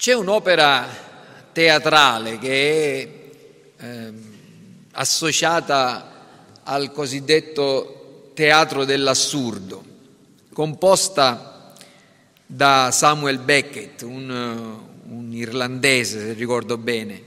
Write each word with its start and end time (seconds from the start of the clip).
C'è 0.00 0.14
un'opera 0.14 0.88
teatrale 1.52 2.38
che 2.38 3.02
è 3.76 3.84
eh, 3.84 4.12
associata 4.92 6.62
al 6.62 6.90
cosiddetto 6.90 8.30
teatro 8.32 8.86
dell'assurdo, 8.86 9.84
composta 10.54 11.74
da 12.46 12.88
Samuel 12.90 13.40
Beckett, 13.40 14.00
un, 14.00 14.30
un 15.04 15.34
irlandese 15.34 16.28
se 16.28 16.32
ricordo 16.32 16.78
bene, 16.78 17.22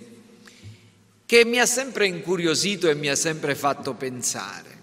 che 1.28 1.46
mi 1.46 1.60
ha 1.60 1.68
sempre 1.68 2.08
incuriosito 2.08 2.90
e 2.90 2.96
mi 2.96 3.08
ha 3.08 3.16
sempre 3.16 3.54
fatto 3.54 3.94
pensare. 3.94 4.82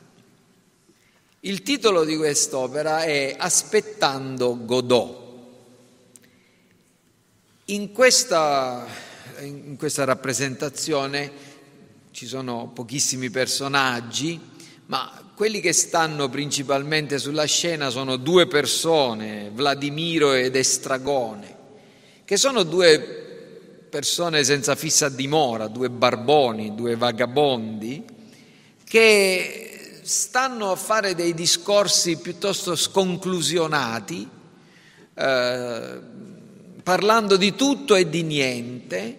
Il 1.40 1.64
titolo 1.64 2.04
di 2.04 2.16
quest'opera 2.16 3.02
è 3.02 3.34
Aspettando 3.36 4.64
Godot. 4.64 5.19
In 7.70 7.92
questa, 7.92 8.84
in 9.42 9.76
questa 9.76 10.02
rappresentazione 10.02 11.30
ci 12.10 12.26
sono 12.26 12.72
pochissimi 12.74 13.30
personaggi, 13.30 14.40
ma 14.86 15.30
quelli 15.36 15.60
che 15.60 15.72
stanno 15.72 16.28
principalmente 16.28 17.20
sulla 17.20 17.44
scena 17.44 17.88
sono 17.90 18.16
due 18.16 18.48
persone, 18.48 19.52
Vladimiro 19.54 20.32
ed 20.32 20.56
Estragone, 20.56 21.56
che 22.24 22.36
sono 22.36 22.64
due 22.64 22.98
persone 23.88 24.42
senza 24.42 24.74
fissa 24.74 25.08
dimora, 25.08 25.68
due 25.68 25.90
barboni, 25.90 26.74
due 26.74 26.96
vagabondi, 26.96 28.04
che 28.82 30.00
stanno 30.02 30.72
a 30.72 30.76
fare 30.76 31.14
dei 31.14 31.34
discorsi 31.34 32.16
piuttosto 32.16 32.74
sconclusionati, 32.74 34.28
eh, 35.14 35.98
parlando 36.82 37.36
di 37.36 37.54
tutto 37.54 37.94
e 37.94 38.08
di 38.08 38.22
niente 38.22 39.18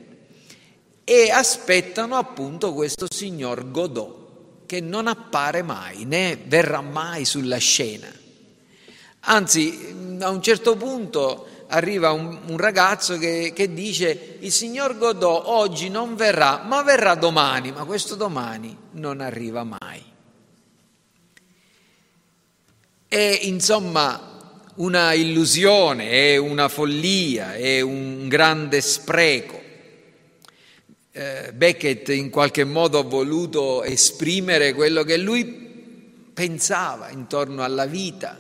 e 1.04 1.30
aspettano 1.32 2.16
appunto 2.16 2.74
questo 2.74 3.08
signor 3.10 3.72
Godot 3.72 4.20
che 4.66 4.80
non 4.80 5.08
appare 5.08 5.62
mai 5.62 6.06
né 6.06 6.38
verrà 6.46 6.82
mai 6.82 7.26
sulla 7.26 7.58
scena. 7.58 8.08
Anzi, 9.22 10.18
a 10.20 10.30
un 10.30 10.42
certo 10.42 10.76
punto 10.78 11.48
arriva 11.68 12.12
un, 12.12 12.40
un 12.48 12.58
ragazzo 12.58 13.18
che, 13.18 13.52
che, 13.54 13.74
dice 13.74 14.38
il 14.40 14.52
signor 14.52 14.98
Godot 14.98 15.44
oggi 15.46 15.90
non 15.90 16.16
verrà, 16.16 16.64
ma 16.66 16.82
verrà 16.84 17.16
domani, 17.16 17.72
ma 17.72 17.84
questo 17.84 18.16
domani 18.16 18.76
non 18.92 19.22
arriva 19.22 19.64
mai. 19.64 20.04
E 23.08 23.40
insomma 23.44 24.31
una 24.76 25.14
illusione, 25.14 26.10
è 26.10 26.38
una 26.38 26.68
follia, 26.68 27.56
è 27.56 27.82
un 27.82 28.28
grande 28.28 28.82
spreco. 28.82 29.60
Eh, 31.12 31.52
Beckett 31.54 32.10
in 32.10 32.30
qualche 32.30 32.64
modo 32.64 33.00
ha 33.00 33.04
voluto 33.04 33.84
esprimere 33.84 34.74
quello 34.74 35.04
che 35.04 35.18
lui 35.18 35.44
pensava 36.34 37.10
intorno 37.10 37.64
alla 37.64 37.86
vita 37.86 38.40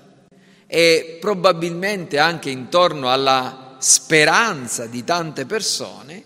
e 0.66 1.18
probabilmente 1.20 2.18
anche 2.18 2.50
intorno 2.50 3.12
alla 3.12 3.76
speranza 3.80 4.86
di 4.86 5.04
tante 5.04 5.46
persone 5.46 6.24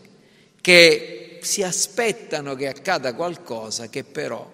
che 0.62 1.40
si 1.42 1.64
aspettano 1.64 2.54
che 2.56 2.68
accada 2.68 3.16
qualcosa 3.16 3.88
che 3.88 4.04
però 4.04 4.52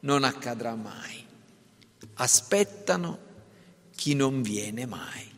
non 0.00 0.22
accadrà 0.22 0.74
mai. 0.74 1.24
Aspettano 2.14 3.30
chi 4.02 4.14
non 4.16 4.42
viene 4.42 4.84
mai. 4.84 5.30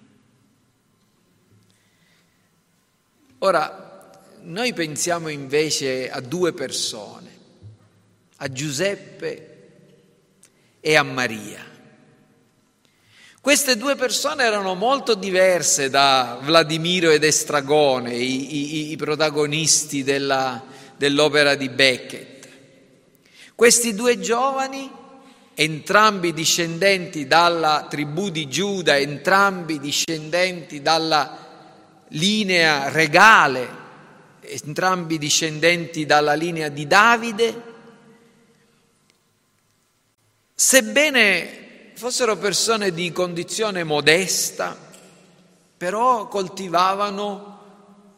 Ora, 3.41 4.11
noi 4.41 4.73
pensiamo 4.73 5.29
invece 5.29 6.11
a 6.11 6.21
due 6.21 6.55
persone, 6.55 7.31
a 8.37 8.51
Giuseppe 8.51 9.73
e 10.81 10.97
a 10.97 11.03
Maria. 11.03 11.63
Queste 13.39 13.77
due 13.77 13.97
persone 13.97 14.45
erano 14.45 14.75
molto 14.75 15.15
diverse 15.15 15.91
da 15.91 16.39
Vladimiro 16.41 17.11
ed 17.11 17.23
Estragone, 17.23 18.15
i, 18.15 18.87
i, 18.87 18.91
i 18.93 18.97
protagonisti 18.97 20.03
della, 20.03 20.65
dell'opera 20.97 21.55
di 21.55 21.69
Beckett. 21.69 22.49
Questi 23.55 23.95
due 23.95 24.19
giovani 24.19 24.91
entrambi 25.55 26.33
discendenti 26.33 27.27
dalla 27.27 27.87
tribù 27.89 28.29
di 28.29 28.49
Giuda, 28.49 28.99
entrambi 28.99 29.79
discendenti 29.79 30.83
dalla 30.83 31.39
linea 32.09 32.91
regale, 32.91 33.69
entrambi 34.41 35.19
discendenti 35.19 36.05
dalla 36.07 36.35
linea 36.35 36.69
di 36.69 36.87
Davide, 36.87 37.63
sebbene 40.55 41.93
fossero 41.95 42.37
persone 42.37 42.93
di 42.93 43.13
condizione 43.13 43.85
modesta, 43.85 44.77
però 45.77 46.29
coltivavano 46.29 47.53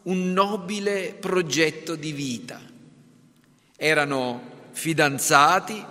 un 0.04 0.32
nobile 0.32 1.16
progetto 1.18 1.94
di 1.94 2.12
vita. 2.12 2.60
Erano 3.76 4.54
fidanzati, 4.72 5.84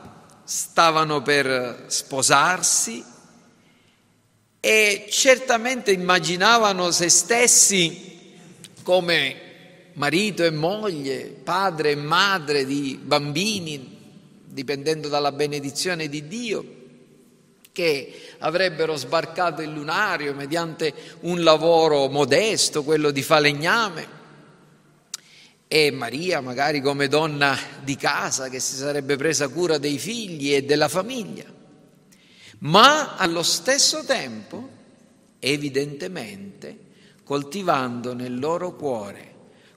stavano 0.45 1.21
per 1.21 1.85
sposarsi 1.87 3.03
e 4.59 5.07
certamente 5.09 5.91
immaginavano 5.91 6.91
se 6.91 7.09
stessi 7.09 8.33
come 8.83 9.41
marito 9.93 10.43
e 10.43 10.51
moglie, 10.51 11.35
padre 11.43 11.91
e 11.91 11.95
madre 11.95 12.65
di 12.65 12.99
bambini, 13.01 13.97
dipendendo 14.45 15.07
dalla 15.07 15.31
benedizione 15.31 16.07
di 16.07 16.27
Dio, 16.27 16.65
che 17.71 18.35
avrebbero 18.39 18.95
sbarcato 18.95 19.61
il 19.61 19.71
lunario 19.71 20.33
mediante 20.33 20.93
un 21.21 21.43
lavoro 21.43 22.07
modesto, 22.07 22.83
quello 22.83 23.11
di 23.11 23.21
falegname, 23.21 24.07
e 25.67 25.91
Maria 25.91 26.41
magari 26.41 26.81
come 26.81 27.07
donna 27.07 27.57
di 27.83 27.95
casa 27.95 28.49
che 28.49 28.59
si 28.59 28.75
sarebbe 28.75 29.15
presa 29.15 29.47
cura 29.47 29.77
dei 29.77 29.97
figli 29.97 30.53
e 30.53 30.63
della 30.63 30.87
famiglia, 30.87 31.45
ma 32.59 33.15
allo 33.15 33.43
stesso 33.43 34.03
tempo, 34.05 34.69
evidentemente, 35.39 36.77
coltivando 37.23 38.13
nel 38.13 38.37
loro 38.37 38.75
cuore 38.75 39.33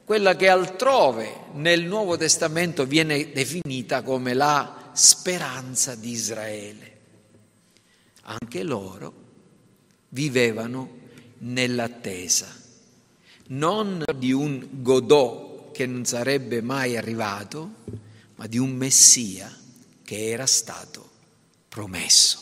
quella 0.09 0.37
che 0.37 0.49
altrove 0.49 1.49
nel 1.53 1.85
Nuovo 1.85 2.17
Testamento 2.17 2.87
viene 2.87 3.31
definita 3.31 4.01
come 4.01 4.33
la 4.33 4.91
speranza 4.95 5.95
di 5.97 6.13
Israele. 6.13 6.97
Anche 8.23 8.63
loro 8.63 9.13
vivevano 10.09 10.97
nell'attesa, 11.41 12.47
non 13.49 14.03
di 14.17 14.33
un 14.33 14.67
Godot 14.81 15.48
che 15.79 15.87
non 15.87 16.05
sarebbe 16.05 16.61
mai 16.61 16.97
arrivato, 16.97 17.71
ma 18.35 18.49
di 18.49 18.59
un 18.59 18.73
Messia 18.73 19.49
che 20.03 20.29
era 20.29 20.45
stato 20.45 21.09
promesso. 21.69 22.41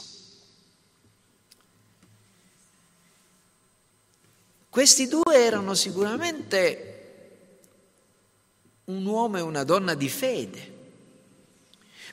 Questi 4.71 5.07
due 5.07 5.35
erano 5.35 5.75
sicuramente 5.75 7.59
un 8.85 9.05
uomo 9.05 9.37
e 9.37 9.43
una 9.43 9.65
donna 9.65 9.93
di 9.93 10.09
fede, 10.09 10.73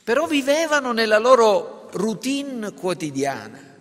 però 0.03 0.27
vivevano 0.27 0.91
nella 0.91 1.19
loro 1.19 1.87
routine 1.93 2.73
quotidiana. 2.73 3.71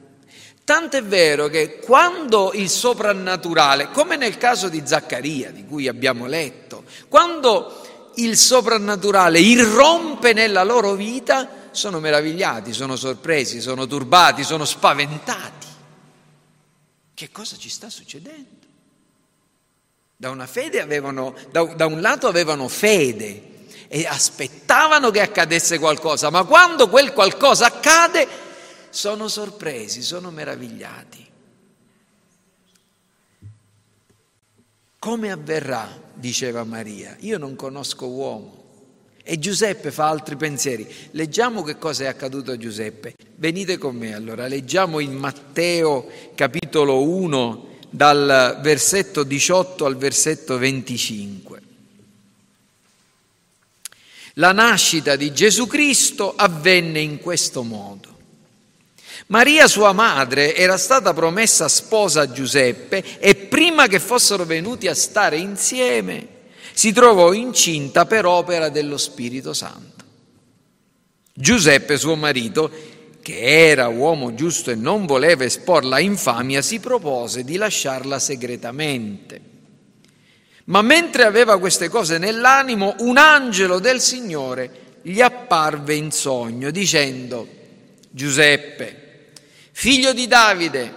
Tanto 0.63 0.97
è 0.97 1.03
vero 1.03 1.49
che 1.49 1.81
quando 1.81 2.53
il 2.53 2.69
soprannaturale, 2.69 3.91
come 3.91 4.15
nel 4.15 4.39
caso 4.39 4.69
di 4.69 4.83
Zaccaria, 4.85 5.51
di 5.51 5.67
cui 5.67 5.89
abbiamo 5.89 6.27
letto, 6.27 6.72
quando 7.09 8.11
il 8.17 8.37
soprannaturale 8.37 9.41
irrompe 9.41 10.33
nella 10.33 10.63
loro 10.65 10.95
vita, 10.95 11.61
sono 11.71 12.01
meravigliati, 12.01 12.73
sono 12.73 12.97
sorpresi, 12.97 13.61
sono 13.61 13.87
turbati, 13.87 14.45
sono 14.45 14.65
spaventati. 14.65 15.67
Che 17.15 17.31
cosa 17.31 17.57
ci 17.57 17.69
sta 17.69 17.89
succedendo? 17.89 18.61
Da, 20.17 20.31
avevano, 20.81 21.35
da, 21.51 21.65
da 21.65 21.87
un 21.87 22.01
lato 22.01 22.29
avevano 22.29 22.69
fede 22.69 23.67
e 23.89 24.07
aspettavano 24.07 25.11
che 25.11 25.21
accadesse 25.21 25.79
qualcosa, 25.79 26.31
ma 26.31 26.45
quando 26.45 26.89
quel 26.89 27.13
qualcosa 27.13 27.67
accade 27.67 28.29
sono 28.91 29.29
sorpresi, 29.29 30.03
sono 30.03 30.31
meravigliati. 30.31 31.32
Come 35.03 35.33
avverrà, 35.33 36.01
diceva 36.15 36.63
Maria, 36.63 37.17
io 37.23 37.37
non 37.37 37.57
conosco 37.57 38.07
uomo. 38.07 38.63
E 39.25 39.37
Giuseppe 39.37 39.91
fa 39.91 40.07
altri 40.09 40.37
pensieri. 40.37 40.87
Leggiamo 41.11 41.65
che 41.65 41.77
cosa 41.77 42.05
è 42.05 42.07
accaduto 42.07 42.53
a 42.53 42.57
Giuseppe. 42.57 43.17
Venite 43.35 43.79
con 43.79 43.97
me 43.97 44.15
allora, 44.15 44.47
leggiamo 44.47 45.01
in 45.01 45.17
Matteo 45.17 46.07
capitolo 46.37 47.03
1, 47.03 47.79
dal 47.91 48.61
versetto 48.63 49.25
18 49.25 49.87
al 49.87 49.97
versetto 49.97 50.57
25. 50.57 51.63
La 54.35 54.53
nascita 54.53 55.17
di 55.17 55.33
Gesù 55.33 55.67
Cristo 55.67 56.33
avvenne 56.37 57.01
in 57.01 57.19
questo 57.19 57.65
modo. 57.65 58.12
Maria, 59.29 59.67
sua 59.67 59.93
madre, 59.93 60.55
era 60.55 60.77
stata 60.77 61.13
promessa 61.13 61.69
sposa 61.69 62.23
a 62.23 62.31
Giuseppe 62.31 63.19
e 63.19 63.35
prima 63.35 63.87
che 63.87 63.99
fossero 63.99 64.45
venuti 64.45 64.89
a 64.89 64.95
stare 64.95 65.37
insieme 65.37 66.41
si 66.75 66.93
trovò 66.93 67.33
incinta 67.33 68.07
per 68.07 68.27
opera 68.27 68.69
dello 68.69 68.97
Spirito 68.97 69.53
Santo. 69.53 70.05
Giuseppe, 71.35 71.97
suo 71.97 72.17
marito, 72.17 72.71
che 73.23 73.69
era 73.71 73.89
uomo 73.89 74.35
giusto 74.35 74.71
e 74.71 74.75
non 74.75 75.07
voleva 75.07 75.45
esporla 75.45 75.97
a 75.97 76.01
infamia, 76.01 76.61
si 76.61 76.81
propose 76.81 77.45
di 77.45 77.57
lasciarla 77.57 78.19
segretamente. 78.19 79.41
Ma 80.65 80.83
mentre 80.83 81.25
aveva 81.25 81.59
queste 81.59 81.89
cose 81.89 82.19
nell'animo, 82.19 82.95
un 82.99 83.17
angelo 83.17 83.79
del 83.79 84.01
Signore 84.01 84.81
gli 85.03 85.21
apparve 85.21 85.95
in 85.95 86.11
sogno 86.11 86.71
dicendo, 86.71 87.47
Giuseppe, 88.11 89.12
figlio 89.83 90.13
di 90.13 90.29
Davide, 90.29 90.95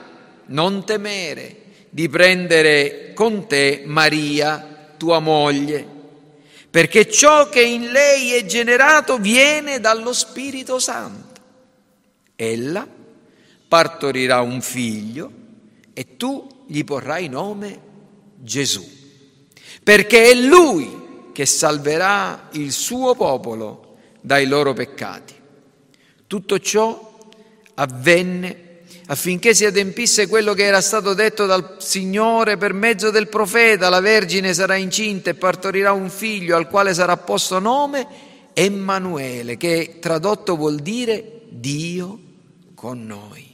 non 0.50 0.86
temere 0.86 1.64
di 1.90 2.08
prendere 2.08 3.14
con 3.16 3.48
te 3.48 3.82
Maria, 3.84 4.94
tua 4.96 5.18
moglie, 5.18 5.84
perché 6.70 7.10
ciò 7.10 7.50
che 7.50 7.64
in 7.64 7.88
lei 7.90 8.34
è 8.34 8.46
generato 8.46 9.18
viene 9.18 9.80
dallo 9.80 10.14
Spirito 10.14 10.78
Santo. 10.78 11.42
Ella 12.36 12.88
partorirà 13.68 14.42
un 14.42 14.62
figlio 14.62 15.32
e 15.92 16.16
tu 16.16 16.66
gli 16.68 16.84
porrai 16.84 17.28
nome 17.28 17.80
Gesù 18.38 18.88
perché 19.82 20.30
è 20.30 20.36
Lui 20.36 21.32
che 21.34 21.48
salverà 21.48 22.50
il 22.52 22.72
suo 22.72 23.16
popolo 23.16 23.98
dai 24.22 24.46
loro 24.46 24.74
peccati. 24.74 25.34
Tutto 26.28 26.60
ciò 26.60 27.18
avvenne 27.74 28.65
affinché 29.08 29.54
si 29.54 29.66
adempisse 29.66 30.28
quello 30.28 30.54
che 30.54 30.64
era 30.64 30.82
stato 30.82 31.14
detto 31.14 31.46
dal 31.46 31.78
Signore 31.80 32.58
per 32.58 32.74
mezzo 32.74 33.12
del 33.12 33.28
profeta, 33.28 33.90
la 33.90 34.00
Vergine 34.00 34.54
sarà 34.54 34.76
incinta 34.76 35.30
e 35.30 35.36
partorirà 35.36 35.92
un 35.92 36.10
figlio 36.10 36.56
al 36.56 36.68
quale 36.68 36.94
sarà 36.94 37.18
posto 37.18 37.60
nome 37.60 38.34
Emanuele, 38.54 39.58
che 39.58 39.98
tradotto 40.00 40.56
vuol 40.56 40.78
dire 40.78 41.42
Dio 41.50 42.20
con 42.74 43.06
noi. 43.06 43.54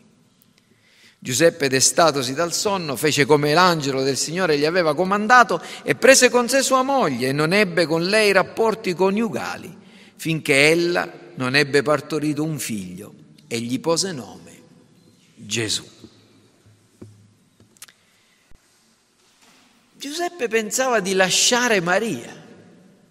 Giuseppe, 1.17 1.69
destatosi 1.69 2.33
dal 2.33 2.53
sonno, 2.53 2.95
fece 2.95 3.25
come 3.25 3.53
l'angelo 3.53 4.03
del 4.03 4.17
Signore 4.17 4.57
gli 4.57 4.65
aveva 4.65 4.95
comandato 4.95 5.61
e 5.83 5.95
prese 5.95 6.29
con 6.29 6.49
sé 6.49 6.61
sua 6.61 6.81
moglie 6.81 7.29
e 7.29 7.31
non 7.31 7.53
ebbe 7.53 7.85
con 7.85 8.03
lei 8.03 8.31
rapporti 8.31 8.93
coniugali, 8.93 9.75
finché 10.15 10.69
ella 10.69 11.11
non 11.35 11.55
ebbe 11.55 11.81
partorito 11.81 12.43
un 12.43 12.57
figlio 12.57 13.13
e 13.47 13.59
gli 13.59 13.79
pose 13.79 14.11
nome 14.11 14.50
Gesù. 15.45 15.83
Giuseppe 19.93 20.47
pensava 20.47 20.99
di 20.99 21.13
lasciare 21.13 21.79
Maria. 21.79 22.35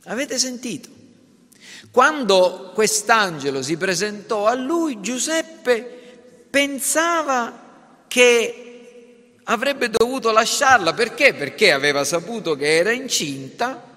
Avete 0.05 0.39
sentito? 0.39 0.89
Quando 1.91 2.73
quest'angelo 2.75 3.63
si 3.63 3.77
presentò 3.77 4.47
a 4.47 4.55
lui, 4.55 5.01
Giuseppe 5.01 5.99
pensava 6.51 8.05
che 8.09 9.35
avrebbe 9.45 9.91
dovuto 9.91 10.31
lasciarla. 10.31 10.95
Perché? 10.95 11.35
Perché 11.35 11.73
aveva 11.73 12.05
saputo 12.05 12.57
che 12.57 12.77
era 12.77 12.93
incinta 12.93 13.89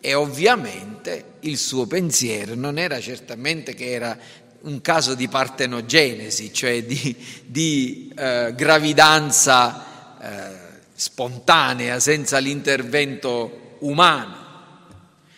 e 0.00 0.14
ovviamente 0.14 1.34
il 1.40 1.58
suo 1.58 1.86
pensiero 1.86 2.54
non 2.54 2.78
era 2.78 2.98
certamente 3.00 3.74
che 3.74 3.90
era 3.90 4.16
un 4.62 4.80
caso 4.80 5.14
di 5.14 5.28
partenogenesi, 5.28 6.52
cioè 6.52 6.82
di, 6.84 7.16
di 7.44 8.12
eh, 8.16 8.52
gravidanza 8.54 9.84
eh, 10.20 10.50
spontanea, 10.94 11.98
senza 12.00 12.38
l'intervento 12.38 13.76
umano. 13.80 14.38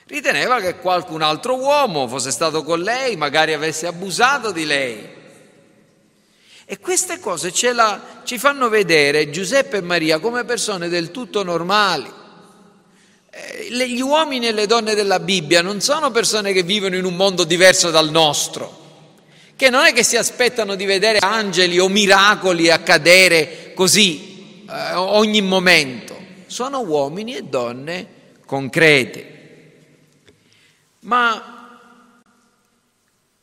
Riteneva 0.06 0.60
che 0.60 0.76
qualcun 0.76 1.22
altro 1.22 1.56
uomo 1.56 2.08
fosse 2.08 2.30
stato 2.30 2.62
con 2.62 2.80
lei, 2.80 3.16
magari 3.16 3.52
avesse 3.52 3.86
abusato 3.86 4.50
di 4.50 4.64
lei 4.64 5.20
e 6.72 6.78
queste 6.78 7.18
cose 7.18 7.52
la, 7.74 8.00
ci 8.24 8.38
fanno 8.38 8.70
vedere 8.70 9.28
Giuseppe 9.28 9.76
e 9.76 9.82
Maria 9.82 10.18
come 10.20 10.44
persone 10.44 10.88
del 10.88 11.10
tutto 11.10 11.42
normali. 11.42 12.10
Eh, 13.30 13.68
gli 13.70 14.00
uomini 14.00 14.46
e 14.46 14.52
le 14.52 14.66
donne 14.66 14.94
della 14.94 15.20
Bibbia 15.20 15.60
non 15.60 15.82
sono 15.82 16.10
persone 16.10 16.54
che 16.54 16.62
vivono 16.62 16.96
in 16.96 17.04
un 17.04 17.14
mondo 17.14 17.44
diverso 17.44 17.90
dal 17.90 18.10
nostro, 18.10 18.81
che 19.62 19.70
non 19.70 19.84
è 19.84 19.92
che 19.92 20.02
si 20.02 20.16
aspettano 20.16 20.74
di 20.74 20.84
vedere 20.84 21.18
angeli 21.20 21.78
o 21.78 21.88
miracoli 21.88 22.68
accadere 22.68 23.72
così 23.74 24.64
eh, 24.68 24.94
ogni 24.94 25.40
momento. 25.40 26.16
Sono 26.46 26.80
uomini 26.80 27.36
e 27.36 27.42
donne 27.42 28.08
concrete. 28.44 29.30
Ma 31.02 31.78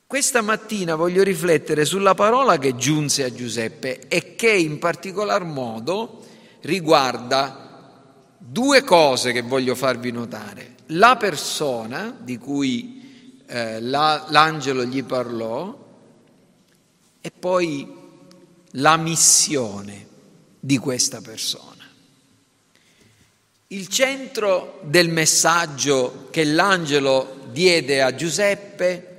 questa 0.06 0.42
mattina 0.42 0.96
voglio 0.96 1.24
riflettere 1.24 1.86
sulla 1.86 2.16
parola 2.16 2.60
che 2.60 2.76
giunse 2.76 3.24
a 3.24 3.34
Giuseppe 3.34 4.02
e 4.10 4.36
che 4.36 4.52
in 4.52 4.78
particolar 4.78 5.46
modo 5.46 6.26
riguarda 6.64 7.96
due 8.38 8.84
cose 8.84 9.32
che 9.32 9.42
voglio 9.42 9.74
farvi 9.74 10.12
notare. 10.12 10.76
La 10.88 11.16
persona 11.16 12.14
di 12.20 12.38
cui 12.38 13.42
eh, 13.48 13.80
la, 13.80 14.26
l'angelo 14.28 14.84
gli 14.84 15.02
parlò 15.06 15.88
e 17.22 17.32
poi 17.32 17.88
la 18.72 18.98
missione 18.98 20.08
di 20.60 20.78
questa 20.78 21.22
persona. 21.22 21.88
Il 23.68 23.88
centro 23.88 24.80
del 24.84 25.10
messaggio 25.10 26.28
che 26.32 26.44
l'angelo 26.44 27.38
diede 27.52 28.02
a 28.02 28.16
Giuseppe 28.16 29.10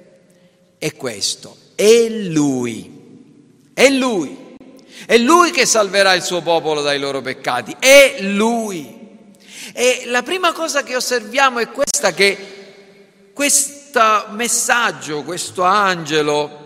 è 0.79 0.94
questo, 0.94 1.56
è 1.75 2.08
Lui, 2.08 3.69
è 3.73 3.88
Lui, 3.91 4.37
è 5.06 5.17
Lui 5.19 5.50
che 5.50 5.67
salverà 5.67 6.14
il 6.14 6.23
suo 6.23 6.43
popolo 6.43 6.82
dai 6.82 6.99
loro 6.99 7.20
peccati, 7.20 7.76
è 7.79 8.19
Lui. 8.23 8.99
E 9.73 10.03
la 10.06 10.23
prima 10.23 10.53
cosa 10.53 10.82
che 10.82 10.96
osserviamo 10.96 11.61
è 11.61 11.70
questa, 11.70 12.12
che 12.12 12.36
questo 13.32 14.27
messaggio, 14.31 15.22
questo 15.22 15.63
angelo, 15.63 16.59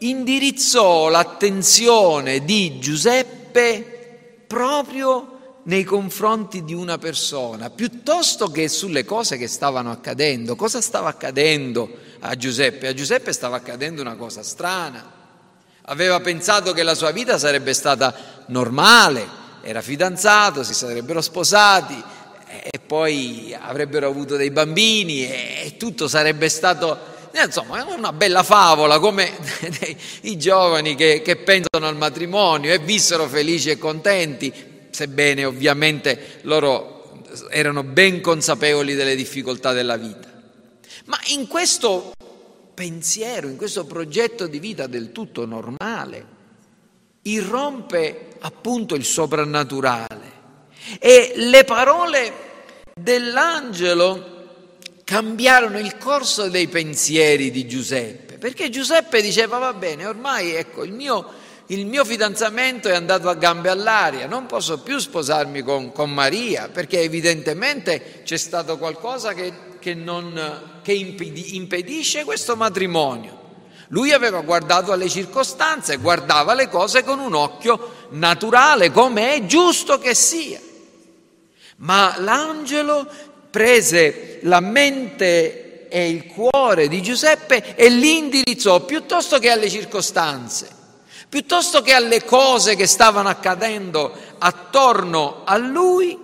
indirizzò 0.00 1.08
l'attenzione 1.08 2.44
di 2.44 2.78
Giuseppe 2.78 4.44
proprio 4.46 5.38
nei 5.64 5.84
confronti 5.84 6.64
di 6.64 6.74
una 6.74 6.98
persona, 6.98 7.70
piuttosto 7.70 8.50
che 8.50 8.68
sulle 8.68 9.04
cose 9.04 9.36
che 9.36 9.46
stavano 9.46 9.90
accadendo. 9.90 10.56
Cosa 10.56 10.80
stava 10.80 11.08
accadendo 11.08 11.88
a 12.20 12.34
Giuseppe? 12.36 12.88
A 12.88 12.94
Giuseppe 12.94 13.32
stava 13.32 13.56
accadendo 13.56 14.00
una 14.00 14.16
cosa 14.16 14.42
strana. 14.42 15.18
Aveva 15.82 16.20
pensato 16.20 16.72
che 16.72 16.82
la 16.82 16.94
sua 16.94 17.10
vita 17.10 17.38
sarebbe 17.38 17.74
stata 17.74 18.44
normale, 18.46 19.38
era 19.62 19.82
fidanzato, 19.82 20.62
si 20.62 20.74
sarebbero 20.74 21.20
sposati 21.20 22.02
e 22.62 22.78
poi 22.78 23.56
avrebbero 23.58 24.08
avuto 24.08 24.36
dei 24.36 24.50
bambini 24.50 25.24
e 25.24 25.74
tutto 25.78 26.08
sarebbe 26.08 26.48
stato 26.48 26.98
insomma, 27.44 27.78
è 27.78 27.92
una 27.92 28.12
bella 28.12 28.42
favola 28.42 28.98
come 28.98 29.32
i 30.22 30.36
giovani 30.36 30.94
che, 30.94 31.22
che, 31.22 31.36
pensano 31.36 31.86
al 31.86 31.96
matrimonio 31.96 32.72
e 32.72 32.78
vissero 32.78 33.28
felici 33.28 33.70
e 33.70 33.78
contenti, 33.78 34.52
sebbene 34.90 35.44
ovviamente 35.44 36.40
loro 36.42 37.22
erano 37.50 37.82
ben 37.84 38.20
consapevoli 38.20 38.94
delle 38.94 39.14
difficoltà 39.14 39.72
della 39.72 39.96
vita. 39.96 40.28
Ma 41.04 41.18
in 41.28 41.46
questo 41.46 42.12
pensiero, 42.74 43.48
in 43.48 43.56
questo 43.56 43.84
progetto 43.84 44.46
di 44.46 44.58
vita 44.58 44.86
del 44.86 45.12
tutto 45.12 45.46
normale, 45.46 46.38
irrompe 47.22 48.28
appunto 48.40 48.94
il 48.94 49.04
soprannaturale 49.04 50.38
e 50.98 51.32
le 51.36 51.64
parole 51.64 52.32
dell'angelo 52.94 54.39
cambiarono 55.10 55.80
il 55.80 55.98
corso 55.98 56.48
dei 56.48 56.68
pensieri 56.68 57.50
di 57.50 57.66
Giuseppe, 57.66 58.38
perché 58.38 58.70
Giuseppe 58.70 59.20
diceva 59.20 59.58
va 59.58 59.72
bene, 59.72 60.06
ormai 60.06 60.54
ecco 60.54 60.84
il 60.84 60.92
mio 60.92 61.26
il 61.66 61.84
mio 61.84 62.04
fidanzamento 62.04 62.88
è 62.88 62.94
andato 62.94 63.28
a 63.28 63.34
gambe 63.34 63.70
all'aria, 63.70 64.28
non 64.28 64.46
posso 64.46 64.78
più 64.82 64.98
sposarmi 64.98 65.62
con, 65.62 65.90
con 65.90 66.12
Maria 66.12 66.68
perché 66.68 67.00
evidentemente 67.00 68.22
c'è 68.22 68.36
stato 68.36 68.78
qualcosa 68.78 69.34
che, 69.34 69.52
che, 69.80 69.94
non, 69.94 70.80
che 70.82 70.92
impedisce 70.92 72.22
questo 72.22 72.54
matrimonio. 72.54 73.38
Lui 73.88 74.12
aveva 74.12 74.40
guardato 74.42 74.92
alle 74.92 75.08
circostanze, 75.08 75.96
guardava 75.96 76.54
le 76.54 76.68
cose 76.68 77.02
con 77.02 77.18
un 77.18 77.34
occhio 77.34 78.06
naturale, 78.10 78.92
come 78.92 79.34
è 79.34 79.46
giusto 79.46 79.98
che 79.98 80.14
sia. 80.14 80.60
Ma 81.78 82.14
l'angelo 82.18 83.08
prese 83.50 84.38
la 84.42 84.60
mente 84.60 85.88
e 85.88 86.08
il 86.08 86.26
cuore 86.26 86.88
di 86.88 87.02
Giuseppe 87.02 87.74
e 87.74 87.88
li 87.88 88.18
indirizzò 88.18 88.84
piuttosto 88.84 89.38
che 89.38 89.50
alle 89.50 89.68
circostanze, 89.68 90.68
piuttosto 91.28 91.82
che 91.82 91.92
alle 91.92 92.24
cose 92.24 92.76
che 92.76 92.86
stavano 92.86 93.28
accadendo 93.28 94.14
attorno 94.38 95.42
a 95.44 95.56
lui, 95.56 96.16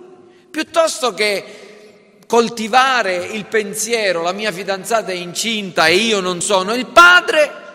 piuttosto 0.49 1.13
che 1.13 2.19
coltivare 2.25 3.15
il 3.15 3.45
pensiero, 3.45 4.21
la 4.21 4.31
mia 4.31 4.51
fidanzata 4.51 5.11
è 5.11 5.15
incinta 5.15 5.87
e 5.87 5.95
io 5.95 6.19
non 6.19 6.41
sono 6.41 6.73
il 6.73 6.87
padre, 6.87 7.65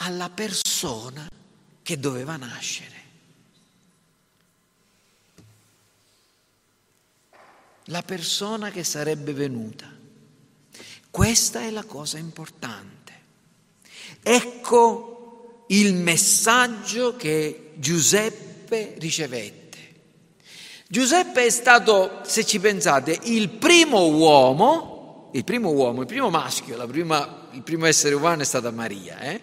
alla 0.00 0.30
persona 0.32 1.28
che 1.82 1.98
doveva 1.98 2.36
nascere. 2.36 2.97
La 7.88 8.02
persona 8.02 8.70
che 8.70 8.84
sarebbe 8.84 9.32
venuta. 9.32 9.90
Questa 11.10 11.60
è 11.62 11.70
la 11.70 11.84
cosa 11.84 12.18
importante. 12.18 13.12
Ecco 14.22 15.64
il 15.68 15.94
messaggio 15.94 17.16
che 17.16 17.72
Giuseppe 17.74 18.94
ricevette. 18.98 19.66
Giuseppe 20.88 21.44
è 21.44 21.50
stato, 21.50 22.20
se 22.24 22.44
ci 22.44 22.58
pensate, 22.58 23.18
il 23.24 23.48
primo 23.50 24.06
uomo, 24.06 25.30
il 25.34 25.44
primo 25.44 25.70
uomo, 25.70 26.00
il 26.00 26.06
primo 26.06 26.30
maschio, 26.30 26.86
prima, 26.86 27.48
il 27.52 27.62
primo 27.62 27.86
essere 27.86 28.14
umano 28.14 28.42
è 28.42 28.46
stata 28.46 28.70
Maria, 28.70 29.18
eh? 29.20 29.40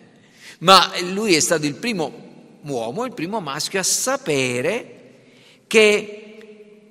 ma 0.59 0.91
lui 1.01 1.35
è 1.35 1.39
stato 1.39 1.65
il 1.67 1.75
primo 1.75 2.23
uomo, 2.63 3.05
il 3.05 3.13
primo 3.13 3.39
maschio 3.41 3.79
a 3.79 3.83
sapere 3.83 4.91
che 5.67 6.24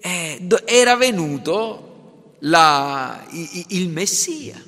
eh, 0.07 0.39
era 0.67 0.97
venuto 0.97 2.35
la, 2.41 3.25
il 3.69 3.89
Messia, 3.89 4.63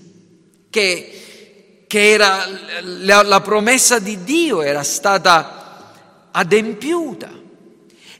che, 0.70 1.84
che 1.86 2.10
era 2.10 2.46
la, 2.80 3.22
la 3.22 3.40
promessa 3.42 3.98
di 3.98 4.24
Dio 4.24 4.62
era 4.62 4.82
stata 4.82 6.30
adempiuta. 6.30 7.30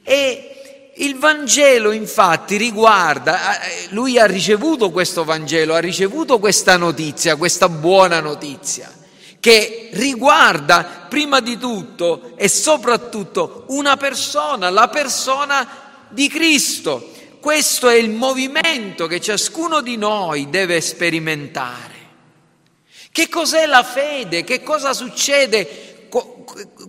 E 0.03 0.91
il 0.97 1.17
Vangelo 1.17 1.91
infatti 1.91 2.55
riguarda, 2.55 3.61
eh, 3.61 3.87
lui 3.89 4.19
ha 4.19 4.27
ricevuto 4.27 4.91
questo 4.91 5.23
Vangelo, 5.23 5.73
ha 5.73 5.79
ricevuto 5.79 6.37
questa 6.37 6.77
notizia, 6.77 7.35
questa 7.35 7.67
buona 7.67 8.19
notizia, 8.19 8.93
che 9.39 9.89
riguarda 9.93 11.07
prima 11.09 11.39
di 11.39 11.57
tutto 11.57 12.33
e 12.35 12.47
soprattutto 12.47 13.63
una 13.69 13.97
persona, 13.97 14.69
la 14.69 14.87
persona 14.87 15.86
di 16.09 16.27
Cristo. 16.27 17.11
Questo 17.39 17.87
è 17.87 17.95
il 17.95 18.09
movimento 18.09 19.07
che 19.07 19.21
ciascuno 19.21 19.81
di 19.81 19.95
noi 19.97 20.49
deve 20.49 20.81
sperimentare. 20.81 21.95
Che 23.11 23.29
cos'è 23.29 23.65
la 23.65 23.83
fede? 23.83 24.43
Che 24.43 24.61
cosa 24.63 24.93
succede 24.93 26.07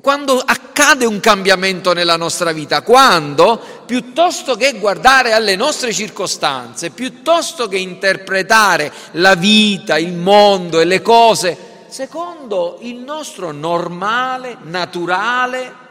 quando 0.01 0.39
accade 0.39 1.05
un 1.05 1.21
cambiamento 1.21 1.93
nella 1.93 2.17
nostra 2.17 2.53
vita? 2.53 2.83
Quando, 2.83 3.61
piuttosto 3.87 4.57
che 4.57 4.79
guardare 4.79 5.33
alle 5.33 5.57
nostre 5.57 5.93
circostanze, 5.93 6.91
piuttosto 6.91 7.69
che 7.69 7.79
interpretare 7.79 8.93
la 9.13 9.35
vita, 9.35 9.99
il 9.99 10.15
mondo 10.15 10.81
e 10.81 10.85
le 10.85 11.03
cose 11.03 11.67
secondo 11.89 12.77
il 12.83 12.97
nostro 12.97 13.51
normale, 13.51 14.59
naturale 14.63 15.87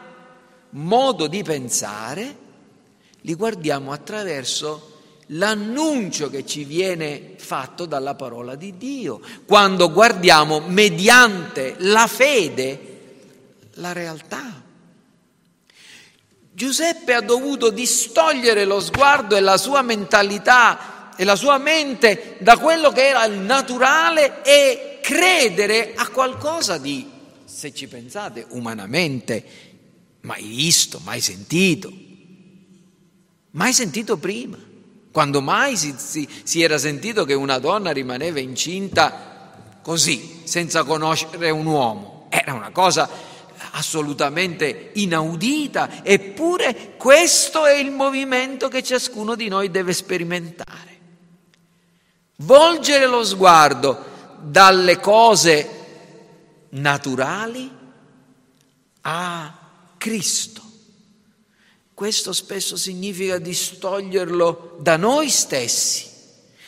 modo 0.72 1.28
di 1.28 1.42
pensare, 1.44 2.46
li 3.28 3.36
guardiamo 3.36 3.92
attraverso 3.92 4.94
l'annuncio 5.32 6.30
che 6.30 6.46
ci 6.46 6.64
viene 6.64 7.34
fatto 7.36 7.86
dalla 7.86 8.16
parola 8.16 8.56
di 8.56 8.78
Dio, 8.78 9.20
quando 9.46 9.92
guardiamo 9.92 10.62
mediante 10.62 11.76
la 11.80 12.08
fede 12.08 13.00
la 13.74 13.92
realtà. 13.92 14.64
Giuseppe 16.54 17.14
ha 17.14 17.20
dovuto 17.20 17.70
distogliere 17.70 18.64
lo 18.64 18.80
sguardo 18.80 19.36
e 19.36 19.42
la 19.42 19.58
sua 19.58 19.82
mentalità 19.82 21.14
e 21.18 21.26
la 21.26 21.36
sua 21.36 21.58
mente 21.58 22.38
da 22.40 22.58
quello 22.58 22.94
che 22.94 23.10
era 23.10 23.26
il 23.26 23.40
naturale 23.40 24.42
e 24.42 25.00
credere 25.02 25.92
a 25.96 26.08
qualcosa 26.08 26.78
di, 26.78 27.06
se 27.44 27.74
ci 27.74 27.90
pensate, 27.90 28.46
umanamente 28.52 29.44
mai 30.22 30.44
visto, 30.44 31.02
mai 31.04 31.20
sentito 31.20 32.06
Mai 33.58 33.74
sentito 33.74 34.18
prima. 34.18 34.56
Quando 35.12 35.42
mai 35.42 35.76
si, 35.78 35.96
si, 35.98 36.30
si 36.44 36.62
era 36.62 36.78
sentito 36.78 37.26
che 37.26 37.34
una 37.34 37.58
donna 37.58 37.90
rimaneva 37.90 38.40
incinta 38.40 39.80
così, 39.82 40.42
senza 40.44 40.84
conoscere 40.84 41.50
un 41.50 41.66
uomo? 41.66 42.28
Era 42.30 42.54
una 42.54 42.70
cosa 42.70 43.10
assolutamente 43.72 44.92
inaudita, 44.94 46.04
eppure 46.04 46.96
questo 46.98 47.66
è 47.66 47.74
il 47.74 47.90
movimento 47.90 48.68
che 48.68 48.84
ciascuno 48.84 49.34
di 49.34 49.48
noi 49.48 49.72
deve 49.72 49.94
sperimentare. 49.94 51.00
Volgere 52.38 53.08
lo 53.08 53.24
sguardo 53.24 54.38
dalle 54.40 55.00
cose 55.00 55.70
naturali 56.70 57.76
a 59.02 59.58
Cristo. 59.98 60.67
Questo 61.98 62.32
spesso 62.32 62.78
significa 62.78 63.40
distoglierlo 63.40 64.76
da 64.78 64.98
noi 64.98 65.32
stessi, 65.32 66.08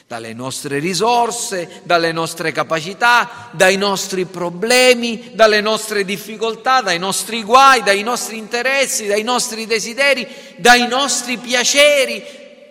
dalle 0.08 0.34
nostre 0.34 0.80
risorse, 0.80 1.82
dalle 1.84 2.12
nostre 2.12 2.52
capacità, 2.52 3.52
dai 3.52 3.78
nostri 3.78 4.26
problemi, 4.26 5.34
dalle 5.36 5.62
nostre 5.62 6.04
difficoltà, 6.04 6.82
dai 6.82 6.98
nostri 6.98 7.44
guai, 7.44 7.84
dai 7.84 8.02
nostri 8.02 8.40
interessi, 8.40 9.06
dai 9.06 9.22
nostri 9.22 9.68
desideri, 9.68 10.28
dai 10.58 10.88
nostri 10.88 11.38
piaceri, 11.38 12.24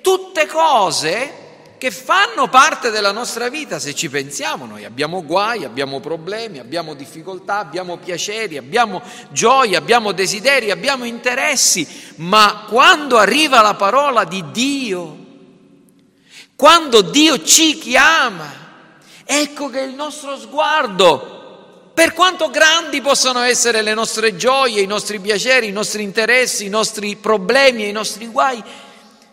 tutte 0.03 0.49
cose 0.49 1.48
che 1.79 1.93
fanno 1.93 2.49
parte 2.49 2.91
della 2.91 3.13
nostra 3.13 3.49
vita 3.49 3.79
se 3.79 3.95
ci 3.95 4.11
pensiamo. 4.11 4.67
Noi 4.67 4.85
abbiamo 4.85 5.25
guai, 5.25 5.65
abbiamo 5.65 6.01
problemi, 6.01 6.59
abbiamo 6.59 6.95
difficoltà, 6.95 7.59
abbiamo 7.59 7.97
piaceri, 7.97 8.59
abbiamo 8.59 9.01
gioia, 9.31 9.79
abbiamo 9.79 10.13
desideri, 10.13 10.71
abbiamo 10.71 11.05
interessi, 11.05 11.87
ma 12.17 12.67
quando 12.69 13.17
arriva 13.17 13.63
la 13.63 13.75
parola 13.75 14.25
di 14.25 14.45
Dio, 14.51 15.17
quando 16.57 17.01
Dio 17.03 17.43
ci 17.45 17.79
chiama, 17.79 18.67
ecco 19.25 19.71
che 19.71 19.81
il 19.81 19.95
nostro 19.95 20.37
sguardo, 20.37 21.93
per 21.95 22.13
quanto 22.13 22.51
grandi 22.51 23.01
possono 23.01 23.41
essere 23.41 23.83
le 23.83 23.95
nostre 23.95 24.37
gioie, 24.37 24.83
i 24.83 24.87
nostri 24.87 25.21
piaceri, 25.21 25.69
i 25.69 25.73
nostri 25.73 26.03
interessi, 26.03 26.65
i 26.65 26.69
nostri 26.69 27.17
problemi 27.17 27.85
e 27.85 27.89
i 27.89 27.93
nostri 27.93 28.27
guai, 28.27 28.63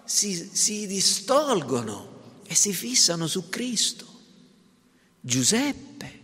si, 0.03 0.49
si 0.53 0.85
distolgono 0.85 2.13
e 2.55 2.57
si 2.57 2.71
fissano 2.71 3.27
su 3.27 3.49
Cristo. 3.49 4.05
Giuseppe, 5.19 6.19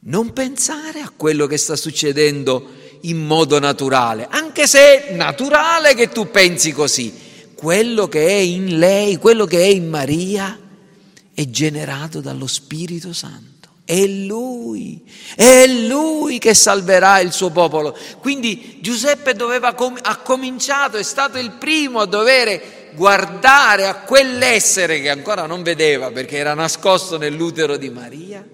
non 0.00 0.32
pensare 0.32 1.00
a 1.00 1.12
quello 1.14 1.46
che 1.46 1.56
sta 1.56 1.76
succedendo 1.76 2.74
in 3.02 3.24
modo 3.24 3.60
naturale, 3.60 4.26
anche 4.28 4.66
se 4.66 5.06
è 5.06 5.14
naturale 5.14 5.94
che 5.94 6.08
tu 6.08 6.30
pensi 6.32 6.72
così. 6.72 7.14
Quello 7.54 8.08
che 8.08 8.26
è 8.26 8.40
in 8.40 8.78
lei, 8.78 9.16
quello 9.16 9.46
che 9.46 9.60
è 9.60 9.66
in 9.66 9.88
Maria, 9.88 10.58
è 11.32 11.48
generato 11.48 12.20
dallo 12.20 12.48
Spirito 12.48 13.12
Santo. 13.12 13.47
È 13.88 14.06
Lui, 14.06 15.02
è 15.34 15.66
Lui 15.66 16.38
che 16.38 16.52
salverà 16.52 17.20
il 17.20 17.32
suo 17.32 17.48
popolo. 17.48 17.96
Quindi 18.20 18.80
Giuseppe 18.82 19.32
doveva, 19.32 19.74
ha 20.02 20.16
cominciato, 20.18 20.98
è 20.98 21.02
stato 21.02 21.38
il 21.38 21.52
primo 21.52 22.00
a 22.00 22.04
dover 22.04 22.90
guardare 22.94 23.86
a 23.86 24.00
quell'essere 24.00 25.00
che 25.00 25.08
ancora 25.08 25.46
non 25.46 25.62
vedeva 25.62 26.10
perché 26.10 26.36
era 26.36 26.52
nascosto 26.52 27.16
nell'utero 27.16 27.78
di 27.78 27.88
Maria 27.88 28.46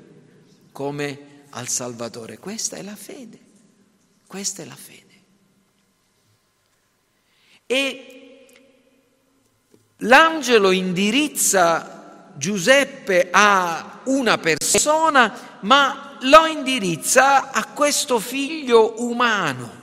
come 0.70 1.18
al 1.50 1.66
Salvatore. 1.66 2.38
Questa 2.38 2.76
è 2.76 2.82
la 2.82 2.94
fede, 2.94 3.38
questa 4.28 4.62
è 4.62 4.66
la 4.66 4.76
fede. 4.76 5.02
E 7.66 8.46
l'angelo 9.96 10.70
indirizza 10.70 12.03
Giuseppe 12.36 13.28
a 13.30 14.00
una 14.04 14.38
persona, 14.38 15.58
ma 15.60 16.16
lo 16.20 16.46
indirizza 16.46 17.50
a 17.50 17.66
questo 17.66 18.18
figlio 18.18 18.94
umano. 18.98 19.82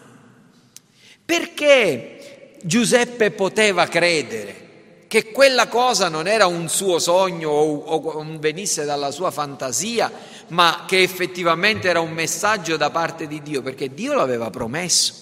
Perché 1.24 2.58
Giuseppe 2.64 3.32
poteva 3.32 3.88
credere 3.88 4.62
che 5.08 5.32
quella 5.32 5.68
cosa 5.68 6.08
non 6.08 6.26
era 6.26 6.46
un 6.46 6.70
suo 6.70 6.98
sogno 6.98 7.50
o, 7.50 7.76
o 7.76 8.26
venisse 8.40 8.86
dalla 8.86 9.12
sua 9.12 9.30
fantasia, 9.30 10.10
ma 10.48 10.86
che 10.88 11.02
effettivamente 11.02 11.90
era 11.90 12.00
un 12.00 12.12
messaggio 12.12 12.78
da 12.78 12.90
parte 12.92 13.28
di 13.28 13.42
Dio, 13.42 13.62
perché 13.62 13.94
Dio 13.94 14.14
l'aveva 14.14 14.50
promesso. 14.50 15.14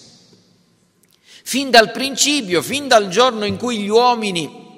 Fin 1.42 1.70
dal 1.70 1.90
principio, 1.90 2.62
fin 2.62 2.86
dal 2.86 3.08
giorno 3.08 3.44
in 3.44 3.56
cui 3.56 3.78
gli 3.78 3.88
uomini, 3.88 4.69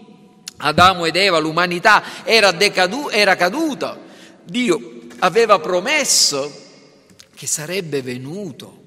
Adamo 0.65 1.07
ed 1.07 1.17
Eva, 1.17 1.39
l'umanità 1.39 2.03
era, 2.25 2.53
decadu- 2.53 3.11
era 3.13 3.35
caduta, 3.35 3.99
Dio 4.45 5.01
aveva 5.19 5.59
promesso 5.59 6.53
che 7.35 7.47
sarebbe 7.47 8.03
venuto 8.03 8.81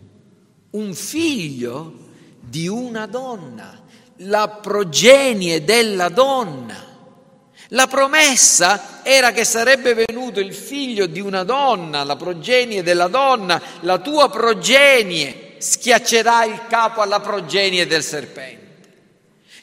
un 0.72 0.94
figlio 0.94 2.04
di 2.40 2.68
una 2.68 3.06
donna, 3.08 3.82
la 4.18 4.48
progenie 4.48 5.64
della 5.64 6.10
donna. 6.10 6.94
La 7.70 7.88
promessa 7.88 9.02
era 9.04 9.32
che 9.32 9.44
sarebbe 9.44 9.96
venuto 9.96 10.40
il 10.40 10.54
figlio 10.54 11.08
di 11.08 11.20
una 11.20 11.44
donna, 11.44 12.04
la 12.04 12.16
progenie 12.16 12.84
della 12.84 13.08
donna, 13.08 13.62
la 13.82 13.98
tua 13.98 14.30
progenie 14.30 15.56
schiaccerà 15.58 16.46
il 16.46 16.68
capo 16.70 17.02
alla 17.02 17.20
progenie 17.20 17.88
del 17.88 18.04
serpente. 18.04 18.65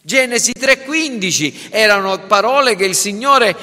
Genesi 0.04 0.50
3:15 0.50 1.68
erano 1.70 2.26
parole 2.26 2.74
che 2.74 2.84
il 2.84 2.96
Signore 2.96 3.50
eh, 3.50 3.54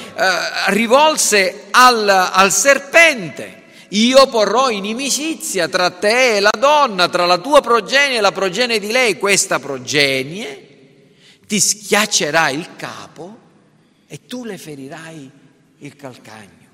rivolse 0.68 1.66
al, 1.70 2.08
al 2.08 2.50
serpente. 2.50 3.58
Io 3.88 4.26
porrò 4.28 4.70
inimicizia 4.70 5.68
tra 5.68 5.90
te 5.90 6.36
e 6.36 6.40
la 6.40 6.52
donna, 6.58 7.10
tra 7.10 7.26
la 7.26 7.36
tua 7.36 7.60
progenie 7.60 8.18
e 8.18 8.20
la 8.22 8.32
progenie 8.32 8.78
di 8.78 8.90
lei. 8.90 9.18
Questa 9.18 9.58
progenie 9.58 10.68
ti 11.46 11.60
schiaccerà 11.60 12.48
il 12.48 12.70
capo 12.74 13.36
e 14.06 14.24
tu 14.26 14.44
le 14.44 14.56
ferirai 14.56 15.30
il 15.80 15.94
calcagno. 15.96 16.68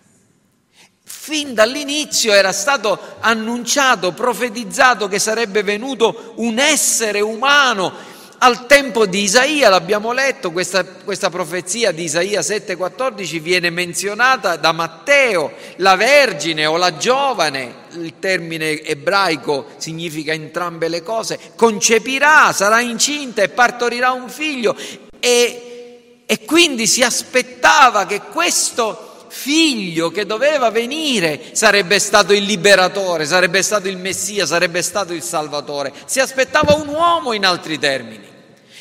Fin 1.03 1.55
dall'inizio 1.55 2.33
era 2.33 2.53
stato 2.53 3.17
annunciato, 3.19 4.13
profetizzato 4.13 5.09
che 5.09 5.19
sarebbe 5.19 5.65
venuto 5.65 6.35
un 6.37 6.61
essere 6.61 7.21
umano 7.21 8.15
al 8.39 8.67
tempo 8.67 9.07
di 9.07 9.23
Isaia, 9.23 9.69
l'abbiamo 9.69 10.13
letto, 10.13 10.53
questa, 10.53 10.85
questa 10.85 11.31
profezia 11.31 11.91
di 11.91 12.05
Isaia 12.05 12.41
7,14 12.41 13.41
viene 13.41 13.71
menzionata 13.71 14.57
da 14.57 14.73
Matteo, 14.73 15.53
la 15.77 15.97
Vergine 15.97 16.67
o 16.67 16.77
la 16.77 16.97
giovane, 16.97 17.85
il 17.93 18.15
termine 18.19 18.83
ebraico 18.83 19.67
significa 19.79 20.33
entrambe 20.33 20.89
le 20.89 21.03
cose, 21.03 21.39
concepirà, 21.57 22.53
sarà 22.53 22.81
incinta 22.81 23.43
e 23.43 23.49
partorirà 23.49 24.13
un 24.13 24.29
figlio. 24.29 24.77
E, 25.19 26.23
e 26.27 26.45
quindi 26.45 26.87
si 26.87 27.03
aspettava 27.03 28.05
che 28.05 28.21
questo 28.33 29.06
figlio 29.37 30.11
che 30.11 30.25
doveva 30.25 30.71
venire 30.71 31.51
sarebbe 31.53 31.99
stato 31.99 32.33
il 32.33 32.45
liberatore, 32.45 33.27
sarebbe 33.27 33.63
stato 33.63 33.87
il 33.87 33.99
Messia, 33.99 34.47
sarebbe 34.47 34.81
stato 34.81 35.13
il 35.13 35.23
Salvatore. 35.23 35.93
Si 36.07 36.21
aspettava 36.21 36.75
un 36.75 36.89
uomo 36.89 37.33
in 37.35 37.45
altri 37.45 37.79
termini. 37.79 38.25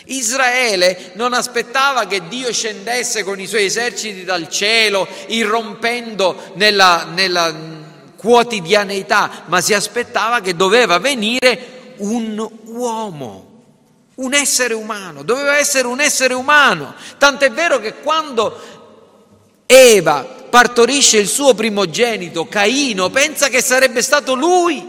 Israele 0.05 1.11
non 1.15 1.33
aspettava 1.33 2.05
che 2.05 2.27
Dio 2.27 2.51
scendesse 2.53 3.23
con 3.23 3.39
i 3.39 3.47
suoi 3.47 3.65
eserciti 3.65 4.23
dal 4.23 4.47
cielo, 4.49 5.07
irrompendo 5.27 6.51
nella, 6.53 7.07
nella 7.13 7.53
quotidianità, 8.15 9.43
ma 9.47 9.61
si 9.61 9.73
aspettava 9.73 10.39
che 10.39 10.55
doveva 10.55 10.99
venire 10.99 11.93
un 11.97 12.49
uomo, 12.65 13.53
un 14.15 14.33
essere 14.33 14.73
umano, 14.73 15.23
doveva 15.23 15.57
essere 15.57 15.87
un 15.87 15.99
essere 15.99 16.33
umano. 16.33 16.93
Tant'è 17.17 17.51
vero 17.51 17.79
che 17.79 17.95
quando 17.95 18.74
Eva 19.65 20.23
partorisce 20.49 21.17
il 21.17 21.27
suo 21.27 21.53
primogenito, 21.53 22.47
Caino, 22.47 23.09
pensa 23.09 23.49
che 23.49 23.61
sarebbe 23.61 24.01
stato 24.01 24.35
lui, 24.35 24.87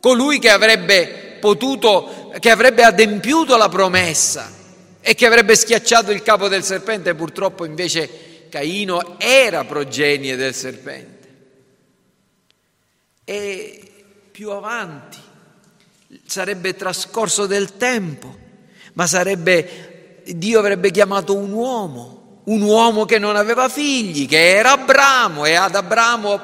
colui 0.00 0.38
che 0.38 0.50
avrebbe 0.50 1.38
potuto 1.40 2.20
che 2.38 2.50
avrebbe 2.50 2.84
adempiuto 2.84 3.56
la 3.56 3.68
promessa 3.68 4.52
e 5.00 5.14
che 5.14 5.26
avrebbe 5.26 5.56
schiacciato 5.56 6.12
il 6.12 6.22
capo 6.22 6.48
del 6.48 6.62
serpente, 6.62 7.14
purtroppo 7.14 7.64
invece 7.64 8.48
Caino 8.48 9.18
era 9.18 9.64
progenie 9.64 10.36
del 10.36 10.54
serpente. 10.54 11.18
E 13.24 13.90
più 14.30 14.50
avanti 14.50 15.18
sarebbe 16.24 16.74
trascorso 16.74 17.46
del 17.46 17.76
tempo, 17.76 18.36
ma 18.92 19.06
sarebbe, 19.06 20.22
Dio 20.26 20.58
avrebbe 20.58 20.90
chiamato 20.90 21.34
un 21.34 21.52
uomo, 21.52 22.19
un 22.50 22.62
uomo 22.62 23.04
che 23.04 23.18
non 23.18 23.36
aveva 23.36 23.68
figli, 23.68 24.26
che 24.26 24.56
era 24.56 24.72
Abramo 24.72 25.44
e 25.44 25.54
ad 25.54 25.74
Abramo 25.74 26.40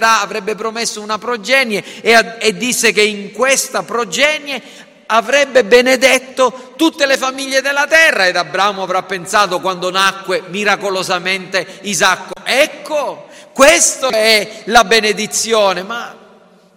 avrebbe 0.00 0.54
promesso 0.54 1.00
una 1.00 1.18
progenie 1.18 1.82
e, 2.00 2.36
e 2.38 2.56
disse 2.56 2.92
che 2.92 3.02
in 3.02 3.32
questa 3.32 3.82
progenie 3.82 4.62
avrebbe 5.06 5.64
benedetto 5.64 6.72
tutte 6.76 7.06
le 7.06 7.16
famiglie 7.16 7.60
della 7.60 7.86
terra. 7.86 8.26
Ed 8.26 8.36
Abramo 8.36 8.82
avrà 8.82 9.02
pensato 9.04 9.60
quando 9.60 9.90
nacque 9.90 10.42
miracolosamente 10.48 11.78
Isacco, 11.82 12.34
ecco, 12.42 13.26
questa 13.52 14.08
è 14.08 14.62
la 14.64 14.84
benedizione, 14.84 15.82
ma 15.82 16.24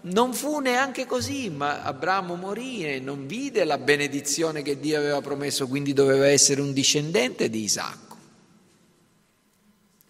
non 0.02 0.34
fu 0.34 0.60
neanche 0.60 1.06
così, 1.06 1.50
ma 1.50 1.82
Abramo 1.82 2.36
morì 2.36 2.86
e 2.86 3.00
non 3.00 3.26
vide 3.28 3.66
la 3.66 3.78
benedizione 3.78 4.62
che 4.62 4.80
Dio 4.80 4.98
aveva 4.98 5.22
promesso, 5.22 5.68
quindi 5.68 5.94
doveva 5.94 6.28
essere 6.28 6.62
un 6.62 6.72
discendente 6.72 7.50
di 7.50 7.64
Isacco, 7.64 8.09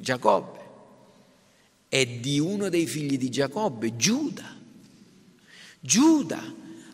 Giacobbe, 0.01 0.59
e 1.89 2.21
di 2.21 2.39
uno 2.39 2.69
dei 2.69 2.88
figli 2.88 3.17
di 3.17 3.29
Giacobbe, 3.29 3.97
Giuda. 3.97 4.55
Giuda 5.81 6.41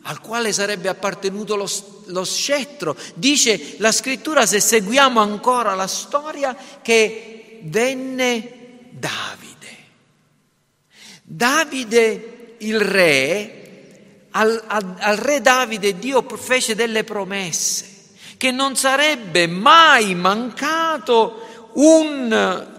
al 0.02 0.22
quale 0.22 0.52
sarebbe 0.52 0.90
appartenuto 0.90 1.56
lo, 1.56 1.70
lo, 2.06 2.26
scettro. 2.26 2.98
Dice 3.14 3.76
la 3.78 3.92
scrittura, 3.92 4.48
se 4.48 4.60
seguiamo 4.60 5.20
ancora 5.20 5.76
la 5.76 5.86
storia, 5.86 6.58
che 6.82 7.60
venne 7.64 8.88
Davide. 8.90 9.76
Davide, 11.22 12.56
il 12.60 12.80
re, 12.80 14.28
al, 14.32 14.64
al, 14.66 14.96
al 14.98 15.18
re 15.18 15.42
Davide 15.42 16.00
Dio 16.00 16.26
fece 16.38 16.74
delle 16.74 17.04
promesse, 17.04 17.86
che 18.38 18.50
non 18.50 18.76
sarebbe 18.76 19.46
mai 19.46 20.16
mancato 20.16 21.70
un 21.74 22.74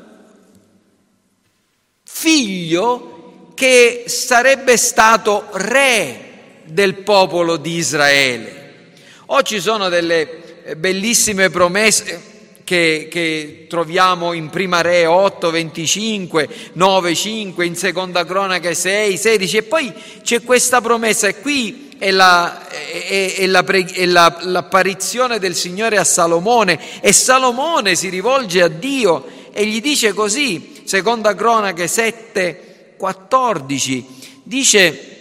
figlio 2.27 3.51
che 3.55 4.03
sarebbe 4.09 4.77
stato 4.77 5.47
re 5.53 6.63
del 6.65 6.97
popolo 6.97 7.57
di 7.57 7.77
Israele. 7.77 8.95
Oggi 9.27 9.61
sono 9.61 9.89
delle 9.89 10.65
eh, 10.65 10.75
bellissime 10.75 11.51
promesse 11.51 12.35
che, 12.65 13.07
che, 13.09 13.67
troviamo 13.69 14.33
in 14.33 14.51
Prima 14.51 14.81
Re 14.81 15.07
8, 15.07 15.51
25, 15.53 16.49
9, 16.73 17.15
5, 17.15 17.65
in 17.65 17.77
Seconda 17.77 18.25
Cronaca 18.25 18.75
6, 18.75 19.17
16 19.17 19.57
e 19.59 19.63
poi 19.63 19.93
c'è 20.23 20.43
questa 20.43 20.81
promessa 20.81 21.29
e 21.29 21.39
qui 21.39 21.95
è, 21.97 22.11
la, 22.11 22.67
è, 22.69 23.35
è, 23.37 23.47
la, 23.47 23.65
è 23.65 24.05
la, 24.05 24.37
l'apparizione 24.41 25.39
del 25.39 25.55
Signore 25.55 25.97
a 25.97 26.05
Salomone 26.05 27.01
e 27.01 27.13
Salomone 27.13 27.95
si 27.95 28.09
rivolge 28.09 28.63
a 28.63 28.69
Dio 28.69 29.27
e 29.53 29.65
gli 29.65 29.81
dice 29.81 30.13
così, 30.13 30.75
Seconda 30.87 31.35
Cronaca 31.35 31.87
7, 31.87 32.95
14, 32.97 34.07
dice 34.45 35.17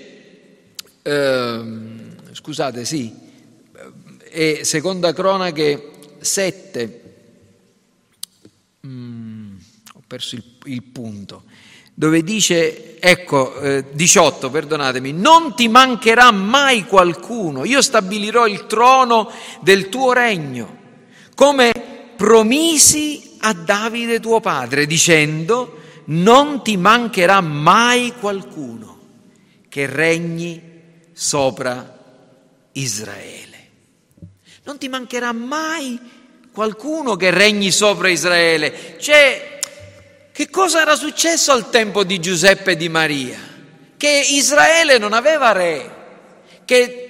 eh, 1.01 1.63
scusate, 2.31 2.85
sì, 2.85 3.13
e 4.29 4.59
seconda 4.63 5.13
cronache 5.13 5.91
7, 6.19 7.01
mm, 8.85 9.55
ho 9.93 10.03
perso 10.05 10.35
il, 10.35 10.43
il, 10.65 10.83
punto, 10.83 11.43
dove 11.93 12.23
dice, 12.23 12.99
ecco, 12.99 13.59
eh, 13.59 13.85
18, 13.91 14.49
perdonatemi, 14.49 15.13
non 15.13 15.55
ti 15.55 15.67
mancherà 15.67 16.31
mai 16.31 16.85
qualcuno, 16.85 17.65
io 17.65 17.81
stabilirò 17.81 18.47
il 18.47 18.67
trono 18.67 19.31
del 19.61 19.89
tuo 19.89 20.11
regno, 20.11 20.77
come 21.33 21.71
promisi 22.15 23.24
a 23.45 23.53
Davide 23.53 24.19
tuo 24.19 24.39
padre, 24.39 24.87
dicendo, 24.87 25.81
non 26.05 26.63
ti 26.63 26.77
mancherà 26.77 27.41
mai 27.41 28.13
qualcuno 28.19 28.99
che 29.69 29.85
regni 29.85 30.61
sopra 31.13 31.95
Israele. 32.71 33.43
Non 34.63 34.79
ti 34.79 34.89
mancherà 34.89 35.31
mai 35.31 35.99
qualcuno 36.51 37.15
che 37.15 37.29
regni 37.29 37.69
sopra 37.69 38.09
Israele. 38.09 38.97
Cioè, 38.99 39.59
che 40.31 40.49
cosa 40.49 40.81
era 40.81 40.95
successo 40.95 41.51
al 41.51 41.69
tempo 41.69 42.03
di 42.03 42.19
Giuseppe 42.19 42.71
e 42.71 42.75
di 42.75 42.89
Maria? 42.89 43.37
Che 43.95 44.25
Israele 44.31 44.97
non 44.97 45.13
aveva 45.13 45.51
re, 45.51 45.91
che 46.65 47.04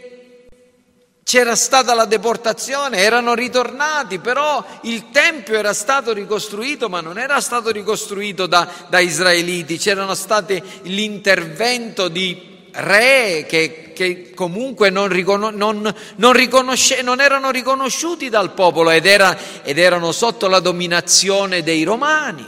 C'era 1.27 1.55
stata 1.55 1.95
la 1.95 2.05
deportazione, 2.05 2.99
erano 2.99 3.33
ritornati, 3.33 4.19
però 4.19 4.63
il 4.83 5.09
Tempio 5.09 5.55
era 5.55 5.73
stato 5.73 6.13
ricostruito, 6.13 6.88
ma 6.88 7.01
non 7.01 7.17
era 7.17 7.41
stato 7.41 7.71
ricostruito 7.71 8.45
da, 8.45 8.69
da 8.89 8.99
israeliti, 8.99 9.79
c'erano 9.79 10.13
stati 10.13 10.61
l'intervento 10.83 12.09
di 12.09 12.67
re 12.73 13.47
che, 13.49 13.91
che 13.95 14.33
comunque 14.35 14.91
non, 14.91 15.07
riconos- 15.07 15.55
non, 15.55 15.91
non, 16.17 16.31
riconosce- 16.31 17.01
non, 17.01 17.19
erano 17.19 17.49
riconosciuti 17.49 18.29
dal 18.29 18.53
popolo 18.53 18.91
ed, 18.91 19.07
era, 19.07 19.35
ed 19.63 19.79
erano 19.79 20.11
sotto 20.11 20.47
la 20.47 20.59
dominazione 20.59 21.63
dei 21.63 21.81
romani. 21.81 22.45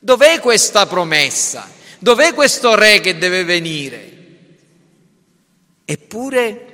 Dov'è 0.00 0.40
questa 0.40 0.86
promessa? 0.86 1.70
Dov'è 2.00 2.34
questo 2.34 2.74
re 2.74 2.98
che 2.98 3.16
deve 3.16 3.44
venire? 3.44 4.16
Eppure 5.84 6.67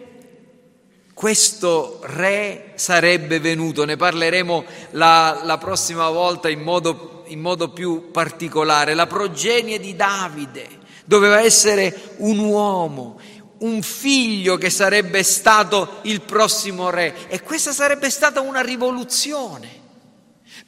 questo 1.25 2.01
re 2.03 2.73
sarebbe 2.75 3.41
venuto, 3.41 3.87
ne 3.87 3.97
parleremo 3.97 4.63
la, 4.91 5.41
la 5.45 5.57
prossima 5.57 6.11
volta 6.11 6.51
in 6.51 6.61
modo, 6.61 7.25
in 7.29 7.41
modo 7.41 7.71
più 7.71 8.11
particolare, 8.11 8.93
la 8.93 9.07
progenie 9.07 9.81
di 9.81 9.97
Davide 9.97 10.69
doveva 11.07 11.41
essere 11.41 12.17
un 12.19 12.41
uomo, 12.41 13.19
un 13.61 13.81
figlio 13.81 14.59
che 14.59 14.69
sarebbe 14.69 15.23
stato 15.23 16.01
il 16.03 16.21
prossimo 16.21 16.91
re 16.91 17.15
e 17.29 17.41
questa 17.41 17.73
sarebbe 17.73 18.11
stata 18.11 18.43
una 18.43 18.61
rivoluzione. 18.61 19.71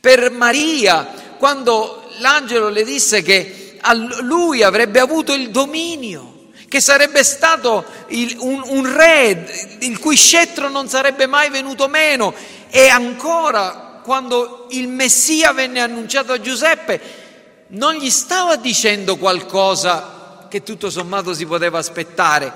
Per 0.01 0.31
Maria, 0.31 1.35
quando 1.37 2.03
l'angelo 2.21 2.71
le 2.71 2.83
disse 2.83 3.21
che 3.21 3.79
lui 4.23 4.63
avrebbe 4.63 5.01
avuto 5.01 5.35
il 5.35 5.51
dominio, 5.51 6.36
che 6.69 6.81
sarebbe 6.81 7.23
stato 7.23 7.85
il, 8.09 8.37
un, 8.41 8.63
un 8.67 8.97
re 8.97 9.79
il 9.81 9.99
cui 9.99 10.17
scettro 10.17 10.69
non 10.69 10.89
sarebbe 10.89 11.27
mai 11.27 11.51
venuto 11.51 11.89
meno. 11.89 12.35
E 12.71 12.89
ancora 12.89 14.01
quando 14.03 14.67
il 14.71 14.89
Messia 14.89 15.53
venne 15.53 15.81
annunciato 15.81 16.33
a 16.33 16.41
Giuseppe 16.41 17.25
non 17.69 17.95
gli 17.95 18.11
stava 18.11 18.57
dicendo 18.57 19.17
qualcosa 19.17 20.47
che 20.49 20.63
tutto 20.63 20.91
sommato 20.91 21.35
si 21.35 21.45
poteva 21.45 21.79
aspettare, 21.79 22.53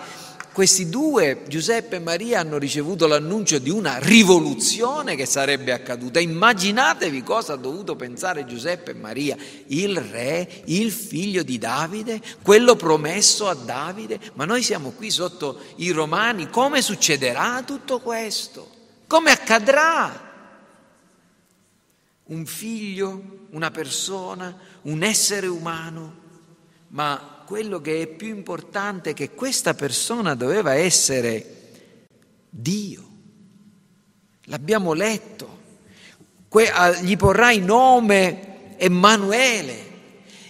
questi 0.61 0.91
due, 0.91 1.45
Giuseppe 1.49 1.97
e 1.97 2.01
Maria, 2.01 2.41
hanno 2.41 2.59
ricevuto 2.59 3.07
l'annuncio 3.07 3.59
di 3.59 3.71
una 3.71 3.97
rivoluzione 3.97 5.17
che 5.17 5.25
sarebbe 5.25 5.73
accaduta. 5.73 6.21
Immaginatevi 6.21 7.23
cosa 7.23 7.55
ha 7.55 7.57
dovuto 7.57 7.97
pensare 7.97 8.45
Giuseppe 8.45 8.91
e 8.91 8.95
Maria, 8.95 9.39
il 9.69 9.97
re, 9.97 10.47
il 10.67 10.93
figlio 10.93 11.43
di 11.43 11.57
Davide, 11.57 12.21
quello 12.43 12.77
promesso 12.77 13.49
a 13.49 13.55
Davide. 13.55 14.21
Ma 14.35 14.45
noi 14.45 14.63
siamo 14.63 14.91
qui 14.91 15.09
sotto 15.09 15.61
i 15.77 15.93
romani, 15.93 16.51
come 16.51 16.83
succederà 16.83 17.63
tutto 17.63 17.99
questo? 18.01 18.69
Come 19.07 19.31
accadrà? 19.31 20.31
Un 22.25 22.45
figlio, 22.45 23.47
una 23.53 23.71
persona, 23.71 24.55
un 24.83 25.03
essere 25.03 25.47
umano, 25.47 26.15
ma 26.89 27.40
quello 27.51 27.81
che 27.81 28.03
è 28.03 28.07
più 28.07 28.29
importante 28.29 29.13
che 29.13 29.31
questa 29.31 29.75
persona 29.75 30.37
doveva 30.37 30.75
essere 30.75 31.73
Dio. 32.49 33.09
L'abbiamo 34.45 34.93
letto. 34.93 35.59
Gli 37.01 37.17
porrai 37.17 37.59
nome 37.59 38.77
Emanuele. 38.77 39.89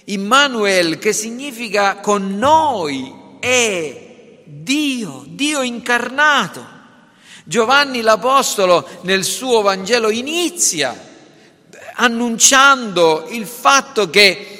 Immanuel 0.04 0.98
che 0.98 1.14
significa 1.14 2.00
con 2.00 2.36
noi 2.36 3.10
è 3.40 4.42
Dio, 4.44 5.24
Dio 5.26 5.62
incarnato. 5.62 6.62
Giovanni 7.44 8.02
l'Apostolo 8.02 8.86
nel 9.04 9.24
suo 9.24 9.62
Vangelo 9.62 10.10
inizia 10.10 10.94
annunciando 11.94 13.26
il 13.30 13.46
fatto 13.46 14.10
che 14.10 14.59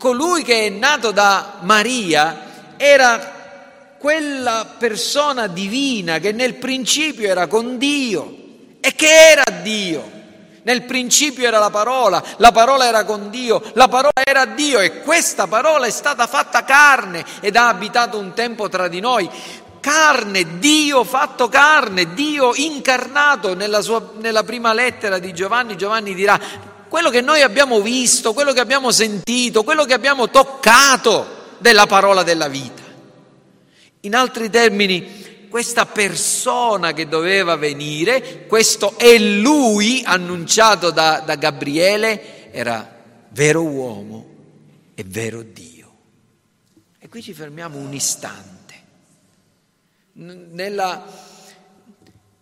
colui 0.00 0.42
che 0.42 0.64
è 0.64 0.68
nato 0.70 1.10
da 1.10 1.58
Maria 1.60 2.74
era 2.78 3.38
quella 3.98 4.76
persona 4.78 5.46
divina 5.46 6.18
che 6.18 6.32
nel 6.32 6.54
principio 6.54 7.28
era 7.28 7.46
con 7.48 7.76
Dio 7.76 8.34
e 8.80 8.94
che 8.94 9.28
era 9.30 9.44
Dio. 9.60 10.18
Nel 10.62 10.84
principio 10.84 11.46
era 11.46 11.58
la 11.58 11.68
parola, 11.68 12.22
la 12.38 12.50
parola 12.50 12.86
era 12.86 13.04
con 13.04 13.28
Dio, 13.28 13.62
la 13.74 13.88
parola 13.88 14.22
era 14.24 14.46
Dio 14.46 14.80
e 14.80 15.02
questa 15.02 15.46
parola 15.46 15.84
è 15.84 15.90
stata 15.90 16.26
fatta 16.26 16.64
carne 16.64 17.22
ed 17.40 17.56
ha 17.56 17.68
abitato 17.68 18.18
un 18.18 18.32
tempo 18.32 18.70
tra 18.70 18.88
di 18.88 19.00
noi. 19.00 19.28
Carne, 19.80 20.58
Dio 20.58 21.04
fatto 21.04 21.50
carne, 21.50 22.14
Dio 22.14 22.54
incarnato 22.54 23.54
nella, 23.54 23.82
sua, 23.82 24.12
nella 24.18 24.44
prima 24.44 24.72
lettera 24.72 25.18
di 25.18 25.34
Giovanni. 25.34 25.76
Giovanni 25.76 26.14
dirà, 26.14 26.38
quello 26.90 27.08
che 27.08 27.20
noi 27.20 27.40
abbiamo 27.40 27.80
visto, 27.80 28.32
quello 28.32 28.52
che 28.52 28.58
abbiamo 28.58 28.90
sentito, 28.90 29.62
quello 29.62 29.84
che 29.84 29.94
abbiamo 29.94 30.28
toccato 30.28 31.54
della 31.58 31.86
parola 31.86 32.24
della 32.24 32.48
vita. 32.48 32.82
In 34.00 34.16
altri 34.16 34.50
termini, 34.50 35.46
questa 35.48 35.86
persona 35.86 36.92
che 36.92 37.06
doveva 37.06 37.54
venire, 37.54 38.44
questo 38.48 38.98
è 38.98 39.16
lui 39.18 40.02
annunciato 40.04 40.90
da, 40.90 41.22
da 41.24 41.36
Gabriele, 41.36 42.50
era 42.50 42.98
vero 43.28 43.62
uomo 43.62 44.26
e 44.96 45.04
vero 45.06 45.42
Dio. 45.42 45.92
E 46.98 47.08
qui 47.08 47.22
ci 47.22 47.32
fermiamo 47.32 47.78
un 47.78 47.94
istante. 47.94 48.74
Nella, 50.14 51.06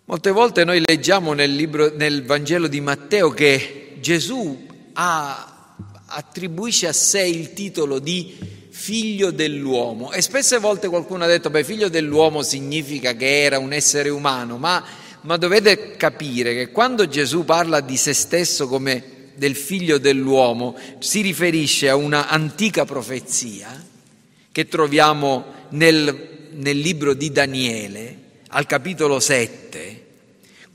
molte 0.07 0.31
volte 0.31 0.65
noi 0.65 0.83
leggiamo 0.83 1.35
nel, 1.35 1.55
libro, 1.55 1.93
nel 1.95 2.25
Vangelo 2.25 2.67
di 2.67 2.81
Matteo 2.81 3.29
che 3.29 3.83
Gesù 4.01 4.67
ha, 4.95 5.77
attribuisce 6.07 6.87
a 6.87 6.93
sé 6.93 7.23
il 7.23 7.53
titolo 7.53 7.99
di 7.99 8.37
figlio 8.71 9.31
dell'uomo. 9.31 10.13
E 10.13 10.23
spesse 10.23 10.59
volte 10.59 10.89
qualcuno 10.89 11.25
ha 11.25 11.27
detto 11.27 11.51
beh 11.51 11.65
figlio 11.65 11.89
dell'uomo 11.89 12.43
significa 12.43 13.15
che 13.15 13.43
era 13.43 13.59
un 13.59 13.73
essere 13.73 14.09
umano, 14.09 14.57
ma, 14.57 14.83
ma 15.23 15.37
dovete 15.37 15.97
capire 15.97 16.55
che 16.55 16.71
quando 16.71 17.09
Gesù 17.09 17.45
parla 17.45 17.81
di 17.81 17.97
se 17.97 18.13
stesso 18.13 18.69
come 18.69 19.17
del 19.35 19.55
figlio 19.55 19.99
dell'uomo 19.99 20.77
si 20.99 21.21
riferisce 21.21 21.89
a 21.89 21.97
una 21.97 22.29
antica 22.29 22.85
profezia 22.85 23.85
che 24.51 24.67
troviamo 24.67 25.45
nel, 25.71 26.49
nel 26.53 26.79
libro 26.79 27.15
di 27.15 27.31
Daniele 27.31 28.17
al 28.49 28.67
capitolo 28.67 29.21
7 29.21 30.07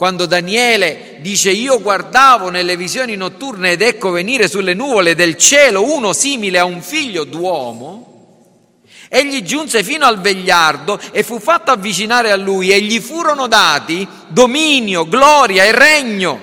quando 0.03 0.25
Daniele 0.25 1.19
dice 1.21 1.49
io 1.49 1.81
guardavo 1.81 2.49
nelle 2.49 2.75
visioni 2.75 3.15
notturne 3.15 3.71
ed 3.71 3.81
ecco 3.81 4.11
venire 4.11 4.49
sulle 4.49 4.73
nuvole 4.73 5.15
del 5.15 5.37
cielo 5.37 5.93
uno 5.93 6.11
simile 6.11 6.59
a 6.59 6.65
un 6.65 6.81
figlio 6.81 7.23
d'uomo, 7.23 8.57
egli 9.07 9.43
giunse 9.43 9.81
fino 9.81 10.05
al 10.05 10.19
vegliardo 10.19 10.99
e 11.13 11.23
fu 11.23 11.39
fatto 11.39 11.71
avvicinare 11.71 12.31
a 12.31 12.35
lui 12.35 12.71
e 12.71 12.81
gli 12.81 12.99
furono 12.99 13.47
dati 13.47 14.05
dominio, 14.27 15.07
gloria 15.07 15.63
e 15.63 15.71
regno, 15.71 16.37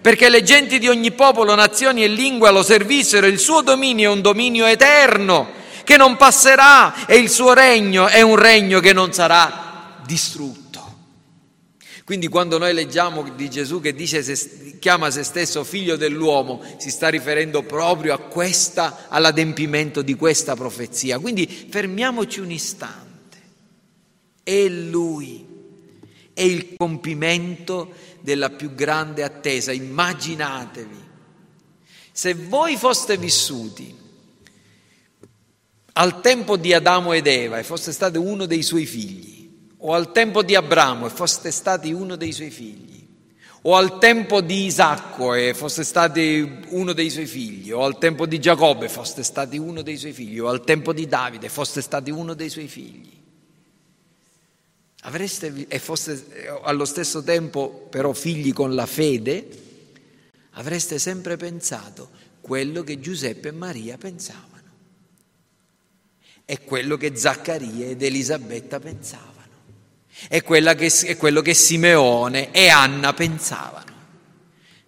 perché 0.00 0.28
le 0.28 0.44
genti 0.44 0.78
di 0.78 0.86
ogni 0.86 1.10
popolo, 1.10 1.56
nazioni 1.56 2.04
e 2.04 2.06
lingua 2.06 2.50
lo 2.50 2.62
servissero, 2.62 3.26
il 3.26 3.40
suo 3.40 3.60
dominio 3.62 4.08
è 4.08 4.14
un 4.14 4.20
dominio 4.20 4.66
eterno 4.66 5.48
che 5.82 5.96
non 5.96 6.16
passerà 6.16 7.06
e 7.06 7.16
il 7.16 7.28
suo 7.28 7.54
regno 7.54 8.06
è 8.06 8.20
un 8.20 8.36
regno 8.36 8.78
che 8.78 8.92
non 8.92 9.12
sarà 9.12 9.96
distrutto. 10.06 10.59
Quindi 12.10 12.26
quando 12.26 12.58
noi 12.58 12.74
leggiamo 12.74 13.22
di 13.36 13.48
Gesù 13.48 13.80
che 13.80 13.94
dice, 13.94 14.20
chiama 14.80 15.12
se 15.12 15.22
stesso 15.22 15.62
figlio 15.62 15.94
dell'uomo, 15.94 16.60
si 16.76 16.90
sta 16.90 17.08
riferendo 17.08 17.62
proprio 17.62 18.18
questa, 18.26 19.06
all'adempimento 19.08 20.02
di 20.02 20.14
questa 20.16 20.56
profezia. 20.56 21.20
Quindi 21.20 21.46
fermiamoci 21.46 22.40
un 22.40 22.50
istante. 22.50 23.38
È 24.42 24.66
Lui, 24.66 25.46
è 26.34 26.42
il 26.42 26.74
compimento 26.76 27.92
della 28.18 28.50
più 28.50 28.74
grande 28.74 29.22
attesa. 29.22 29.70
Immaginatevi, 29.70 31.04
se 32.10 32.34
voi 32.34 32.76
foste 32.76 33.18
vissuti 33.18 33.96
al 35.92 36.20
tempo 36.20 36.56
di 36.56 36.74
Adamo 36.74 37.12
ed 37.12 37.28
Eva 37.28 37.60
e 37.60 37.62
foste 37.62 37.92
state 37.92 38.18
uno 38.18 38.46
dei 38.46 38.64
suoi 38.64 38.84
figli, 38.84 39.39
o 39.82 39.94
al 39.94 40.12
tempo 40.12 40.42
di 40.42 40.54
Abramo 40.54 41.06
e 41.06 41.10
foste 41.10 41.50
stati 41.50 41.92
uno 41.92 42.16
dei 42.16 42.32
suoi 42.32 42.50
figli, 42.50 43.06
o 43.62 43.76
al 43.76 43.98
tempo 43.98 44.40
di 44.40 44.64
Isacco 44.64 45.34
e 45.34 45.54
foste 45.54 45.84
stati 45.84 46.62
uno 46.68 46.92
dei 46.92 47.10
suoi 47.10 47.26
figli, 47.26 47.70
o 47.70 47.84
al 47.84 47.98
tempo 47.98 48.26
di 48.26 48.38
Giacobbe 48.38 48.88
foste 48.88 49.22
stati 49.22 49.58
uno 49.58 49.82
dei 49.82 49.96
suoi 49.96 50.12
figli, 50.12 50.38
o 50.38 50.48
al 50.48 50.64
tempo 50.64 50.92
di 50.92 51.06
Davide 51.06 51.48
foste 51.48 51.80
stati 51.80 52.10
uno 52.10 52.34
dei 52.34 52.48
suoi 52.48 52.68
figli. 52.68 53.18
Avreste, 55.02 55.66
e 55.66 55.78
foste 55.78 56.46
allo 56.62 56.84
stesso 56.84 57.22
tempo 57.22 57.86
però 57.88 58.12
figli 58.12 58.52
con 58.52 58.74
la 58.74 58.86
fede, 58.86 59.48
avreste 60.52 60.98
sempre 60.98 61.36
pensato 61.36 62.10
quello 62.40 62.82
che 62.82 63.00
Giuseppe 63.00 63.48
e 63.48 63.52
Maria 63.52 63.96
pensavano 63.96 64.48
e 66.44 66.64
quello 66.64 66.96
che 66.96 67.16
Zaccaria 67.16 67.86
ed 67.86 68.02
Elisabetta 68.02 68.78
pensavano. 68.78 69.39
È, 70.28 70.42
che, 70.42 70.86
è 70.86 71.16
quello 71.16 71.40
che 71.42 71.54
Simeone 71.54 72.50
e 72.52 72.68
Anna 72.68 73.12
pensavano. 73.12 73.88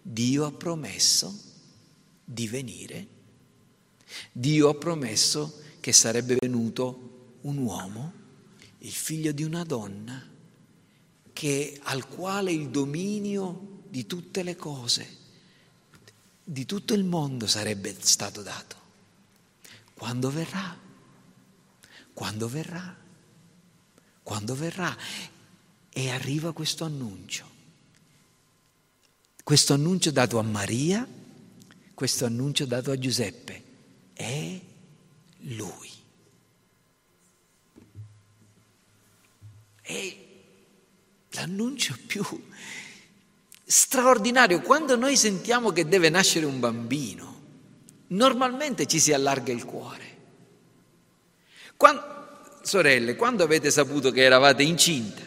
Dio 0.01 0.45
ha 0.45 0.53
promesso 0.53 1.35
di 2.25 2.49
venire. 2.49 3.07
Dio 4.33 4.69
ha 4.69 4.75
promesso 4.75 5.61
che 5.81 5.93
sarebbe 5.93 6.37
venuto 6.39 7.37
un 7.43 7.59
uomo, 7.59 8.13
il 8.79 8.93
figlio 8.93 9.33
di 9.33 9.43
una 9.43 9.65
donna, 9.65 10.29
che, 11.33 11.81
al 11.85 12.07
quale 12.09 12.53
il 12.53 12.69
dominio 12.69 13.81
di 13.89 14.07
tutte 14.07 14.43
le 14.43 14.57
cose, 14.57 15.21
di 16.45 16.65
tutto 16.67 16.95
il 16.95 17.05
mondo 17.05 17.47
sarebbe 17.47 17.95
stato 18.01 18.43
dato. 18.43 18.77
Quando 19.95 20.31
verrà? 20.31 20.77
Quando 22.13 22.49
verrà? 22.49 23.02
Quando 24.33 24.55
verrà? 24.55 24.97
E 25.91 26.09
arriva 26.09 26.55
questo 26.55 26.85
annuncio. 26.85 27.47
Questo 29.45 29.75
annuncio 29.75 30.11
dato 30.11 30.39
a 30.39 30.43
Maria, 30.43 31.07
questo 31.93 32.25
annuncio 32.25 32.65
dato 32.65 32.91
a 32.91 32.99
Giuseppe. 32.99 33.63
È 34.15 34.59
lui. 35.41 35.91
È 39.83 40.17
l'annuncio 41.33 41.99
più 42.07 42.25
straordinario. 43.65 44.63
Quando 44.63 44.97
noi 44.97 45.19
sentiamo 45.19 45.73
che 45.73 45.87
deve 45.87 46.09
nascere 46.09 46.47
un 46.47 46.59
bambino, 46.59 47.41
normalmente 48.07 48.87
ci 48.87 48.99
si 48.99 49.13
allarga 49.13 49.53
il 49.53 49.67
cuore. 49.67 50.17
Quando, 51.77 52.22
sorelle, 52.63 53.17
quando 53.17 53.45
avete 53.45 53.71
saputo 53.71 54.11
che 54.11 54.23
eravate 54.23 54.63
incinta 54.63 55.23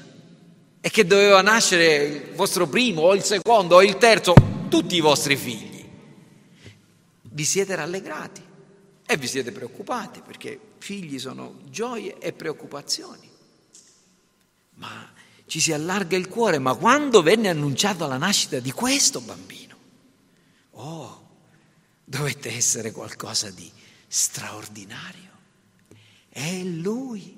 e 0.81 0.89
che 0.89 1.05
doveva 1.05 1.41
nascere 1.41 1.95
il 2.05 2.35
vostro 2.35 2.67
primo 2.67 3.01
o 3.01 3.15
il 3.15 3.23
secondo 3.23 3.75
o 3.75 3.83
il 3.83 3.97
terzo, 3.97 4.33
tutti 4.69 4.95
i 4.95 5.01
vostri 5.01 5.35
figli, 5.35 5.83
vi 7.21 7.43
siete 7.43 7.75
rallegrati 7.75 8.43
e 9.05 9.17
vi 9.17 9.27
siete 9.27 9.51
preoccupati 9.51 10.21
perché 10.25 10.59
figli 10.79 11.19
sono 11.19 11.59
gioie 11.69 12.17
e 12.17 12.33
preoccupazioni. 12.33 13.29
Ma 14.75 15.11
ci 15.45 15.59
si 15.59 15.71
allarga 15.71 16.17
il 16.17 16.27
cuore, 16.27 16.59
ma 16.59 16.75
quando 16.75 17.21
venne 17.21 17.49
annunciata 17.49 18.07
la 18.07 18.17
nascita 18.17 18.59
di 18.59 18.71
questo 18.71 19.21
bambino, 19.21 19.77
oh, 20.71 21.29
dovette 22.03 22.51
essere 22.51 22.91
qualcosa 22.91 23.49
di 23.51 23.71
straordinario. 24.07 25.34
È 26.37 26.51
lui, 26.63 27.33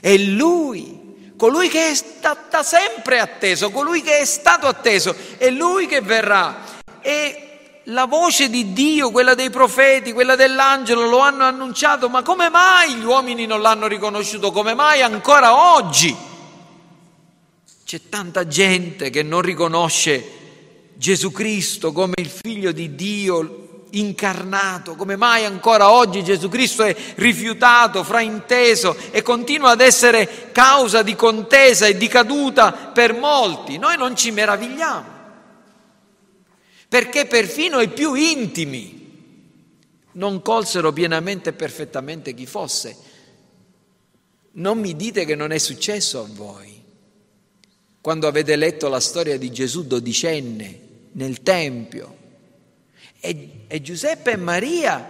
è 0.00 0.16
lui, 0.16 1.34
colui 1.36 1.68
che 1.68 1.90
è 1.90 1.94
stato 1.94 2.62
sempre 2.62 3.18
atteso, 3.18 3.68
colui 3.70 4.00
che 4.00 4.20
è 4.20 4.24
stato 4.24 4.66
atteso, 4.66 5.14
è 5.36 5.50
lui 5.50 5.86
che 5.86 6.00
verrà. 6.00 6.64
E 7.02 7.82
la 7.84 8.06
voce 8.06 8.48
di 8.48 8.72
Dio, 8.72 9.10
quella 9.10 9.34
dei 9.34 9.50
profeti, 9.50 10.14
quella 10.14 10.36
dell'angelo 10.36 11.06
lo 11.06 11.18
hanno 11.18 11.44
annunciato, 11.44 12.08
ma 12.08 12.22
come 12.22 12.48
mai 12.48 12.94
gli 12.94 13.04
uomini 13.04 13.44
non 13.44 13.60
l'hanno 13.60 13.88
riconosciuto? 13.88 14.52
Come 14.52 14.72
mai 14.72 15.02
ancora 15.02 15.74
oggi 15.74 16.16
c'è 17.84 18.00
tanta 18.08 18.46
gente 18.46 19.10
che 19.10 19.22
non 19.22 19.42
riconosce 19.42 20.94
Gesù 20.94 21.30
Cristo 21.30 21.92
come 21.92 22.14
il 22.16 22.30
figlio 22.30 22.72
di 22.72 22.94
Dio, 22.94 23.63
incarnato, 23.98 24.94
come 24.94 25.16
mai 25.16 25.44
ancora 25.44 25.90
oggi 25.90 26.24
Gesù 26.24 26.48
Cristo 26.48 26.82
è 26.82 26.94
rifiutato, 27.16 28.04
frainteso 28.04 28.96
e 29.10 29.22
continua 29.22 29.70
ad 29.70 29.80
essere 29.80 30.50
causa 30.52 31.02
di 31.02 31.14
contesa 31.14 31.86
e 31.86 31.96
di 31.96 32.08
caduta 32.08 32.72
per 32.72 33.14
molti. 33.14 33.78
Noi 33.78 33.96
non 33.96 34.16
ci 34.16 34.30
meravigliamo, 34.30 35.06
perché 36.88 37.26
perfino 37.26 37.80
i 37.80 37.88
più 37.88 38.14
intimi 38.14 39.02
non 40.12 40.42
colsero 40.42 40.92
pienamente 40.92 41.50
e 41.50 41.54
perfettamente 41.54 42.34
chi 42.34 42.46
fosse. 42.46 42.96
Non 44.52 44.78
mi 44.78 44.94
dite 44.94 45.24
che 45.24 45.34
non 45.34 45.50
è 45.50 45.58
successo 45.58 46.20
a 46.20 46.26
voi. 46.28 46.82
Quando 48.00 48.26
avete 48.26 48.54
letto 48.56 48.88
la 48.88 49.00
storia 49.00 49.38
di 49.38 49.50
Gesù 49.50 49.86
dodicenne 49.86 50.80
nel 51.12 51.42
Tempio, 51.42 52.23
e, 53.24 53.64
e 53.68 53.80
Giuseppe 53.80 54.32
e 54.32 54.36
Maria 54.36 55.08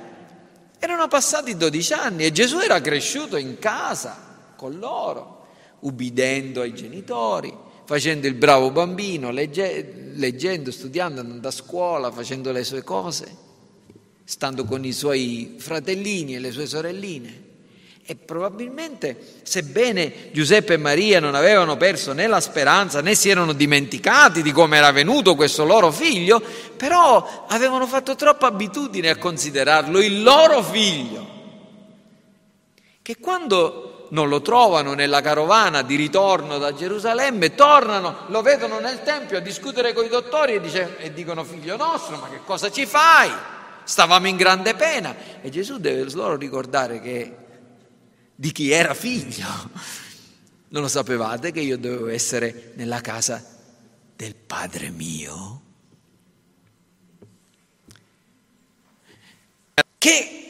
erano 0.79 1.09
passati 1.09 1.57
12 1.57 1.93
anni 1.95 2.25
e 2.25 2.31
Gesù 2.31 2.59
era 2.61 2.81
cresciuto 2.81 3.37
in 3.37 3.59
casa 3.59 4.53
con 4.55 4.79
loro, 4.79 5.47
ubbidendo 5.81 6.61
ai 6.61 6.73
genitori, 6.73 7.53
facendo 7.85 8.29
il 8.29 8.35
bravo 8.35 8.71
bambino, 8.71 9.33
legge, 9.33 10.13
leggendo, 10.15 10.71
studiando, 10.71 11.21
andando 11.21 11.49
a 11.49 11.51
scuola, 11.51 12.13
facendo 12.13 12.53
le 12.53 12.63
sue 12.63 12.85
cose, 12.85 13.37
stando 14.23 14.65
con 14.65 14.85
i 14.85 14.93
suoi 14.93 15.57
fratellini 15.59 16.37
e 16.37 16.39
le 16.39 16.53
sue 16.53 16.67
sorelline. 16.67 17.43
E 18.07 18.17
probabilmente, 18.17 19.17
sebbene 19.45 20.31
Giuseppe 20.31 20.75
e 20.75 20.77
Maria 20.77 21.21
non 21.21 21.35
avevano 21.35 21.79
perso 21.79 22.13
né 22.13 22.27
la 22.27 22.41
speranza 22.41 23.01
né 23.01 23.15
si 23.15 23.31
erano 23.31 23.55
dimenticati 23.55 24.43
di 24.43 24.53
come 24.53 24.77
era 24.77 24.93
venuto 24.93 25.35
questo 25.35 25.65
loro 25.65 25.91
figlio, 25.91 26.43
però 26.77 27.47
avevano 27.49 27.87
fatto 27.87 28.15
troppa 28.15 28.49
abitudine 28.49 29.09
a 29.09 29.17
considerarlo 29.17 30.03
il 30.03 30.23
loro 30.23 30.63
figlio, 30.63 31.27
che 33.01 33.17
quando 33.19 34.09
non 34.11 34.29
lo 34.29 34.43
trovano 34.43 34.93
nella 34.93 35.23
carovana 35.23 35.81
di 35.81 35.97
ritorno 35.97 36.59
da 36.59 36.75
Gerusalemme, 36.75 37.55
tornano, 37.55 38.25
lo 38.27 38.43
vedono 38.43 38.81
nel 38.81 39.03
Tempio 39.03 39.39
a 39.39 39.41
discutere 39.41 39.95
con 39.95 40.05
i 40.05 40.09
dottori 40.09 40.57
e, 40.57 40.61
dice, 40.61 40.99
e 40.99 41.11
dicono 41.15 41.43
figlio 41.43 41.79
nostro, 41.79 42.19
ma 42.19 42.29
che 42.29 42.41
cosa 42.45 42.71
ci 42.71 42.85
fai? 42.85 43.31
Stavamo 43.83 44.29
in 44.29 44.37
grande 44.37 44.75
pena. 44.75 45.17
E 45.41 45.49
Gesù 45.51 45.79
deve 45.79 46.07
loro 46.13 46.37
ricordare 46.37 47.01
che 47.01 47.44
di 48.35 48.53
chi 48.53 48.71
era 48.71 48.95
figlio. 48.95 49.71
Non 50.69 50.83
lo 50.83 50.89
sapevate 50.89 51.53
che 51.53 51.61
io 51.61 51.79
dovevo 51.79 52.09
essere 52.09 52.73
nella 52.75 53.01
casa 53.01 53.45
del 54.17 54.35
Padre 54.35 54.91
mio? 54.91 55.63
Che 59.99 60.45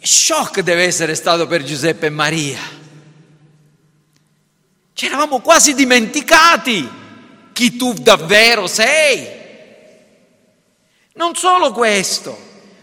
shock 0.00 0.60
deve 0.60 0.84
essere 0.84 1.14
stato 1.14 1.46
per 1.46 1.62
Giuseppe 1.62 2.06
e 2.06 2.10
Maria. 2.10 2.60
Ci 4.92 5.06
eravamo 5.06 5.40
quasi 5.40 5.74
dimenticati 5.74 6.88
chi 7.52 7.76
tu 7.76 7.92
davvero 7.92 8.66
sei. 8.66 9.38
Non 11.14 11.34
solo 11.36 11.72
questo, 11.72 12.36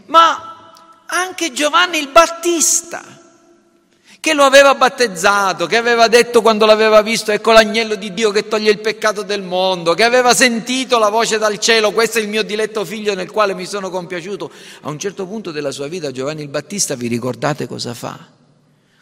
ma 0.06 1.04
anche 1.06 1.52
Giovanni 1.52 1.98
il 2.00 2.10
Battista 2.10 3.17
che 4.20 4.34
lo 4.34 4.44
aveva 4.44 4.76
battezzato, 4.76 5.66
che 5.68 5.78
aveva 5.78 6.08
detto 6.08 6.42
quando 6.42 6.66
l'aveva 6.66 7.02
visto, 7.02 7.32
ecco 7.32 7.52
l'agnello 7.52 7.96
di 7.96 8.14
Dio 8.14 8.32
che 8.32 8.48
toglie 8.48 8.72
il 8.72 8.80
peccato 8.80 9.22
del 9.22 9.44
mondo, 9.44 9.94
che 9.94 10.04
aveva 10.04 10.34
sentito 10.34 10.98
la 10.98 11.10
voce 11.10 11.38
dal 11.38 11.60
cielo, 11.60 11.92
questo 11.92 12.20
è 12.20 12.22
il 12.22 12.28
mio 12.28 12.44
diletto 12.44 12.84
figlio 12.84 13.14
nel 13.14 13.32
quale 13.32 13.54
mi 13.54 13.66
sono 13.66 13.90
compiaciuto. 13.90 14.52
A 14.82 14.90
un 14.90 15.00
certo 15.00 15.26
punto 15.28 15.52
della 15.52 15.72
sua 15.72 15.88
vita 15.88 16.12
Giovanni 16.12 16.42
il 16.42 16.50
Battista, 16.50 16.96
vi 16.96 17.08
ricordate 17.08 17.68
cosa 17.68 17.94
fa? 17.94 18.36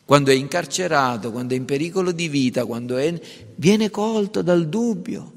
Quando 0.05 0.29
è 0.29 0.35
incarcerato, 0.35 1.31
quando 1.31 1.55
è 1.55 1.57
in 1.57 1.65
pericolo 1.65 2.11
di 2.11 2.27
vita, 2.27 2.65
quando 2.65 2.97
è... 2.97 3.19
viene 3.55 3.89
colto 3.89 4.43
dal 4.43 4.67
dubbio. 4.67 5.31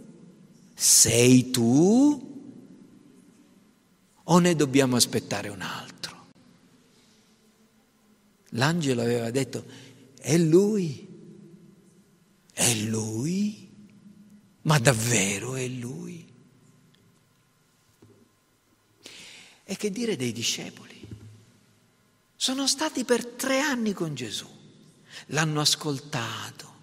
Sei 0.74 1.50
tu 1.50 2.26
o 4.24 4.38
ne 4.38 4.54
dobbiamo 4.54 4.96
aspettare 4.96 5.48
un 5.48 5.62
altro? 5.62 5.97
L'angelo 8.50 9.02
aveva 9.02 9.30
detto, 9.30 9.64
è 10.18 10.36
lui, 10.36 11.06
è 12.52 12.74
lui, 12.74 13.70
ma 14.62 14.78
davvero 14.78 15.54
è 15.54 15.66
lui. 15.68 16.26
E 19.64 19.76
che 19.76 19.90
dire 19.90 20.16
dei 20.16 20.32
discepoli? 20.32 20.98
Sono 22.34 22.66
stati 22.66 23.04
per 23.04 23.26
tre 23.26 23.60
anni 23.60 23.92
con 23.92 24.14
Gesù, 24.14 24.48
l'hanno 25.26 25.60
ascoltato, 25.60 26.74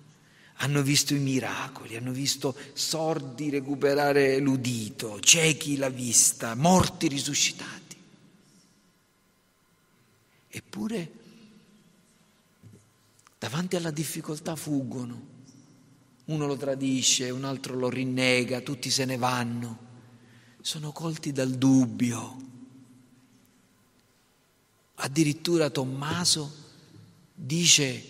hanno 0.57 0.81
visto 0.83 1.15
i 1.15 1.19
miracoli, 1.19 1.95
hanno 1.95 2.11
visto 2.11 2.55
sordi 2.73 3.49
recuperare 3.49 4.37
l'udito, 4.37 5.19
ciechi 5.19 5.77
la 5.77 5.89
vista, 5.89 6.53
morti 6.55 7.07
risuscitati. 7.07 7.95
Eppure 10.47 11.11
davanti 13.45 13.75
alla 13.75 13.91
difficoltà 13.91 14.55
fuggono. 14.55 15.33
Uno 16.25 16.47
lo 16.47 16.57
tradisce, 16.57 17.29
un 17.29 17.43
altro 17.43 17.75
lo 17.75 17.89
rinnega, 17.89 18.61
tutti 18.61 18.89
se 18.89 19.05
ne 19.05 19.17
vanno. 19.17 19.77
Sono 20.61 20.91
colti 20.91 21.31
dal 21.31 21.51
dubbio. 21.51 22.37
Addirittura 24.95 25.69
Tommaso 25.69 26.55
dice, 27.35 28.03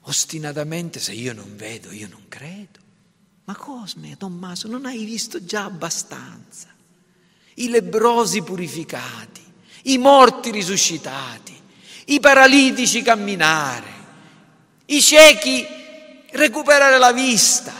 ostinatamente, 0.00 1.00
se 1.00 1.12
io 1.12 1.34
non 1.34 1.54
vedo, 1.56 1.92
io 1.92 2.08
non 2.08 2.22
credo. 2.28 2.78
Ma 3.44 3.54
Cosme, 3.54 4.16
Tommaso, 4.16 4.68
non 4.68 4.86
hai 4.86 5.04
visto 5.04 5.44
già 5.44 5.64
abbastanza? 5.64 6.68
I 7.56 7.68
lebrosi 7.68 8.40
purificati, 8.40 9.42
i 9.82 9.98
morti 9.98 10.50
risuscitati, 10.50 11.54
i 12.06 12.20
paralitici 12.20 13.02
camminare, 13.02 13.99
i 14.90 15.00
ciechi 15.00 15.66
recuperare 16.32 16.98
la 16.98 17.12
vista. 17.12 17.72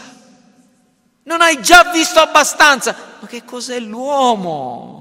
Non 1.23 1.41
hai 1.41 1.61
già 1.61 1.91
visto 1.91 2.19
abbastanza? 2.19 3.17
Ma 3.19 3.27
che 3.27 3.43
cos'è 3.45 3.79
l'uomo? 3.79 4.99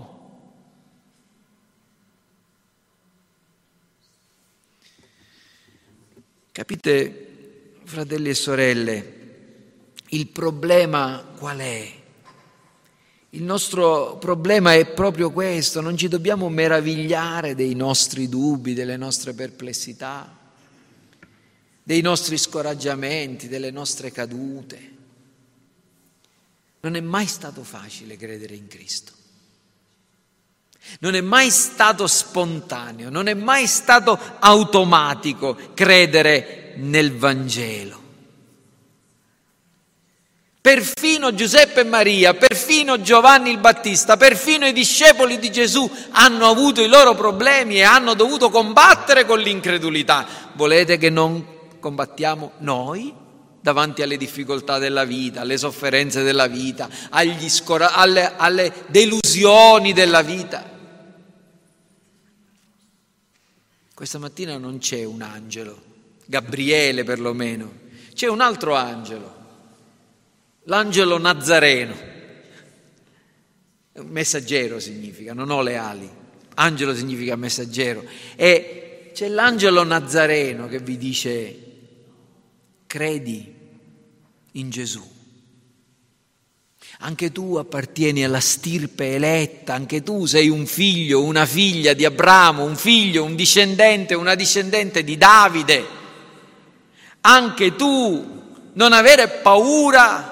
Capite, 6.53 7.77
fratelli 7.85 8.29
e 8.29 8.35
sorelle, 8.35 9.15
il 10.09 10.27
problema 10.27 11.25
qual 11.39 11.59
è? 11.59 11.99
Il 13.31 13.45
nostro 13.45 14.17
problema 14.19 14.75
è 14.75 14.85
proprio 14.87 15.31
questo, 15.31 15.81
non 15.81 15.97
ci 15.97 16.09
dobbiamo 16.09 16.49
meravigliare 16.49 17.55
dei 17.55 17.75
nostri 17.75 18.29
dubbi, 18.29 18.75
delle 18.75 18.97
nostre 18.97 19.33
perplessità, 19.33 20.40
dei 21.83 22.01
nostri 22.01 22.39
scoraggiamenti, 22.39 23.49
delle 23.49 23.71
nostre 23.71 24.13
cadute. 24.13 24.89
Non 26.81 26.97
è 26.97 27.01
mai 27.01 27.27
stato 27.27 27.63
facile 27.63 28.17
credere 28.17 28.55
in 28.55 28.69
Cristo. 28.69 29.13
Non 31.01 31.15
è 31.15 31.21
mai 31.21 31.51
stato 31.51 32.07
spontaneo, 32.07 33.11
non 33.11 33.27
è 33.29 33.35
mai 33.35 33.67
stato 33.67 34.19
automatico 34.39 35.57
credere 35.75 36.73
nel 36.77 37.17
Vangelo. 37.17 37.99
Perfino 40.61 41.33
Giuseppe 41.33 41.81
e 41.81 41.85
Maria, 41.85 42.35
perfino 42.35 43.01
Giovanni 43.01 43.51
il 43.51 43.59
Battista, 43.59 44.19
perfino 44.19 44.67
i 44.67 44.75
discepoli 44.75 45.39
di 45.39 45.51
Gesù 45.51 45.91
hanno 46.11 46.49
avuto 46.49 46.83
i 46.83 46.89
loro 46.89 47.15
problemi 47.15 47.77
e 47.77 47.83
hanno 47.83 48.13
dovuto 48.13 48.51
combattere 48.51 49.25
con 49.25 49.39
l'incredulità. 49.39 50.27
Volete 50.53 50.99
che 50.99 51.09
non 51.09 51.60
combattiamo 51.81 52.53
noi 52.59 53.13
davanti 53.61 54.03
alle 54.03 54.17
difficoltà 54.17 54.79
della 54.79 55.05
vita, 55.05 55.41
alle 55.41 55.59
sofferenze 55.59 56.23
della 56.23 56.47
vita, 56.47 56.89
scora- 57.49 57.95
alle, 57.95 58.37
alle 58.37 58.73
delusioni 58.87 59.93
della 59.93 60.23
vita? 60.23 60.79
Questa 63.93 64.19
mattina 64.19 64.57
non 64.57 64.79
c'è 64.79 65.05
un 65.05 65.23
angelo, 65.23 65.83
Gabriele 66.27 67.03
perlomeno, 67.03 67.73
c'è 68.15 68.29
un 68.29 68.41
altro 68.41 68.75
angelo 68.75 69.39
L'angelo 70.65 71.19
nazareno, 71.19 71.97
messaggero 74.03 74.79
significa, 74.79 75.33
non 75.33 75.51
ho 75.51 75.63
le 75.63 75.77
ali, 75.77 76.09
angelo 76.55 76.95
significa 76.95 77.35
messaggero. 77.35 78.05
E 78.37 79.11
c'è 79.15 79.29
l'angelo 79.29 79.83
nazareno 79.85 80.69
che 80.69 80.79
vi 80.79 80.99
dice, 80.99 81.70
credi 82.91 83.55
in 84.55 84.69
Gesù. 84.69 85.01
Anche 87.03 87.31
tu 87.31 87.55
appartieni 87.55 88.25
alla 88.25 88.41
stirpe 88.41 89.15
eletta, 89.15 89.75
anche 89.75 90.03
tu 90.03 90.27
sei 90.27 90.49
un 90.49 90.67
figlio, 90.67 91.23
una 91.23 91.47
figlia 91.47 91.93
di 91.93 92.05
Abramo, 92.05 92.65
un 92.65 92.75
figlio, 92.75 93.23
un 93.23 93.37
discendente, 93.37 94.15
una 94.15 94.35
discendente 94.35 95.05
di 95.05 95.17
Davide. 95.17 95.87
Anche 97.21 97.77
tu 97.77 98.43
non 98.73 98.93
avere 98.93 99.29
paura 99.29 100.30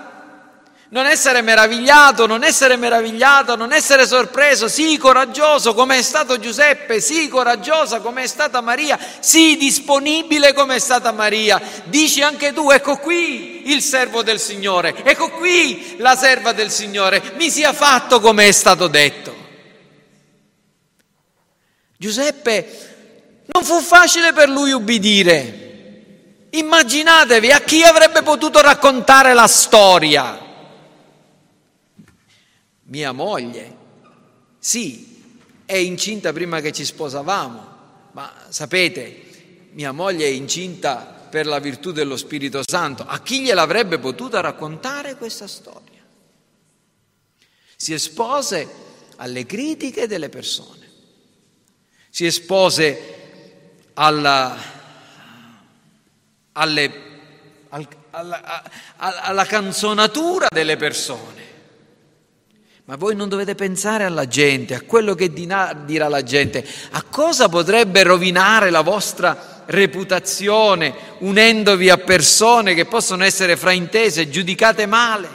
non 0.91 1.07
essere 1.07 1.43
meravigliato, 1.43 2.27
non 2.27 2.43
essere 2.43 2.77
meravigliato, 2.77 3.57
non 3.57 3.73
essere 3.73 4.07
sorpreso, 4.07 4.69
sì 4.69 4.97
coraggioso 4.97 5.75
come 5.75 5.99
è 5.99 6.03
stato 6.03 6.39
Giuseppe, 6.39 7.01
sì 7.01 7.29
coraggiosa 7.29 8.01
come 8.01 8.23
è 8.23 8.27
stata 8.27 8.63
Maria, 8.63 8.99
sì 9.21 9.57
disponibile 9.59 10.55
come 10.55 10.77
è 10.77 10.79
stata 10.79 11.13
Maria. 11.13 11.61
Dici 11.85 12.23
anche 12.23 12.55
tu, 12.55 12.71
ecco 12.71 12.97
qui 12.97 13.71
il 13.71 13.83
servo 13.83 14.23
del 14.23 14.41
Signore, 14.41 14.95
ecco 15.05 15.31
qui 15.31 15.97
la 15.99 16.17
serva 16.17 16.53
del 16.53 16.71
Signore, 16.71 17.35
mi 17.37 17.51
sia 17.51 17.75
fatto 17.75 18.19
come 18.21 18.49
è 18.49 18.53
stato 18.53 18.87
detto. 18.87 19.37
Giuseppe 21.99 23.45
non 23.47 23.63
fu 23.63 23.81
facile 23.81 24.33
per 24.33 24.49
lui 24.49 24.73
ubbidire. 24.73 25.67
Immaginatevi 26.51 27.53
a 27.53 27.61
chi 27.61 27.83
avrebbe 27.83 28.23
potuto 28.23 28.63
raccontare 28.63 29.35
la 29.35 29.47
storia 29.47 30.47
mia 32.89 33.13
moglie, 33.13 33.77
sì, 34.59 35.17
è 35.65 35.77
incinta 35.77 36.33
prima 36.33 36.61
che 36.61 36.73
ci 36.73 36.85
sposavamo, 36.85 37.77
ma 38.13 38.33
sapete, 38.49 39.69
mia 39.73 39.93
moglie 39.93 40.27
è 40.27 40.31
incinta 40.31 40.97
per 41.29 41.47
la 41.47 41.59
virtù 41.59 41.93
dello 41.93 42.17
Spirito 42.17 42.63
Santo. 42.65 43.05
A 43.07 43.21
chi 43.21 43.43
gliel'avrebbe 43.43 43.99
potuta 43.99 44.41
raccontare 44.41 45.17
questa 45.17 45.47
storia? 45.47 46.03
Si 47.77 47.93
espose 47.93 48.87
alle 49.17 49.45
critiche 49.45 50.07
delle 50.07 50.31
persone, 50.31 50.91
si 52.09 52.25
espose 52.25 53.17
alla, 53.95 54.57
alle, 56.53 56.93
alla, 58.11 58.63
alla 58.97 59.45
canzonatura 59.45 60.47
delle 60.51 60.77
persone 60.77 61.38
ma 62.89 62.97
voi 62.97 63.15
non 63.15 63.29
dovete 63.29 63.55
pensare 63.55 64.05
alla 64.05 64.27
gente, 64.27 64.75
a 64.75 64.81
quello 64.81 65.15
che 65.15 65.31
dirà 65.31 66.09
la 66.09 66.23
gente, 66.23 66.67
a 66.93 67.03
cosa 67.03 67.51
potrebbe 67.51 68.03
rovinare 68.03 68.71
la 68.71 68.81
vostra 68.81 69.65
reputazione 69.67 70.95
unendovi 71.19 71.91
a 71.91 71.99
persone 71.99 72.73
che 72.73 72.87
possono 72.87 73.25
essere 73.25 73.59
fraintese, 73.59 74.31
giudicate 74.31 74.87
male. 74.87 75.29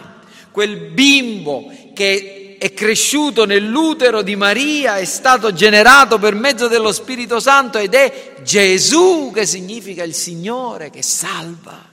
Quel 0.49 0.77
bimbo 0.77 1.71
che 1.93 2.57
è 2.57 2.73
cresciuto 2.73 3.45
nell'utero 3.45 4.23
di 4.23 4.35
Maria 4.35 4.97
è 4.97 5.05
stato 5.05 5.53
generato 5.53 6.17
per 6.17 6.33
mezzo 6.33 6.67
dello 6.67 6.91
Spirito 6.91 7.39
Santo 7.39 7.77
ed 7.77 7.93
è 7.93 8.33
Gesù 8.41 9.29
che 9.31 9.45
significa 9.45 10.01
il 10.01 10.15
Signore 10.15 10.89
che 10.89 11.03
salva. 11.03 11.87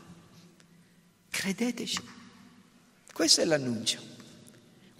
Credeteci, 1.28 2.00
questo 3.12 3.42
è 3.42 3.44
l'annuncio. 3.44 4.08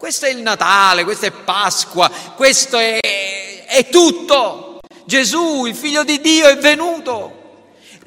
Questo 0.01 0.25
è 0.25 0.31
il 0.31 0.41
Natale, 0.41 1.05
questo 1.05 1.27
è 1.27 1.31
Pasqua, 1.31 2.11
questo 2.35 2.79
è, 2.79 3.67
è 3.67 3.87
tutto. 3.91 4.81
Gesù, 5.05 5.67
il 5.67 5.75
figlio 5.75 6.05
di 6.05 6.23
Dio, 6.23 6.49
è 6.49 6.57
venuto. 6.57 7.67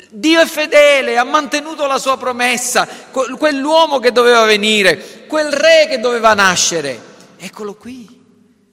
Dio 0.10 0.42
è 0.42 0.48
fedele, 0.48 1.20
ha 1.20 1.24
mantenuto 1.24 1.86
la 1.86 2.00
sua 2.00 2.18
promessa, 2.18 2.88
quell'uomo 3.38 4.00
che 4.00 4.12
doveva 4.12 4.44
venire, 4.44 5.28
quel 5.28 5.52
re 5.52 5.86
che 5.88 6.00
doveva 6.00 6.34
nascere. 6.34 7.00
Eccolo 7.38 7.76
qui 7.76 8.10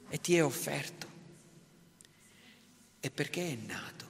e 0.09 0.19
ti 0.19 0.37
è 0.37 0.43
offerto. 0.43 1.07
E 3.01 3.11
perché 3.11 3.43
è 3.43 3.59
nato? 3.67 4.07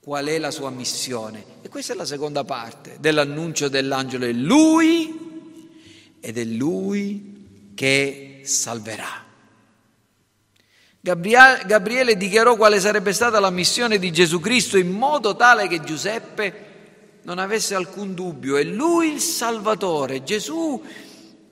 Qual 0.00 0.26
è 0.26 0.38
la 0.38 0.50
sua 0.50 0.70
missione? 0.70 1.44
E 1.62 1.68
questa 1.68 1.92
è 1.92 1.96
la 1.96 2.04
seconda 2.04 2.42
parte 2.42 2.96
dell'annuncio 2.98 3.68
dell'angelo. 3.68 4.26
È 4.26 4.32
lui 4.32 6.18
ed 6.20 6.36
è 6.36 6.44
lui 6.44 7.38
che 7.80 8.42
salverà. 8.44 9.24
Gabriele 11.00 12.18
dichiarò 12.18 12.54
quale 12.54 12.78
sarebbe 12.78 13.14
stata 13.14 13.40
la 13.40 13.48
missione 13.48 13.98
di 13.98 14.12
Gesù 14.12 14.38
Cristo 14.38 14.76
in 14.76 14.90
modo 14.90 15.34
tale 15.34 15.66
che 15.66 15.80
Giuseppe 15.80 17.20
non 17.22 17.38
avesse 17.38 17.74
alcun 17.74 18.12
dubbio. 18.12 18.58
È 18.58 18.64
lui 18.64 19.14
il 19.14 19.20
Salvatore. 19.20 20.22
Gesù, 20.24 20.84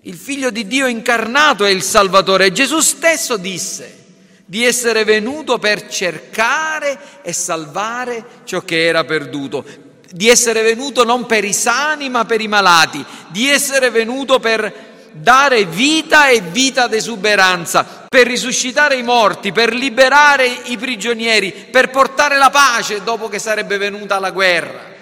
il 0.03 0.14
figlio 0.17 0.51
di 0.51 0.67
Dio 0.67 0.87
incarnato, 0.87 1.64
è 1.64 1.71
il 1.71 1.83
Salvatore. 1.83 2.53
Gesù 2.53 2.81
stesso 2.81 3.38
disse 3.38 4.05
di 4.45 4.67
essere 4.67 5.05
venuto 5.05 5.59
per 5.59 5.88
cercare 5.88 7.23
e 7.23 7.33
salvare 7.33 8.43
ciò 8.45 8.61
che 8.61 8.85
era 8.85 9.03
perduto, 9.05 9.64
di 10.11 10.29
essere 10.29 10.61
venuto 10.61 11.05
non 11.05 11.25
per 11.25 11.45
i 11.45 11.55
sani 11.55 12.11
ma 12.11 12.27
per 12.27 12.43
i 12.43 12.49
malati, 12.49 13.03
di 13.29 13.49
essere 13.49 13.88
venuto 13.88 14.38
per 14.40 14.88
dare 15.21 15.64
vita 15.64 16.29
e 16.29 16.40
vita 16.40 16.87
d'esuberanza, 16.87 18.06
per 18.08 18.27
risuscitare 18.27 18.96
i 18.96 19.02
morti, 19.02 19.52
per 19.52 19.75
liberare 19.75 20.46
i 20.46 20.77
prigionieri, 20.77 21.52
per 21.52 21.90
portare 21.90 22.37
la 22.38 22.50
pace 22.50 23.02
dopo 23.02 23.29
che 23.29 23.38
sarebbe 23.38 23.77
venuta 23.77 24.19
la 24.19 24.31
guerra. 24.31 24.96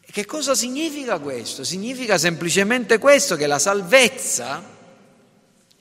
Che 0.00 0.26
cosa 0.26 0.54
significa 0.54 1.18
questo? 1.18 1.64
Significa 1.64 2.18
semplicemente 2.18 2.98
questo, 2.98 3.34
che 3.36 3.46
la 3.46 3.58
salvezza 3.58 4.62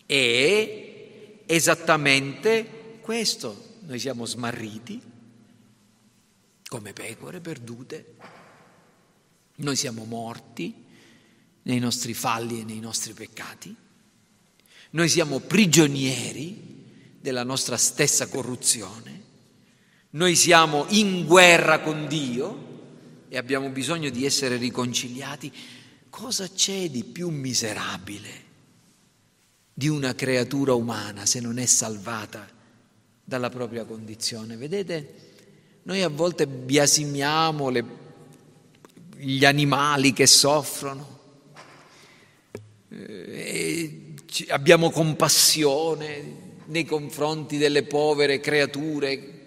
è 0.05 0.81
esattamente 1.45 2.99
questo. 3.01 3.69
Noi 3.81 3.99
siamo 3.99 4.25
smarriti 4.25 5.01
come 6.71 6.93
pecore 6.93 7.41
perdute 7.41 8.05
Noi 9.55 9.75
siamo 9.75 10.05
morti 10.05 10.80
nei 11.63 11.79
nostri 11.79 12.13
falli 12.13 12.61
e 12.61 12.63
nei 12.63 12.79
nostri 12.79 13.13
peccati. 13.13 13.75
Noi 14.91 15.09
siamo 15.09 15.39
prigionieri 15.39 16.71
della 17.19 17.43
nostra 17.43 17.77
stessa 17.77 18.27
corruzione. 18.27 19.19
Noi 20.11 20.35
siamo 20.35 20.85
in 20.89 21.25
guerra 21.25 21.79
con 21.79 22.07
Dio 22.07 22.69
e 23.29 23.37
abbiamo 23.37 23.69
bisogno 23.69 24.09
di 24.09 24.25
essere 24.25 24.57
riconciliati. 24.57 25.51
Cosa 26.09 26.49
c'è 26.49 26.89
di 26.89 27.05
più 27.05 27.29
miserabile 27.29 28.49
di 29.73 29.87
una 29.87 30.13
creatura 30.13 30.73
umana 30.73 31.25
se 31.25 31.39
non 31.39 31.57
è 31.57 31.65
salvata 31.65 32.45
dalla 33.23 33.49
propria 33.49 33.85
condizione? 33.85 34.57
Vedete, 34.57 35.29
noi 35.83 36.01
a 36.01 36.09
volte 36.09 36.45
biasimiamo 36.47 37.69
le, 37.69 37.85
gli 39.15 39.45
animali 39.45 40.11
che 40.11 40.27
soffrono, 40.27 41.20
eh, 42.91 44.13
abbiamo 44.49 44.91
compassione 44.91 46.49
nei 46.65 46.85
confronti 46.85 47.57
delle 47.57 47.83
povere 47.83 48.39
creature. 48.39 49.39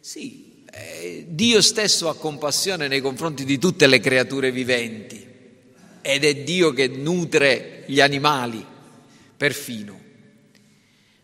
Sì, 0.00 0.62
eh, 0.70 1.26
Dio 1.28 1.60
stesso 1.60 2.08
ha 2.08 2.16
compassione 2.16 2.86
nei 2.88 3.00
confronti 3.00 3.44
di 3.44 3.58
tutte 3.58 3.86
le 3.86 4.00
creature 4.00 4.52
viventi 4.52 5.24
ed 6.00 6.24
è 6.24 6.36
Dio 6.36 6.72
che 6.72 6.86
nutre 6.86 7.82
gli 7.86 8.00
animali, 8.00 8.64
perfino. 9.36 10.00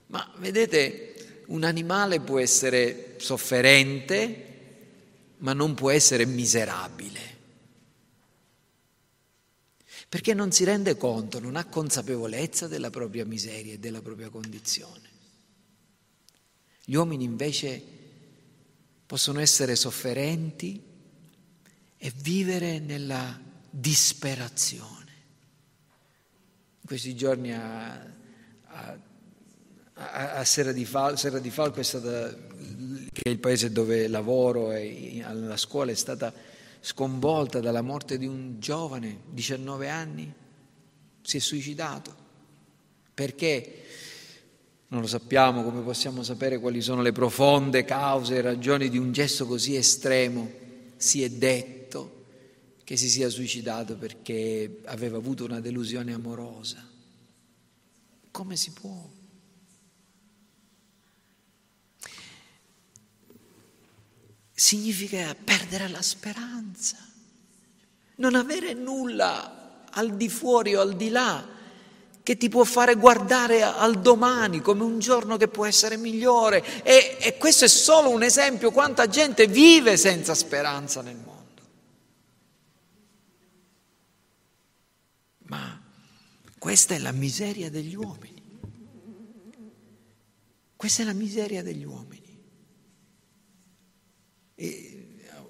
Ma 0.09 0.29
vedete, 0.39 1.15
un 1.47 1.63
animale 1.63 2.21
può 2.21 2.41
essere 2.41 3.15
sofferente, 3.19 4.47
ma 5.39 5.53
non 5.53 5.75
può 5.75 5.91
essere 5.91 6.27
miserabile 6.27 7.32
perché 10.13 10.35
non 10.35 10.53
si 10.53 10.65
rende 10.65 10.99
conto, 10.99 11.41
non 11.41 11.57
ha 11.57 11.65
consapevolezza 11.65 12.69
della 12.69 12.91
propria 12.91 13.25
miseria 13.25 13.73
e 13.73 13.79
della 13.79 14.03
propria 14.03 14.29
condizione. 14.29 15.09
Gli 16.85 16.93
uomini 16.97 17.25
invece 17.25 17.83
possono 19.07 19.41
essere 19.41 19.75
sofferenti 19.75 20.83
e 21.97 22.13
vivere 22.15 22.79
nella 22.79 23.41
disperazione. 23.71 25.13
In 26.81 26.87
questi 26.87 27.17
giorni 27.17 27.55
a, 27.55 27.93
a, 28.65 28.99
a, 29.95 30.45
Serra, 30.45 30.73
di 30.73 30.85
Fal, 30.85 31.19
Serra 31.19 31.39
di 31.39 31.49
Falco, 31.49 31.83
stata, 31.83 32.29
che 33.11 33.23
è 33.23 33.31
il 33.31 33.39
paese 33.39 33.73
dove 33.73 34.07
lavoro 34.09 34.73
e 34.73 35.23
alla 35.25 35.57
scuola, 35.57 35.91
è 35.91 35.95
stata 35.95 36.52
sconvolta 36.83 37.61
dalla 37.61 37.81
morte 37.81 38.19
di 38.19 38.27
un 38.27 38.57
giovane, 38.59 39.21
19 39.31 39.89
anni, 39.89 40.33
si 41.23 41.37
è 41.37 41.41
suicidato. 41.41 42.15
Perché? 43.15 43.85
Non 44.89 45.01
lo 45.01 45.07
sappiamo, 45.07 45.63
come 45.63 45.81
possiamo 45.81 46.23
sapere 46.23 46.59
quali 46.59 46.83
sono 46.83 47.01
le 47.01 47.13
profonde 47.13 47.85
cause 47.85 48.35
e 48.35 48.41
ragioni 48.43 48.91
di 48.91 48.99
un 48.99 49.13
gesto 49.13 49.47
così 49.47 49.77
estremo. 49.77 50.51
Si 50.97 51.23
è 51.23 51.31
detto 51.31 52.25
che 52.85 52.97
si 52.97 53.09
sia 53.09 53.29
suicidato 53.29 53.97
perché 53.97 54.81
aveva 54.87 55.17
avuto 55.17 55.45
una 55.45 55.61
delusione 55.61 56.13
amorosa. 56.13 56.87
Come 58.31 58.57
si 58.57 58.73
può? 58.73 59.12
Significa 64.63 65.35
perdere 65.35 65.89
la 65.89 66.03
speranza, 66.03 66.97
non 68.17 68.37
avere 68.37 68.75
nulla 68.75 69.89
al 69.91 70.15
di 70.15 70.29
fuori 70.29 70.77
o 70.77 70.81
al 70.81 70.95
di 70.95 71.09
là 71.09 71.45
che 72.23 72.37
ti 72.37 72.49
può 72.49 72.63
fare 72.63 72.95
guardare 72.95 73.63
al 73.63 74.01
domani 74.01 74.61
come 74.61 74.85
un 74.85 75.01
giorno 75.01 75.37
che 75.37 75.49
può 75.49 75.67
essere 75.67 75.97
migliore. 75.97 76.85
E, 76.85 77.17
e 77.21 77.37
questo 77.39 77.65
è 77.65 77.69
solo 77.69 78.11
un 78.11 78.23
esempio 78.23 78.71
quanta 78.71 79.09
gente 79.09 79.49
vive 79.49 79.97
senza 79.97 80.33
speranza 80.33 81.03
nel 81.03 81.17
mondo. 81.17 81.63
Ma 85.47 85.83
questa 86.57 86.95
è 86.95 86.99
la 86.99 87.11
miseria 87.11 87.69
degli 87.69 87.97
uomini. 87.97 88.61
Questa 90.77 91.03
è 91.03 91.05
la 91.05 91.15
miseria 91.15 91.65
degli 91.65 91.83
uomini. 91.83 92.22
E 94.55 95.03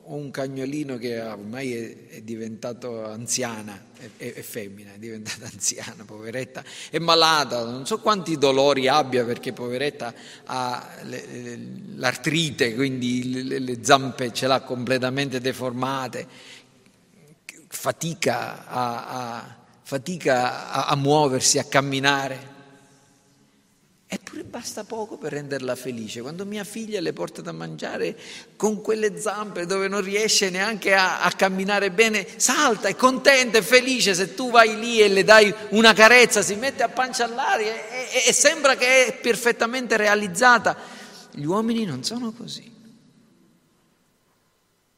ho 0.05 0.17
un 0.17 0.31
cagnolino 0.31 0.99
che 0.99 1.21
ormai 1.21 1.75
è, 2.09 2.23
diventato 2.23 3.05
anziana, 3.05 3.81
è, 4.17 4.33
è, 4.33 4.43
femmina, 4.43 4.95
è 4.95 4.99
diventata 4.99 5.47
anziana, 5.53 6.05
poveretta, 6.05 6.65
è 6.91 6.99
malata, 6.99 7.65
non 7.65 7.87
so 7.87 7.99
quanti 7.99 8.37
dolori 8.37 8.89
abbia 8.89 9.25
perché 9.25 9.53
poveretta 9.53 10.13
ha 10.45 10.97
le, 11.03 11.25
le, 11.27 11.59
l'artrite, 11.97 12.75
quindi 12.75 13.45
le, 13.45 13.59
le, 13.59 13.79
zampe 13.83 14.33
ce 14.33 14.47
l'ha 14.47 14.61
completamente 14.61 15.41
deformate, 15.41 16.27
fatica 17.69 18.67
a, 18.67 19.07
a, 19.07 19.57
fatica 19.83 20.71
a, 20.71 20.87
a 20.89 20.97
muoversi, 20.97 21.59
a 21.59 21.65
camminare. 21.65 22.52
Eppure 24.33 24.49
basta 24.49 24.85
poco 24.85 25.19
per 25.19 25.33
renderla 25.33 25.77
felice. 25.77 26.23
Quando 26.23 26.47
mia 26.47 26.65
figlia 26.65 27.03
le 27.03 27.13
porta 27.13 27.43
da 27.43 27.53
mangiare 27.53 28.19
con 28.57 28.81
quelle 28.81 29.21
zampe 29.21 29.67
dove 29.67 29.89
non 29.89 30.01
riesce 30.01 30.49
neanche 30.49 30.95
a, 30.95 31.21
a 31.21 31.31
camminare 31.33 31.91
bene, 31.91 32.27
salta, 32.37 32.89
è 32.89 32.97
contenta, 32.97 33.59
è 33.59 33.63
felice. 33.63 34.15
Se 34.15 34.35
tu 34.35 34.51
vai 34.51 34.81
lì 34.81 35.03
e 35.03 35.09
le 35.09 35.23
dai 35.23 35.53
una 35.73 35.93
carezza, 35.93 36.41
si 36.41 36.55
mette 36.55 36.83
a 36.83 36.89
pancia 36.89 37.27
all'aria 37.27 37.75
e, 37.75 38.25
e, 38.25 38.29
e 38.29 38.33
sembra 38.33 38.75
che 38.75 39.09
è 39.09 39.19
perfettamente 39.21 39.99
realizzata. 39.99 40.79
Gli 41.33 41.45
uomini 41.45 41.85
non 41.85 42.03
sono 42.03 42.33
così. 42.33 42.73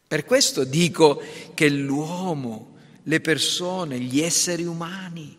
Per 0.07 0.25
questo 0.25 0.63
dico 0.63 1.21
che 1.55 1.69
l'uomo, 1.69 2.77
le 3.03 3.21
persone, 3.21 3.99
gli 3.99 4.21
esseri 4.21 4.63
umani, 4.63 5.37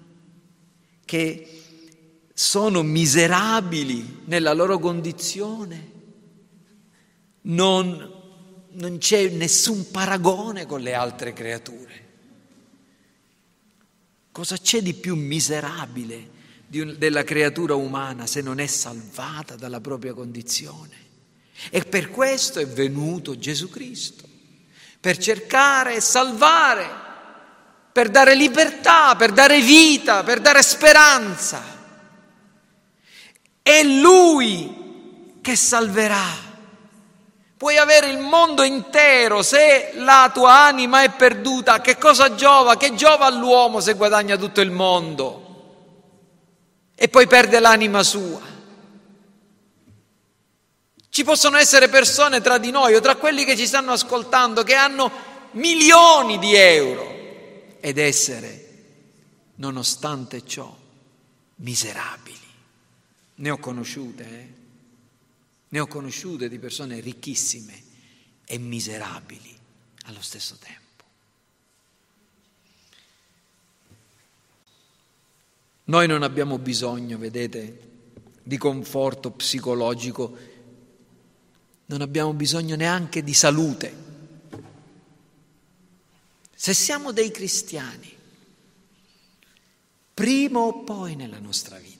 che 1.06 1.55
sono 2.38 2.84
miserabili 2.84 4.24
nella 4.26 4.52
loro 4.52 4.78
condizione, 4.78 5.92
non, 7.44 8.12
non 8.72 8.98
c'è 8.98 9.30
nessun 9.30 9.90
paragone 9.90 10.66
con 10.66 10.82
le 10.82 10.94
altre 10.94 11.32
creature. 11.32 12.04
Cosa 14.34 14.58
c'è 14.58 14.82
di 14.82 14.94
più 14.94 15.16
miserabile 15.16 16.34
di 16.68 16.98
della 16.98 17.24
creatura 17.24 17.76
umana 17.76 18.28
se 18.28 18.42
non 18.42 18.60
è 18.60 18.68
salvata 18.68 19.56
dalla 19.56 19.80
propria 19.80 20.14
condizione? 20.14 21.04
E 21.70 21.86
per 21.86 22.10
questo 22.10 22.60
è 22.60 22.68
venuto 22.68 23.38
Gesù 23.38 23.70
Cristo, 23.70 24.28
per 25.00 25.18
cercare 25.18 25.96
e 25.96 26.02
salvare, 26.02 26.86
per 27.94 28.10
dare 28.10 28.36
libertà, 28.36 29.16
per 29.16 29.32
dare 29.32 29.62
vita, 29.62 30.22
per 30.26 30.42
dare 30.42 30.62
speranza. 30.62 31.75
È 33.68 33.82
Lui 33.82 35.40
che 35.42 35.56
salverà. 35.56 36.24
Puoi 37.58 37.78
avere 37.78 38.12
il 38.12 38.20
mondo 38.20 38.62
intero, 38.62 39.42
se 39.42 39.94
la 39.96 40.30
tua 40.32 40.66
anima 40.66 41.02
è 41.02 41.10
perduta, 41.10 41.82
che 41.82 41.98
cosa 41.98 42.36
giova? 42.36 42.78
Che 42.78 42.94
giova 42.94 43.26
all'uomo 43.26 43.80
se 43.80 43.96
guadagna 43.96 44.38
tutto 44.38 44.62
il 44.62 44.70
mondo 44.70 45.42
e 46.94 47.08
poi 47.08 47.26
perde 47.26 47.60
l'anima 47.60 48.04
sua? 48.04 48.40
Ci 51.10 51.24
possono 51.24 51.58
essere 51.58 51.90
persone 51.90 52.42
tra 52.42 52.60
di 52.60 52.70
noi 52.70 52.94
o 52.94 53.00
tra 53.00 53.16
quelli 53.16 53.46
che 53.46 53.58
ci 53.58 53.66
stanno 53.66 53.94
ascoltando 53.94 54.62
che 54.62 54.76
hanno 54.76 55.12
milioni 55.54 56.38
di 56.38 56.54
euro 56.54 57.78
ed 57.80 57.98
essere, 57.98 58.66
nonostante 59.56 60.46
ciò, 60.46 60.72
miserabili. 61.56 62.45
Ne 63.36 63.50
ho 63.50 63.58
conosciute, 63.58 64.24
eh? 64.24 64.54
ne 65.70 65.80
ho 65.80 65.88
conosciute 65.88 66.48
di 66.48 66.58
persone 66.58 67.00
ricchissime 67.00 67.84
e 68.46 68.58
miserabili 68.58 69.54
allo 70.06 70.22
stesso 70.22 70.56
tempo. 70.58 71.04
Noi 75.86 76.08
non 76.08 76.24
abbiamo 76.24 76.58
bisogno, 76.58 77.18
vedete, 77.18 77.92
di 78.42 78.58
conforto 78.58 79.32
psicologico, 79.32 80.38
non 81.88 82.02
abbiamo 82.02 82.34
bisogno 82.34 82.76
neanche 82.76 83.24
di 83.24 83.34
salute. 83.34 84.04
Se 86.56 86.74
siamo 86.74 87.12
dei 87.12 87.30
cristiani, 87.32 88.12
prima 90.14 90.60
o 90.60 90.84
poi 90.84 91.16
nella 91.16 91.40
nostra 91.40 91.78
vita, 91.78 91.95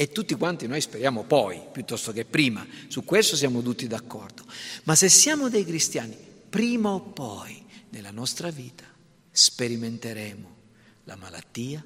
e 0.00 0.12
tutti 0.12 0.36
quanti 0.36 0.68
noi 0.68 0.80
speriamo 0.80 1.24
poi, 1.24 1.60
piuttosto 1.72 2.12
che 2.12 2.24
prima. 2.24 2.64
Su 2.86 3.02
questo 3.02 3.34
siamo 3.34 3.62
tutti 3.62 3.88
d'accordo. 3.88 4.44
Ma 4.84 4.94
se 4.94 5.08
siamo 5.08 5.48
dei 5.48 5.64
cristiani, 5.64 6.16
prima 6.48 6.90
o 6.90 7.00
poi 7.00 7.60
nella 7.88 8.12
nostra 8.12 8.48
vita 8.50 8.84
sperimenteremo 9.28 10.56
la 11.02 11.16
malattia, 11.16 11.84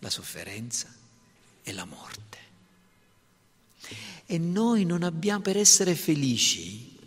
la 0.00 0.10
sofferenza 0.10 0.92
e 1.62 1.72
la 1.72 1.84
morte. 1.84 2.38
E 4.26 4.36
noi 4.36 4.84
non 4.84 5.04
abbiamo, 5.04 5.42
per 5.42 5.56
essere 5.56 5.94
felici, 5.94 6.98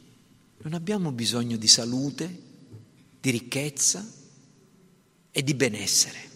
non 0.59 0.71
abbiamo 0.71 1.11
bisogno 1.11 1.57
di 1.57 1.67
salute, 1.67 2.41
di 3.19 3.30
ricchezza 3.30 4.09
e 5.32 5.43
di 5.43 5.53
benessere. 5.53 6.30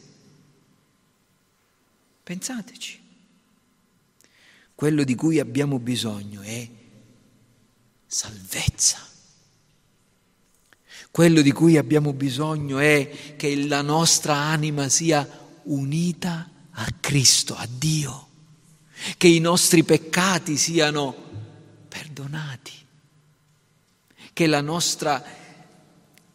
Pensateci. 2.22 3.06
Quello 4.78 5.04
di 5.04 5.16
cui 5.16 5.40
abbiamo 5.40 5.80
bisogno 5.80 6.42
è 6.42 6.70
salvezza. 8.06 9.00
Quello 11.10 11.42
di 11.42 11.52
cui 11.52 11.78
abbiamo 11.78 12.14
bisogno 12.14 12.78
è 12.78 13.34
che 13.38 13.56
la 13.66 13.82
nostra 13.82 14.36
anima 14.36 14.88
sia 14.88 15.28
unita 15.64 16.52
a 16.70 16.88
Cristo, 17.00 17.56
a 17.56 17.68
Dio, 17.68 18.28
che 19.18 19.28
i 19.28 19.40
nostri 19.40 19.84
peccati 19.84 20.58
siano 20.58 21.16
perdonati, 21.88 22.74
che 24.32 24.46
la 24.46 24.62
nostra 24.62 25.26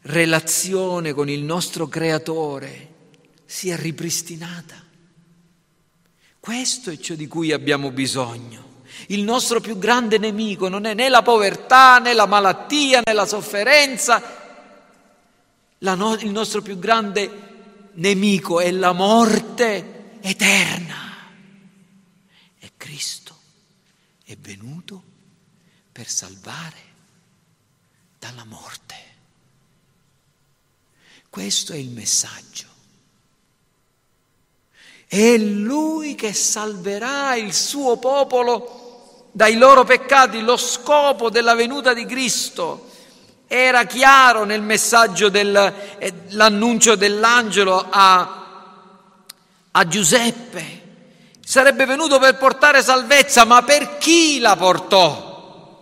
relazione 0.00 1.12
con 1.12 1.28
il 1.28 1.44
nostro 1.44 1.86
Creatore 1.86 2.94
sia 3.44 3.76
ripristinata. 3.76 4.90
Questo 6.42 6.90
è 6.90 6.98
ciò 6.98 7.14
di 7.14 7.28
cui 7.28 7.52
abbiamo 7.52 7.92
bisogno. 7.92 8.82
Il 9.06 9.22
nostro 9.22 9.60
più 9.60 9.78
grande 9.78 10.18
nemico 10.18 10.68
non 10.68 10.86
è 10.86 10.92
né 10.92 11.08
la 11.08 11.22
povertà, 11.22 12.00
né 12.00 12.14
la 12.14 12.26
malattia, 12.26 13.00
né 13.04 13.12
la 13.12 13.26
sofferenza. 13.26 14.20
La 15.78 15.94
no- 15.94 16.16
il 16.16 16.32
nostro 16.32 16.60
più 16.60 16.80
grande 16.80 17.90
nemico 17.92 18.58
è 18.58 18.72
la 18.72 18.90
morte 18.90 20.18
eterna. 20.20 21.28
E 22.58 22.72
Cristo 22.76 23.38
è 24.24 24.36
venuto 24.36 25.00
per 25.92 26.08
salvare 26.08 26.80
dalla 28.18 28.44
morte. 28.44 28.96
Questo 31.30 31.72
è 31.72 31.76
il 31.76 31.90
messaggio. 31.90 32.71
È 35.14 35.36
Lui 35.36 36.14
che 36.14 36.32
salverà 36.32 37.34
il 37.34 37.52
suo 37.52 37.98
popolo 37.98 39.28
dai 39.30 39.58
loro 39.58 39.84
peccati. 39.84 40.40
Lo 40.40 40.56
scopo 40.56 41.28
della 41.28 41.54
venuta 41.54 41.92
di 41.92 42.06
Cristo 42.06 42.88
era 43.46 43.84
chiaro 43.84 44.44
nel 44.44 44.62
messaggio 44.62 45.28
dell'annuncio 45.28 46.94
dell'angelo 46.94 47.86
a, 47.90 48.46
a 49.70 49.86
Giuseppe. 49.86 50.80
Sarebbe 51.44 51.84
venuto 51.84 52.18
per 52.18 52.38
portare 52.38 52.82
salvezza, 52.82 53.44
ma 53.44 53.62
per 53.62 53.98
chi 53.98 54.38
la 54.38 54.56
portò? 54.56 55.76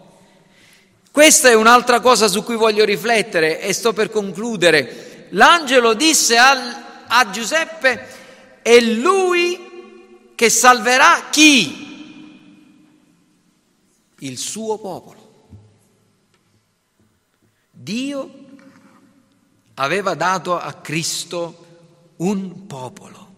Questa 1.09 1.49
è 1.49 1.55
un'altra 1.55 2.01
cosa 2.01 2.27
su 2.27 2.43
cui 2.43 2.57
voglio 2.57 2.85
riflettere 2.85 3.61
e 3.61 3.73
sto 3.75 3.93
per 3.93 4.11
concludere. 4.11 5.29
L'angelo 5.31 5.95
disse 5.95 6.37
a, 6.37 7.05
a 7.07 7.31
Giuseppe, 7.31 8.19
è 8.63 8.81
lui 8.81 10.33
che 10.35 10.51
salverà 10.51 11.29
chi? 11.31 11.89
Il 14.19 14.39
suo 14.39 14.79
popolo. 14.79 15.19
Dio 17.71 18.31
aveva 19.75 20.15
dato 20.15 20.59
a 20.59 20.73
Cristo 20.75 21.67
un 22.17 22.67
popolo. 22.67 23.29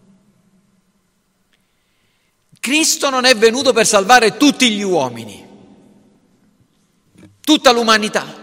Cristo 2.59 3.09
non 3.09 3.25
è 3.25 3.35
venuto 3.35 3.73
per 3.73 3.85
salvare 3.85 4.37
tutti 4.37 4.71
gli 4.71 4.83
uomini, 4.83 5.45
tutta 7.41 7.71
l'umanità. 7.71 8.41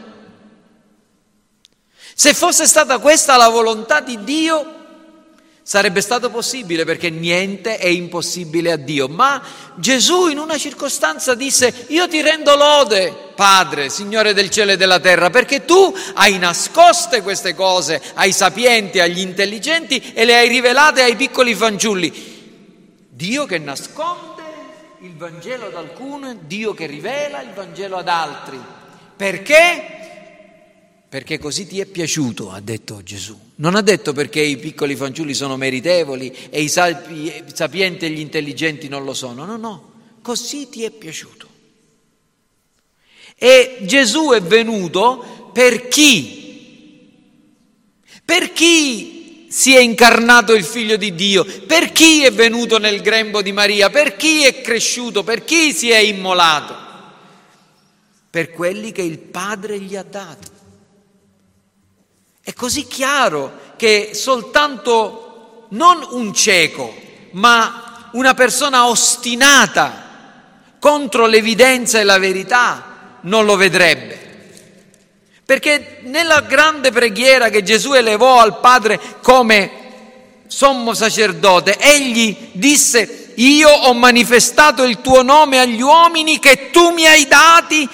Se 2.14 2.35
fosse 2.35 2.66
stata 2.66 2.99
questa 2.99 3.39
la 3.39 3.49
volontà 3.49 4.01
di 4.01 4.22
Dio, 4.24 4.80
Sarebbe 5.70 6.00
stato 6.00 6.30
possibile 6.30 6.84
perché 6.84 7.10
niente 7.10 7.78
è 7.78 7.86
impossibile 7.86 8.72
a 8.72 8.76
Dio, 8.76 9.06
ma 9.06 9.40
Gesù 9.76 10.26
in 10.26 10.38
una 10.38 10.58
circostanza 10.58 11.36
disse, 11.36 11.86
io 11.90 12.08
ti 12.08 12.20
rendo 12.22 12.56
lode, 12.56 13.14
Padre, 13.36 13.88
Signore 13.88 14.34
del 14.34 14.50
cielo 14.50 14.72
e 14.72 14.76
della 14.76 14.98
terra, 14.98 15.30
perché 15.30 15.64
tu 15.64 15.94
hai 16.14 16.38
nascoste 16.38 17.22
queste 17.22 17.54
cose 17.54 18.02
ai 18.14 18.32
sapienti, 18.32 18.98
agli 18.98 19.20
intelligenti 19.20 20.12
e 20.12 20.24
le 20.24 20.38
hai 20.38 20.48
rivelate 20.48 21.02
ai 21.02 21.14
piccoli 21.14 21.54
fanciulli. 21.54 23.06
Dio 23.08 23.46
che 23.46 23.58
nasconde 23.58 24.42
il 25.02 25.14
Vangelo 25.14 25.66
ad 25.66 25.76
alcuno, 25.76 26.36
Dio 26.48 26.74
che 26.74 26.86
rivela 26.86 27.42
il 27.42 27.50
Vangelo 27.54 27.96
ad 27.98 28.08
altri. 28.08 28.60
Perché? 29.16 29.99
Perché 31.11 31.40
così 31.40 31.66
ti 31.66 31.80
è 31.80 31.86
piaciuto, 31.86 32.52
ha 32.52 32.61
detto 32.61 33.02
Gesù. 33.02 33.36
Non 33.56 33.74
ha 33.74 33.80
detto 33.80 34.12
perché 34.12 34.40
i 34.40 34.56
piccoli 34.58 34.94
fanciulli 34.94 35.34
sono 35.34 35.56
meritevoli 35.56 36.32
e 36.50 36.62
i 36.62 36.68
sapienti 36.68 38.04
e 38.04 38.11
gli 38.11 38.20
intelligenti 38.20 38.86
non 38.86 39.02
lo 39.02 39.12
sono. 39.12 39.44
No, 39.44 39.56
no, 39.56 39.92
così 40.22 40.68
ti 40.68 40.84
è 40.84 40.90
piaciuto. 40.92 41.48
E 43.34 43.78
Gesù 43.80 44.30
è 44.30 44.40
venuto 44.40 45.50
per 45.52 45.88
chi? 45.88 47.11
Per 48.24 48.52
chi 48.52 49.46
si 49.50 49.74
è 49.74 49.80
incarnato 49.80 50.54
il 50.54 50.62
figlio 50.62 50.96
di 50.96 51.12
Dio? 51.16 51.44
Per 51.44 51.90
chi 51.90 52.22
è 52.22 52.30
venuto 52.30 52.78
nel 52.78 53.00
grembo 53.00 53.42
di 53.42 53.50
Maria? 53.50 53.90
Per 53.90 54.14
chi 54.14 54.44
è 54.44 54.61
cresciuto? 54.61 55.24
Per 55.24 55.42
chi 55.42 55.72
si 55.72 55.90
è 55.90 55.98
immolato? 55.98 56.76
Per 58.30 58.50
quelli 58.52 58.92
che 58.92 59.02
il 59.02 59.18
Padre 59.18 59.80
gli 59.80 59.96
ha 59.96 60.04
dato. 60.04 60.58
È 62.51 62.55
così 62.55 62.88
chiaro 62.88 63.53
che 63.76 64.11
soltanto 64.12 65.66
non 65.68 66.05
un 66.11 66.34
cieco, 66.34 66.92
ma 67.30 68.09
una 68.14 68.34
persona 68.34 68.88
ostinata 68.88 70.74
contro 70.80 71.26
l'evidenza 71.26 72.01
e 72.01 72.03
la 72.03 72.18
verità 72.18 73.18
non 73.20 73.44
lo 73.44 73.55
vedrebbe. 73.55 74.18
Perché 75.44 75.98
nella 76.07 76.40
grande 76.40 76.90
preghiera 76.90 77.51
che 77.51 77.62
Gesù 77.62 77.92
elevò 77.92 78.40
al 78.40 78.59
Padre 78.59 78.98
come 79.22 79.70
sommo 80.48 80.92
sacerdote, 80.92 81.78
egli 81.78 82.36
disse, 82.51 83.34
io 83.36 83.70
ho 83.70 83.94
manifestato 83.94 84.82
il 84.82 85.01
tuo 85.01 85.22
nome 85.22 85.61
agli 85.61 85.82
uomini 85.82 86.40
che 86.40 86.70
tu 86.72 86.90
mi 86.90 87.07
hai 87.07 87.28
dati 87.28 87.88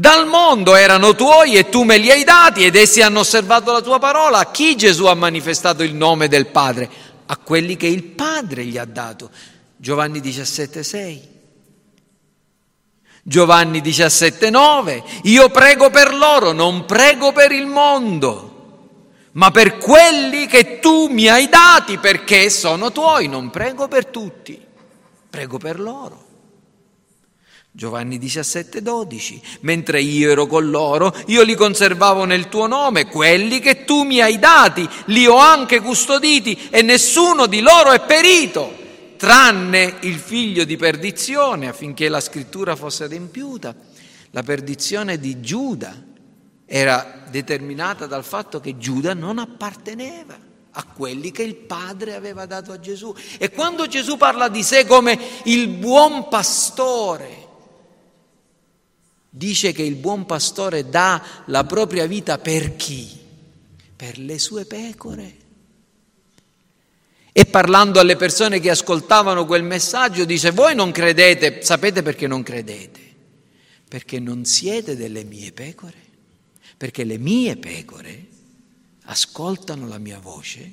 dal 0.00 0.26
mondo 0.26 0.76
erano 0.76 1.14
tuoi 1.14 1.56
e 1.56 1.68
tu 1.68 1.82
me 1.82 1.98
li 1.98 2.10
hai 2.10 2.24
dati 2.24 2.64
ed 2.64 2.74
essi 2.74 3.02
hanno 3.02 3.20
osservato 3.20 3.70
la 3.70 3.82
tua 3.82 3.98
parola. 3.98 4.38
A 4.38 4.50
chi 4.50 4.74
Gesù 4.74 5.04
ha 5.04 5.14
manifestato 5.14 5.82
il 5.82 5.94
nome 5.94 6.26
del 6.26 6.46
Padre? 6.46 6.88
A 7.26 7.36
quelli 7.36 7.76
che 7.76 7.86
il 7.86 8.04
Padre 8.04 8.64
gli 8.64 8.78
ha 8.78 8.86
dato. 8.86 9.30
Giovanni 9.76 10.20
17, 10.20 10.82
6. 10.82 11.28
Giovanni 13.22 13.82
17, 13.82 14.48
9. 14.48 15.04
Io 15.24 15.50
prego 15.50 15.90
per 15.90 16.14
loro, 16.14 16.52
non 16.52 16.86
prego 16.86 17.32
per 17.32 17.52
il 17.52 17.66
mondo, 17.66 18.78
ma 19.32 19.50
per 19.50 19.76
quelli 19.76 20.46
che 20.46 20.78
tu 20.78 21.08
mi 21.08 21.28
hai 21.28 21.46
dati 21.50 21.98
perché 21.98 22.48
sono 22.48 22.90
tuoi. 22.90 23.28
Non 23.28 23.50
prego 23.50 23.86
per 23.86 24.06
tutti, 24.06 24.58
prego 25.28 25.58
per 25.58 25.78
loro. 25.78 26.28
Giovanni 27.72 28.18
17, 28.18 28.82
12. 28.82 29.40
Mentre 29.60 30.00
io 30.00 30.30
ero 30.30 30.46
con 30.46 30.70
loro, 30.70 31.14
io 31.26 31.42
li 31.42 31.54
conservavo 31.54 32.24
nel 32.24 32.48
tuo 32.48 32.66
nome, 32.66 33.06
quelli 33.06 33.60
che 33.60 33.84
tu 33.84 34.02
mi 34.02 34.20
hai 34.20 34.38
dati, 34.38 34.88
li 35.06 35.26
ho 35.26 35.36
anche 35.36 35.80
custoditi 35.80 36.68
e 36.70 36.82
nessuno 36.82 37.46
di 37.46 37.60
loro 37.60 37.92
è 37.92 38.00
perito, 38.00 38.76
tranne 39.16 39.98
il 40.00 40.16
figlio 40.16 40.64
di 40.64 40.76
perdizione, 40.76 41.68
affinché 41.68 42.08
la 42.08 42.20
scrittura 42.20 42.74
fosse 42.74 43.04
adempiuta. 43.04 43.74
La 44.32 44.42
perdizione 44.42 45.18
di 45.18 45.40
Giuda 45.40 45.94
era 46.66 47.24
determinata 47.30 48.06
dal 48.06 48.24
fatto 48.24 48.60
che 48.60 48.78
Giuda 48.78 49.14
non 49.14 49.38
apparteneva 49.38 50.48
a 50.72 50.84
quelli 50.84 51.32
che 51.32 51.42
il 51.42 51.56
Padre 51.56 52.14
aveva 52.14 52.46
dato 52.46 52.72
a 52.72 52.78
Gesù. 52.78 53.14
E 53.38 53.50
quando 53.50 53.86
Gesù 53.86 54.16
parla 54.16 54.48
di 54.48 54.62
sé 54.62 54.86
come 54.86 55.18
il 55.44 55.68
buon 55.68 56.28
pastore, 56.28 57.39
dice 59.30 59.70
che 59.72 59.82
il 59.82 59.94
buon 59.94 60.26
pastore 60.26 60.88
dà 60.88 61.24
la 61.46 61.64
propria 61.64 62.06
vita 62.06 62.38
per 62.38 62.74
chi? 62.74 63.08
Per 63.94 64.18
le 64.18 64.38
sue 64.38 64.64
pecore. 64.64 65.36
E 67.32 67.46
parlando 67.46 68.00
alle 68.00 68.16
persone 68.16 68.58
che 68.58 68.70
ascoltavano 68.70 69.46
quel 69.46 69.62
messaggio 69.62 70.24
dice 70.24 70.50
voi 70.50 70.74
non 70.74 70.90
credete, 70.90 71.62
sapete 71.62 72.02
perché 72.02 72.26
non 72.26 72.42
credete? 72.42 73.00
Perché 73.88 74.18
non 74.18 74.44
siete 74.44 74.96
delle 74.96 75.22
mie 75.22 75.52
pecore, 75.52 76.08
perché 76.76 77.04
le 77.04 77.18
mie 77.18 77.56
pecore 77.56 78.26
ascoltano 79.04 79.86
la 79.86 79.98
mia 79.98 80.18
voce 80.18 80.72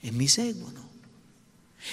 e 0.00 0.10
mi 0.10 0.26
seguono. 0.26 0.89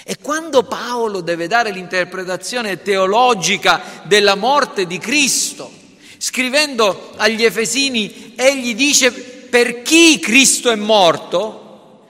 E 0.04 0.16
quando 0.18 0.62
Paolo 0.64 1.20
deve 1.20 1.46
dare 1.46 1.70
l'interpretazione 1.70 2.82
teologica 2.82 4.02
della 4.04 4.34
morte 4.34 4.86
di 4.86 4.98
Cristo, 4.98 5.70
scrivendo 6.18 7.12
agli 7.16 7.44
Efesini, 7.44 8.34
egli 8.36 8.74
dice 8.74 9.12
per 9.12 9.82
chi 9.82 10.18
Cristo 10.18 10.70
è 10.70 10.76
morto, 10.76 12.04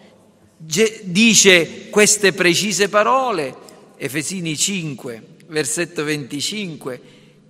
dice 0.56 1.88
queste 1.88 2.32
precise 2.32 2.88
parole, 2.88 3.54
Efesini 3.96 4.56
5, 4.56 5.22
versetto 5.46 6.04
25, 6.04 7.00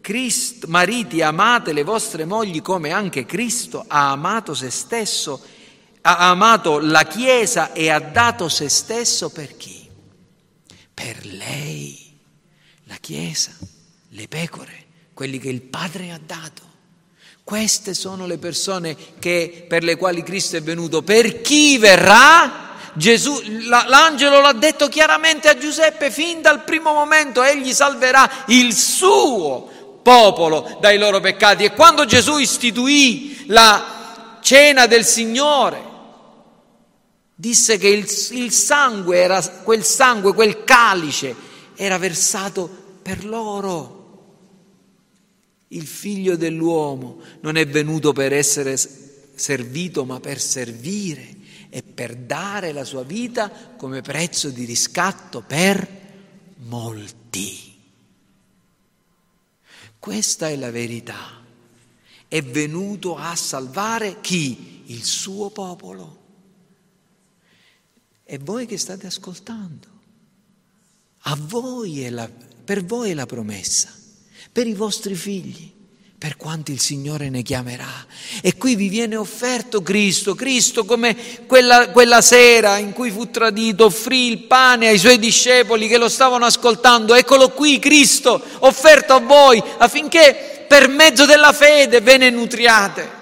Cristo, 0.00 0.66
mariti 0.68 1.22
amate 1.22 1.72
le 1.72 1.82
vostre 1.82 2.24
mogli 2.24 2.62
come 2.62 2.90
anche 2.90 3.26
Cristo 3.26 3.84
ha 3.86 4.10
amato 4.10 4.54
se 4.54 4.70
stesso, 4.70 5.40
ha 6.02 6.30
amato 6.30 6.78
la 6.78 7.04
Chiesa 7.04 7.72
e 7.72 7.90
ha 7.90 7.98
dato 7.98 8.48
se 8.48 8.68
stesso 8.68 9.30
per 9.30 9.56
chi? 9.56 9.87
Per 10.98 11.24
lei, 11.26 11.96
la 12.86 12.96
Chiesa, 13.00 13.52
le 14.08 14.26
pecore, 14.26 14.86
quelli 15.14 15.38
che 15.38 15.48
il 15.48 15.62
Padre 15.62 16.10
ha 16.10 16.18
dato. 16.20 16.62
Queste 17.44 17.94
sono 17.94 18.26
le 18.26 18.36
persone 18.36 18.96
che, 19.20 19.64
per 19.68 19.84
le 19.84 19.94
quali 19.94 20.24
Cristo 20.24 20.56
è 20.56 20.60
venuto. 20.60 21.02
Per 21.02 21.40
chi 21.40 21.78
verrà? 21.78 22.90
Gesù, 22.94 23.40
l'angelo 23.68 24.40
l'ha 24.40 24.52
detto 24.54 24.88
chiaramente 24.88 25.48
a 25.48 25.56
Giuseppe 25.56 26.10
fin 26.10 26.42
dal 26.42 26.64
primo 26.64 26.92
momento, 26.92 27.44
egli 27.44 27.72
salverà 27.72 28.28
il 28.48 28.74
suo 28.74 30.00
popolo 30.02 30.78
dai 30.80 30.98
loro 30.98 31.20
peccati. 31.20 31.62
E 31.62 31.74
quando 31.74 32.06
Gesù 32.06 32.38
istituì 32.38 33.44
la 33.46 34.38
cena 34.40 34.86
del 34.86 35.04
Signore, 35.04 35.80
disse 37.40 37.78
che 37.78 37.86
il, 37.86 38.04
il 38.32 38.50
sangue 38.50 39.18
era 39.18 39.40
quel 39.62 39.84
sangue, 39.84 40.34
quel 40.34 40.64
calice 40.64 41.36
era 41.76 41.96
versato 41.96 42.68
per 43.00 43.24
loro. 43.24 43.96
Il 45.68 45.86
figlio 45.86 46.36
dell'uomo 46.36 47.20
non 47.42 47.54
è 47.54 47.64
venuto 47.68 48.12
per 48.12 48.32
essere 48.32 48.76
servito, 48.76 50.04
ma 50.04 50.18
per 50.18 50.40
servire 50.40 51.36
e 51.70 51.84
per 51.84 52.16
dare 52.16 52.72
la 52.72 52.82
sua 52.82 53.04
vita 53.04 53.52
come 53.76 54.00
prezzo 54.00 54.48
di 54.48 54.64
riscatto 54.64 55.40
per 55.40 55.86
molti. 56.66 57.76
Questa 59.96 60.48
è 60.48 60.56
la 60.56 60.72
verità. 60.72 61.40
È 62.26 62.42
venuto 62.42 63.16
a 63.16 63.36
salvare 63.36 64.20
chi? 64.20 64.82
Il 64.86 65.04
suo 65.04 65.50
popolo. 65.50 66.17
E 68.30 68.38
voi 68.38 68.66
che 68.66 68.76
state 68.76 69.06
ascoltando, 69.06 69.86
a 71.20 71.38
voi 71.40 72.06
la, 72.10 72.28
per 72.64 72.84
voi 72.84 73.10
è 73.10 73.14
la 73.14 73.24
promessa, 73.24 73.90
per 74.52 74.66
i 74.66 74.74
vostri 74.74 75.14
figli 75.14 75.76
per 76.18 76.36
quanti 76.36 76.72
il 76.72 76.80
Signore 76.80 77.30
ne 77.30 77.42
chiamerà. 77.42 78.06
E 78.42 78.56
qui 78.56 78.74
vi 78.74 78.88
viene 78.88 79.14
offerto 79.14 79.82
Cristo, 79.82 80.34
Cristo 80.34 80.84
come 80.84 81.16
quella, 81.46 81.90
quella, 81.90 82.20
sera 82.20 82.78
in 82.78 82.92
cui 82.92 83.12
fu 83.12 83.30
tradito, 83.30 83.84
offrì 83.84 84.26
il 84.26 84.40
pane 84.40 84.88
ai 84.88 84.98
suoi 84.98 85.20
discepoli 85.20 85.86
che 85.86 85.96
lo 85.96 86.08
stavano 86.08 86.44
ascoltando. 86.44 87.14
Eccolo 87.14 87.50
qui 87.50 87.78
Cristo, 87.78 88.42
offerto 88.58 89.12
a 89.12 89.20
voi 89.20 89.62
affinché 89.78 90.66
per 90.66 90.88
mezzo 90.88 91.24
della 91.24 91.52
fede 91.52 92.00
ve 92.00 92.16
ne 92.16 92.30
nutriate. 92.30 93.16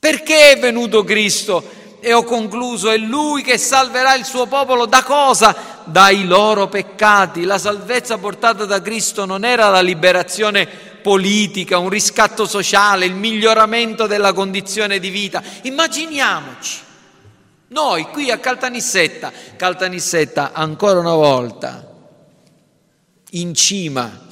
Perché 0.00 0.50
è 0.50 0.58
venuto 0.58 1.04
Cristo? 1.04 1.82
E 2.06 2.12
ho 2.12 2.22
concluso, 2.22 2.90
è 2.90 2.98
Lui 2.98 3.40
che 3.40 3.56
salverà 3.56 4.14
il 4.14 4.26
suo 4.26 4.44
popolo 4.44 4.84
da 4.84 5.02
cosa? 5.02 5.56
Dai 5.84 6.26
loro 6.26 6.68
peccati. 6.68 7.44
La 7.44 7.56
salvezza 7.56 8.18
portata 8.18 8.66
da 8.66 8.82
Cristo 8.82 9.24
non 9.24 9.42
era 9.42 9.70
la 9.70 9.80
liberazione 9.80 10.68
politica, 11.00 11.78
un 11.78 11.88
riscatto 11.88 12.44
sociale, 12.44 13.06
il 13.06 13.14
miglioramento 13.14 14.06
della 14.06 14.34
condizione 14.34 14.98
di 14.98 15.08
vita. 15.08 15.42
Immaginiamoci, 15.62 16.78
noi 17.68 18.02
qui 18.08 18.30
a 18.30 18.36
Caltanissetta, 18.36 19.32
Caltanissetta 19.56 20.52
ancora 20.52 20.98
una 20.98 21.14
volta, 21.14 21.90
in 23.30 23.54
cima 23.54 24.26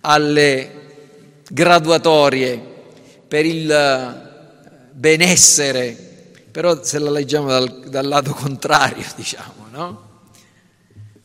alle 0.00 1.42
graduatorie 1.46 2.58
per 3.28 3.44
il 3.44 4.88
benessere 4.92 6.08
però 6.50 6.82
se 6.82 6.98
la 6.98 7.10
leggiamo 7.10 7.48
dal, 7.48 7.88
dal 7.88 8.06
lato 8.06 8.32
contrario, 8.32 9.06
diciamo, 9.14 9.66
no? 9.70 10.08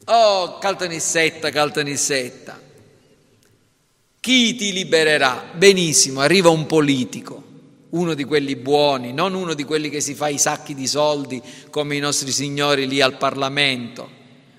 Oh, 0.06 0.58
Caltanissetta, 0.60 1.50
Caltanissetta, 1.50 2.62
chi 4.20 4.56
ti 4.56 4.72
libererà? 4.72 5.52
Benissimo, 5.54 6.20
arriva 6.20 6.50
un 6.50 6.66
politico, 6.68 7.44
uno 7.90 8.14
di 8.14 8.24
quelli 8.24 8.56
buoni, 8.56 9.14
non 9.14 9.34
uno 9.34 9.54
di 9.54 9.64
quelli 9.64 9.90
che 9.90 10.02
si 10.02 10.14
fa 10.14 10.28
i 10.28 10.38
sacchi 10.38 10.76
di 10.76 10.88
soldi 10.88 11.42
come 11.72 11.96
i 11.96 12.00
nostri 12.00 12.32
signori 12.32 12.88
lì 12.88 13.02
al 13.02 13.18
Parlamento, 13.18 14.10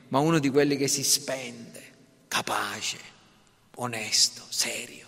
ma 0.08 0.18
uno 0.18 0.40
di 0.40 0.50
quelli 0.50 0.76
che 0.76 0.88
si 0.88 1.04
spende, 1.04 1.82
capace, 2.26 2.98
onesto, 3.76 4.42
serio 4.48 5.05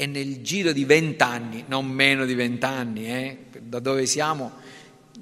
e 0.00 0.06
nel 0.06 0.40
giro 0.40 0.72
di 0.72 0.86
vent'anni, 0.86 1.64
non 1.68 1.84
meno 1.84 2.24
di 2.24 2.32
vent'anni, 2.32 3.06
eh, 3.06 3.38
da 3.60 3.80
dove 3.80 4.06
siamo 4.06 4.50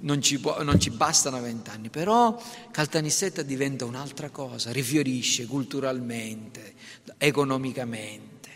non 0.03 0.23
ci, 0.23 0.39
può, 0.39 0.63
non 0.63 0.79
ci 0.79 0.91
bastano 0.91 1.41
vent'anni, 1.41 1.89
però 1.89 2.41
Caltanissetta 2.71 3.43
diventa 3.43 3.85
un'altra 3.87 4.31
cosa, 4.31 4.71
rifiorisce 4.71 5.47
culturalmente, 5.47 6.75
economicamente. 7.17 8.51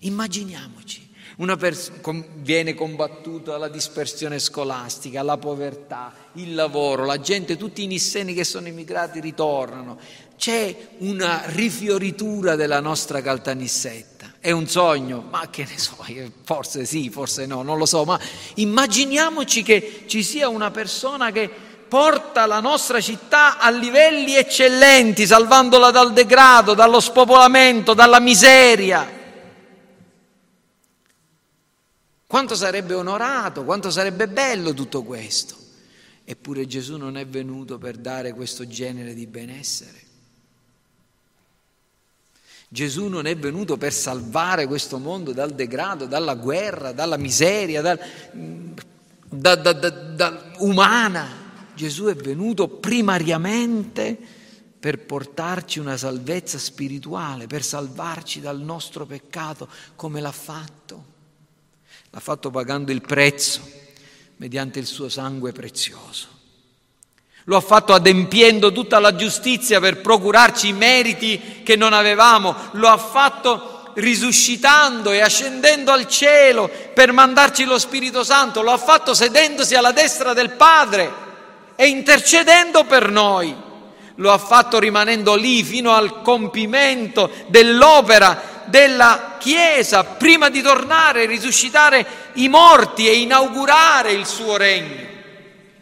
Immaginiamoci, 0.00 1.08
una 1.36 1.56
pers- 1.56 1.90
viene 2.42 2.74
combattuta 2.74 3.56
la 3.56 3.68
dispersione 3.68 4.38
scolastica, 4.38 5.22
la 5.22 5.38
povertà, 5.38 6.12
il 6.34 6.54
lavoro, 6.54 7.06
la 7.06 7.18
gente, 7.18 7.56
tutti 7.56 7.82
i 7.82 7.86
nisseni 7.86 8.34
che 8.34 8.44
sono 8.44 8.68
immigrati 8.68 9.20
ritornano. 9.20 9.98
C'è 10.36 10.88
una 10.98 11.44
rifioritura 11.46 12.56
della 12.56 12.80
nostra 12.80 13.22
Caltanissetta 13.22 14.31
è 14.42 14.50
un 14.50 14.66
sogno, 14.66 15.24
ma 15.30 15.48
che 15.50 15.64
ne 15.64 15.78
so, 15.78 16.04
forse 16.42 16.84
sì, 16.84 17.10
forse 17.10 17.46
no, 17.46 17.62
non 17.62 17.78
lo 17.78 17.86
so, 17.86 18.02
ma 18.02 18.18
immaginiamoci 18.56 19.62
che 19.62 20.02
ci 20.08 20.24
sia 20.24 20.48
una 20.48 20.72
persona 20.72 21.30
che 21.30 21.48
porta 21.86 22.44
la 22.46 22.58
nostra 22.58 23.00
città 23.00 23.58
a 23.58 23.70
livelli 23.70 24.34
eccellenti, 24.34 25.26
salvandola 25.26 25.92
dal 25.92 26.12
degrado, 26.12 26.74
dallo 26.74 26.98
spopolamento, 26.98 27.94
dalla 27.94 28.18
miseria. 28.18 29.08
Quanto 32.26 32.56
sarebbe 32.56 32.94
onorato, 32.94 33.62
quanto 33.62 33.92
sarebbe 33.92 34.26
bello 34.26 34.74
tutto 34.74 35.04
questo. 35.04 35.54
Eppure 36.24 36.66
Gesù 36.66 36.96
non 36.96 37.16
è 37.16 37.24
venuto 37.28 37.78
per 37.78 37.96
dare 37.96 38.32
questo 38.32 38.66
genere 38.66 39.14
di 39.14 39.28
benessere. 39.28 40.01
Gesù 42.72 43.08
non 43.08 43.26
è 43.26 43.36
venuto 43.36 43.76
per 43.76 43.92
salvare 43.92 44.66
questo 44.66 44.96
mondo 44.96 45.34
dal 45.34 45.50
degrado, 45.50 46.06
dalla 46.06 46.34
guerra, 46.34 46.92
dalla 46.92 47.18
miseria, 47.18 47.82
dal, 47.82 48.00
da, 49.28 49.56
da, 49.56 49.72
da, 49.74 50.52
umana. 50.60 51.28
Gesù 51.74 52.06
è 52.06 52.14
venuto 52.14 52.68
primariamente 52.68 54.16
per 54.80 55.00
portarci 55.00 55.80
una 55.80 55.98
salvezza 55.98 56.56
spirituale, 56.56 57.46
per 57.46 57.62
salvarci 57.62 58.40
dal 58.40 58.60
nostro 58.60 59.04
peccato, 59.04 59.68
come 59.94 60.22
l'ha 60.22 60.32
fatto. 60.32 61.04
L'ha 62.08 62.20
fatto 62.20 62.50
pagando 62.50 62.90
il 62.90 63.02
prezzo 63.02 63.60
mediante 64.36 64.78
il 64.78 64.86
suo 64.86 65.10
sangue 65.10 65.52
prezioso. 65.52 66.41
Lo 67.44 67.56
ha 67.56 67.60
fatto 67.60 67.92
adempiendo 67.92 68.70
tutta 68.70 69.00
la 69.00 69.16
giustizia 69.16 69.80
per 69.80 70.00
procurarci 70.00 70.68
i 70.68 70.72
meriti 70.72 71.62
che 71.64 71.74
non 71.74 71.92
avevamo. 71.92 72.54
Lo 72.72 72.88
ha 72.88 72.96
fatto 72.96 73.90
risuscitando 73.94 75.10
e 75.10 75.20
ascendendo 75.20 75.90
al 75.90 76.06
cielo 76.06 76.70
per 76.94 77.12
mandarci 77.12 77.64
lo 77.64 77.78
Spirito 77.78 78.22
Santo. 78.22 78.62
Lo 78.62 78.70
ha 78.70 78.78
fatto 78.78 79.12
sedendosi 79.12 79.74
alla 79.74 79.92
destra 79.92 80.32
del 80.32 80.52
Padre 80.52 81.10
e 81.74 81.88
intercedendo 81.88 82.84
per 82.84 83.10
noi. 83.10 83.54
Lo 84.16 84.30
ha 84.30 84.38
fatto 84.38 84.78
rimanendo 84.78 85.34
lì 85.34 85.64
fino 85.64 85.92
al 85.92 86.22
compimento 86.22 87.30
dell'opera 87.48 88.50
della 88.66 89.36
Chiesa 89.38 90.04
prima 90.04 90.48
di 90.48 90.62
tornare, 90.62 91.26
risuscitare 91.26 92.06
i 92.34 92.48
morti 92.48 93.08
e 93.08 93.14
inaugurare 93.14 94.12
il 94.12 94.26
suo 94.26 94.56
regno. 94.56 95.10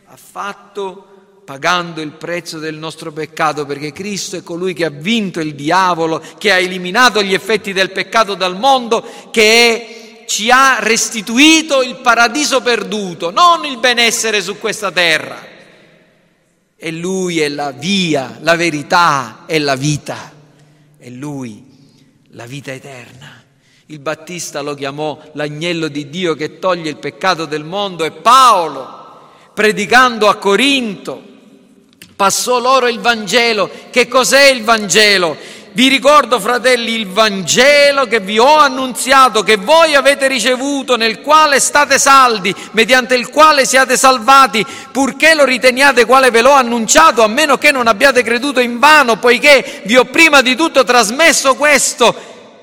Ha 0.07 0.17
fatto 0.17 1.10
pagando 1.51 2.01
il 2.01 2.13
prezzo 2.13 2.61
del 2.61 2.77
nostro 2.77 3.11
peccato, 3.11 3.67
perché 3.67 3.91
Cristo 3.91 4.37
è 4.37 4.43
colui 4.45 4.73
che 4.73 4.85
ha 4.85 4.91
vinto 4.91 5.41
il 5.41 5.57
diavolo, 5.57 6.23
che 6.39 6.53
ha 6.53 6.59
eliminato 6.59 7.25
gli 7.25 7.35
effetti 7.35 7.73
del 7.73 7.91
peccato 7.91 8.37
dal 8.37 8.57
mondo, 8.57 9.05
che 9.33 10.27
ci 10.29 10.49
ha 10.49 10.79
restituito 10.79 11.83
il 11.83 11.97
paradiso 11.97 12.61
perduto, 12.61 13.33
non 13.33 13.65
il 13.65 13.79
benessere 13.79 14.41
su 14.41 14.61
questa 14.61 14.93
terra. 14.93 15.45
E 16.77 16.91
Lui 16.93 17.41
è 17.41 17.49
la 17.49 17.73
via, 17.73 18.39
la 18.43 18.55
verità 18.55 19.43
e 19.47 19.59
la 19.59 19.75
vita. 19.75 20.33
E 21.01 21.11
Lui 21.11 21.67
la 22.29 22.47
vita 22.47 22.71
eterna. 22.71 23.43
Il 23.87 23.99
Battista 23.99 24.61
lo 24.61 24.75
chiamò 24.75 25.21
l'agnello 25.33 25.89
di 25.89 26.09
Dio 26.09 26.37
che 26.37 26.61
toglie 26.61 26.91
il 26.91 26.99
peccato 26.99 27.45
del 27.45 27.65
mondo 27.65 28.05
e 28.05 28.13
Paolo, 28.13 28.99
predicando 29.53 30.29
a 30.29 30.37
Corinto, 30.37 31.27
passò 32.21 32.59
loro 32.59 32.87
il 32.87 33.01
Vangelo. 33.01 33.71
Che 33.89 34.07
cos'è 34.07 34.51
il 34.51 34.63
Vangelo? 34.63 35.39
Vi 35.73 35.89
ricordo, 35.89 36.39
fratelli, 36.39 36.93
il 36.93 37.07
Vangelo 37.07 38.07
che 38.07 38.21
vi 38.21 38.39
ho 38.39 38.59
annunziato, 38.59 39.43
che 39.43 39.57
voi 39.57 39.95
avete 39.95 40.29
ricevuto, 40.29 40.97
nel 40.97 41.23
quale 41.23 41.59
state 41.61 41.99
saldi, 41.99 42.55
mediante 42.73 43.15
il 43.15 43.31
quale 43.31 43.65
siate 43.65 43.97
salvati, 43.97 44.67
purché 44.93 45.33
lo 45.33 45.47
riteniate 45.47 46.05
quale 46.05 46.31
ve 46.31 46.43
l'ho 46.43 46.53
annunciato, 46.53 47.23
a 47.23 47.27
meno 47.27 47.57
che 47.57 47.73
non 47.73 47.87
abbiate 47.87 48.23
creduto 48.23 48.61
in 48.61 48.79
vano, 48.79 49.17
poiché 49.17 49.81
vi 49.87 49.97
ho 49.97 50.05
prima 50.05 50.43
di 50.43 50.55
tutto 50.55 50.85
trasmesso 50.85 51.55
questo, 51.55 52.15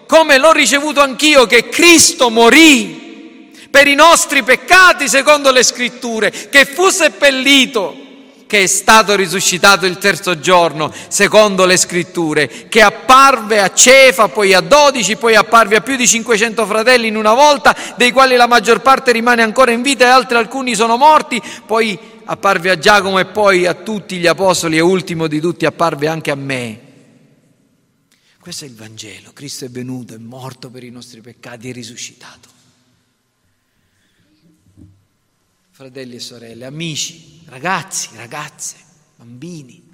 come 0.06 0.38
l'ho 0.38 0.52
ricevuto 0.52 1.02
anch'io, 1.02 1.48
che 1.48 1.68
Cristo 1.70 2.30
morì 2.30 3.50
per 3.72 3.88
i 3.88 3.96
nostri 3.96 4.44
peccati, 4.44 5.10
secondo 5.10 5.50
le 5.50 5.64
scritture, 5.64 6.30
che 6.30 6.64
fu 6.66 6.90
seppellito 6.90 8.06
che 8.48 8.64
è 8.64 8.68
stato 8.68 9.16
risuscitato 9.16 9.86
il 9.86 9.98
terzo 9.98 10.40
giorno, 10.40 10.92
secondo 11.10 11.66
le 11.66 11.78
scritture, 11.78 12.68
che 12.68 12.82
apparve 12.82 13.60
a 13.60 13.72
Cefa, 13.72 14.30
poi 14.30 14.54
a 14.54 14.62
dodici, 14.62 15.18
poi 15.18 15.36
apparve 15.36 15.76
a 15.76 15.82
più 15.82 15.96
di 15.96 16.08
500 16.08 16.66
fratelli 16.66 17.08
in 17.08 17.18
una 17.18 17.34
volta, 17.34 17.76
dei 17.98 18.12
quali 18.12 18.36
la 18.36 18.48
maggior 18.48 18.82
parte 18.82 19.12
rimane 19.12 19.44
ancora 19.44 19.72
in 19.72 19.82
vita 19.82 20.06
e 20.06 20.10
altri 20.10 20.38
alcuni 20.38 20.74
sono 20.74 20.98
morti, 20.98 21.42
poi 21.66 22.00
apparve 22.24 22.72
a 22.72 22.80
Giacomo 22.80 23.20
e 23.20 23.26
poi 23.26 23.66
a 23.66 23.74
tutti 23.74 24.18
gli 24.18 24.28
apostoli 24.28 24.78
e 24.78 24.82
ultimo 24.82 25.28
di 25.28 25.40
tutti 25.40 25.66
apparve 25.66 26.08
anche 26.08 26.32
a 26.32 26.36
me. 26.36 26.82
Questo 28.40 28.64
è 28.64 28.68
il 28.70 28.76
Vangelo, 28.76 29.32
Cristo 29.34 29.66
è 29.66 29.70
venuto, 29.70 30.14
è 30.14 30.18
morto 30.18 30.70
per 30.70 30.84
i 30.84 30.90
nostri 30.90 31.20
peccati, 31.20 31.70
è 31.70 31.74
risuscitato. 31.74 32.57
Fratelli 35.78 36.16
e 36.16 36.20
sorelle, 36.20 36.66
amici, 36.66 37.42
ragazzi, 37.46 38.10
ragazze, 38.16 38.78
bambini. 39.16 39.88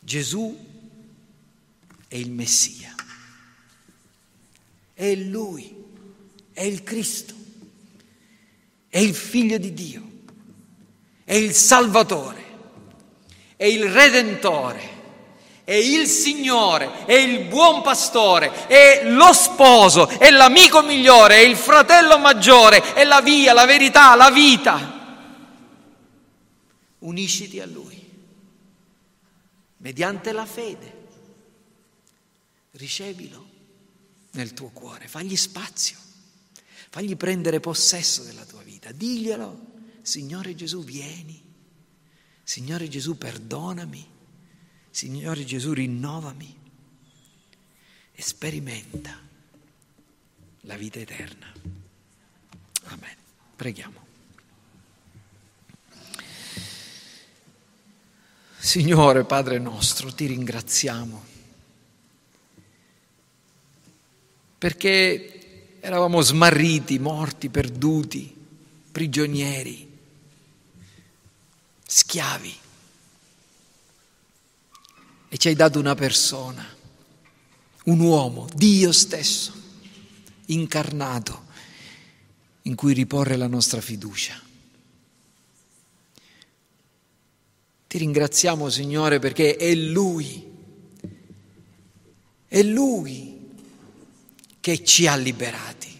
Gesù 0.00 0.58
è 2.08 2.16
il 2.16 2.32
Messia, 2.32 2.92
è 4.92 5.14
Lui, 5.14 5.72
è 6.52 6.62
il 6.62 6.82
Cristo, 6.82 7.34
è 8.88 8.98
il 8.98 9.14
Figlio 9.14 9.56
di 9.56 9.72
Dio, 9.72 10.10
è 11.22 11.34
il 11.34 11.52
Salvatore, 11.52 12.44
è 13.54 13.66
il 13.66 13.88
Redentore 13.88 14.95
è 15.66 15.74
il 15.74 16.06
Signore, 16.06 17.06
è 17.06 17.14
il 17.14 17.46
buon 17.46 17.82
pastore, 17.82 18.68
è 18.68 19.02
lo 19.10 19.32
sposo, 19.32 20.06
è 20.06 20.30
l'amico 20.30 20.80
migliore, 20.80 21.38
è 21.38 21.40
il 21.40 21.56
fratello 21.56 22.18
maggiore, 22.18 22.94
è 22.94 23.02
la 23.02 23.20
via, 23.20 23.52
la 23.52 23.66
verità, 23.66 24.14
la 24.14 24.30
vita. 24.30 24.94
Unisciti 27.00 27.58
a 27.58 27.66
Lui 27.66 28.00
mediante 29.78 30.30
la 30.30 30.46
fede. 30.46 30.94
Ricevilo 32.70 33.48
nel 34.32 34.54
tuo 34.54 34.68
cuore, 34.68 35.08
fagli 35.08 35.34
spazio, 35.34 35.96
fagli 36.90 37.16
prendere 37.16 37.58
possesso 37.58 38.22
della 38.22 38.44
tua 38.44 38.62
vita, 38.62 38.92
diglielo, 38.92 39.74
Signore 40.02 40.54
Gesù, 40.54 40.84
vieni, 40.84 41.42
Signore 42.44 42.86
Gesù, 42.88 43.18
perdonami. 43.18 44.14
Signore 44.96 45.44
Gesù, 45.44 45.74
rinnovami 45.74 46.56
e 48.12 48.22
sperimenta 48.22 49.14
la 50.62 50.74
vita 50.76 50.98
eterna. 50.98 51.52
Amen. 52.84 53.16
Preghiamo. 53.56 54.06
Signore 58.56 59.24
Padre 59.24 59.58
nostro, 59.58 60.14
ti 60.14 60.24
ringraziamo 60.24 61.24
perché 64.56 65.78
eravamo 65.80 66.22
smarriti, 66.22 66.98
morti, 66.98 67.50
perduti, 67.50 68.34
prigionieri, 68.92 69.98
schiavi 71.84 72.64
e 75.28 75.38
ci 75.38 75.48
hai 75.48 75.54
dato 75.54 75.78
una 75.78 75.94
persona, 75.94 76.64
un 77.84 78.00
uomo, 78.00 78.48
Dio 78.54 78.92
stesso, 78.92 79.52
incarnato, 80.46 81.44
in 82.62 82.74
cui 82.74 82.94
riporre 82.94 83.36
la 83.36 83.46
nostra 83.46 83.80
fiducia. 83.80 84.40
Ti 87.88 87.98
ringraziamo 87.98 88.68
Signore 88.68 89.18
perché 89.18 89.56
è 89.56 89.74
Lui, 89.74 90.44
è 92.48 92.62
Lui 92.62 93.36
che 94.60 94.84
ci 94.84 95.06
ha 95.06 95.16
liberati. 95.16 95.94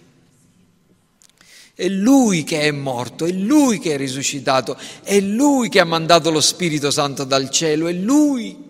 È 1.74 1.88
Lui 1.88 2.42
che 2.42 2.62
è 2.62 2.70
morto, 2.70 3.26
è 3.26 3.30
Lui 3.32 3.78
che 3.78 3.94
è 3.94 3.96
risuscitato, 3.96 4.78
è 5.02 5.20
Lui 5.20 5.68
che 5.68 5.78
ha 5.78 5.84
mandato 5.84 6.30
lo 6.30 6.40
Spirito 6.40 6.90
Santo 6.90 7.24
dal 7.24 7.50
cielo, 7.50 7.86
è 7.86 7.92
Lui 7.92 8.65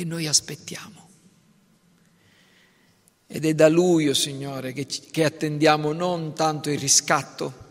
che 0.00 0.06
noi 0.06 0.26
aspettiamo. 0.26 1.08
Ed 3.26 3.44
è 3.44 3.54
da 3.54 3.68
Lui, 3.68 4.08
oh 4.08 4.14
Signore, 4.14 4.72
che, 4.72 4.86
che 4.86 5.24
attendiamo 5.24 5.92
non 5.92 6.34
tanto 6.34 6.70
il 6.70 6.78
riscatto 6.78 7.68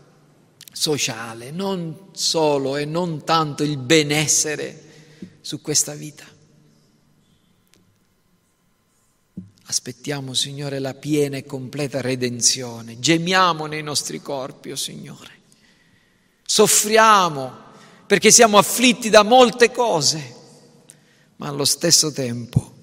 sociale, 0.72 1.50
non 1.50 2.10
solo 2.12 2.76
e 2.76 2.84
non 2.84 3.24
tanto 3.24 3.64
il 3.64 3.78
benessere 3.78 4.84
su 5.40 5.60
questa 5.60 5.94
vita. 5.94 6.24
Aspettiamo, 9.64 10.32
Signore, 10.32 10.78
la 10.78 10.94
piena 10.94 11.36
e 11.36 11.44
completa 11.44 12.00
redenzione. 12.00 13.00
Gemiamo 13.00 13.66
nei 13.66 13.82
nostri 13.82 14.22
corpi, 14.22 14.70
o 14.70 14.74
oh 14.74 14.76
Signore. 14.76 15.38
Soffriamo 16.44 17.68
perché 18.06 18.30
siamo 18.30 18.56
afflitti 18.56 19.10
da 19.10 19.24
molte 19.24 19.72
cose 19.72 20.38
ma 21.40 21.48
allo 21.48 21.64
stesso 21.64 22.12
tempo 22.12 22.76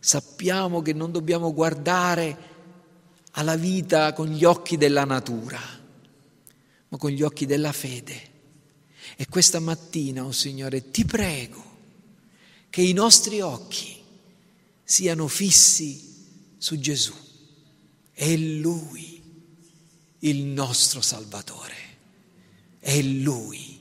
sappiamo 0.00 0.82
che 0.82 0.92
non 0.92 1.12
dobbiamo 1.12 1.54
guardare 1.54 2.46
alla 3.32 3.54
vita 3.54 4.12
con 4.12 4.26
gli 4.26 4.42
occhi 4.42 4.76
della 4.76 5.04
natura, 5.04 5.60
ma 6.88 6.96
con 6.96 7.10
gli 7.10 7.22
occhi 7.22 7.46
della 7.46 7.70
fede. 7.70 8.36
E 9.16 9.26
questa 9.28 9.60
mattina, 9.60 10.24
oh 10.24 10.32
Signore, 10.32 10.90
ti 10.90 11.04
prego 11.04 11.64
che 12.68 12.82
i 12.82 12.92
nostri 12.92 13.40
occhi 13.40 13.96
siano 14.82 15.28
fissi 15.28 16.56
su 16.58 16.80
Gesù. 16.80 17.14
È 18.12 18.36
Lui 18.36 19.22
il 20.20 20.44
nostro 20.46 21.00
Salvatore, 21.00 21.76
è 22.80 23.00
Lui 23.02 23.78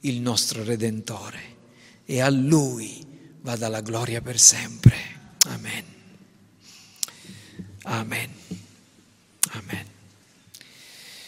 il 0.00 0.20
nostro 0.22 0.64
Redentore 0.64 1.58
e 2.06 2.20
a 2.20 2.30
Lui 2.30 3.08
vada 3.42 3.68
la 3.68 3.80
gloria 3.80 4.20
per 4.20 4.38
sempre. 4.38 4.96
Amen. 5.46 5.84
Amen. 7.84 8.30
Amen. 9.52 9.89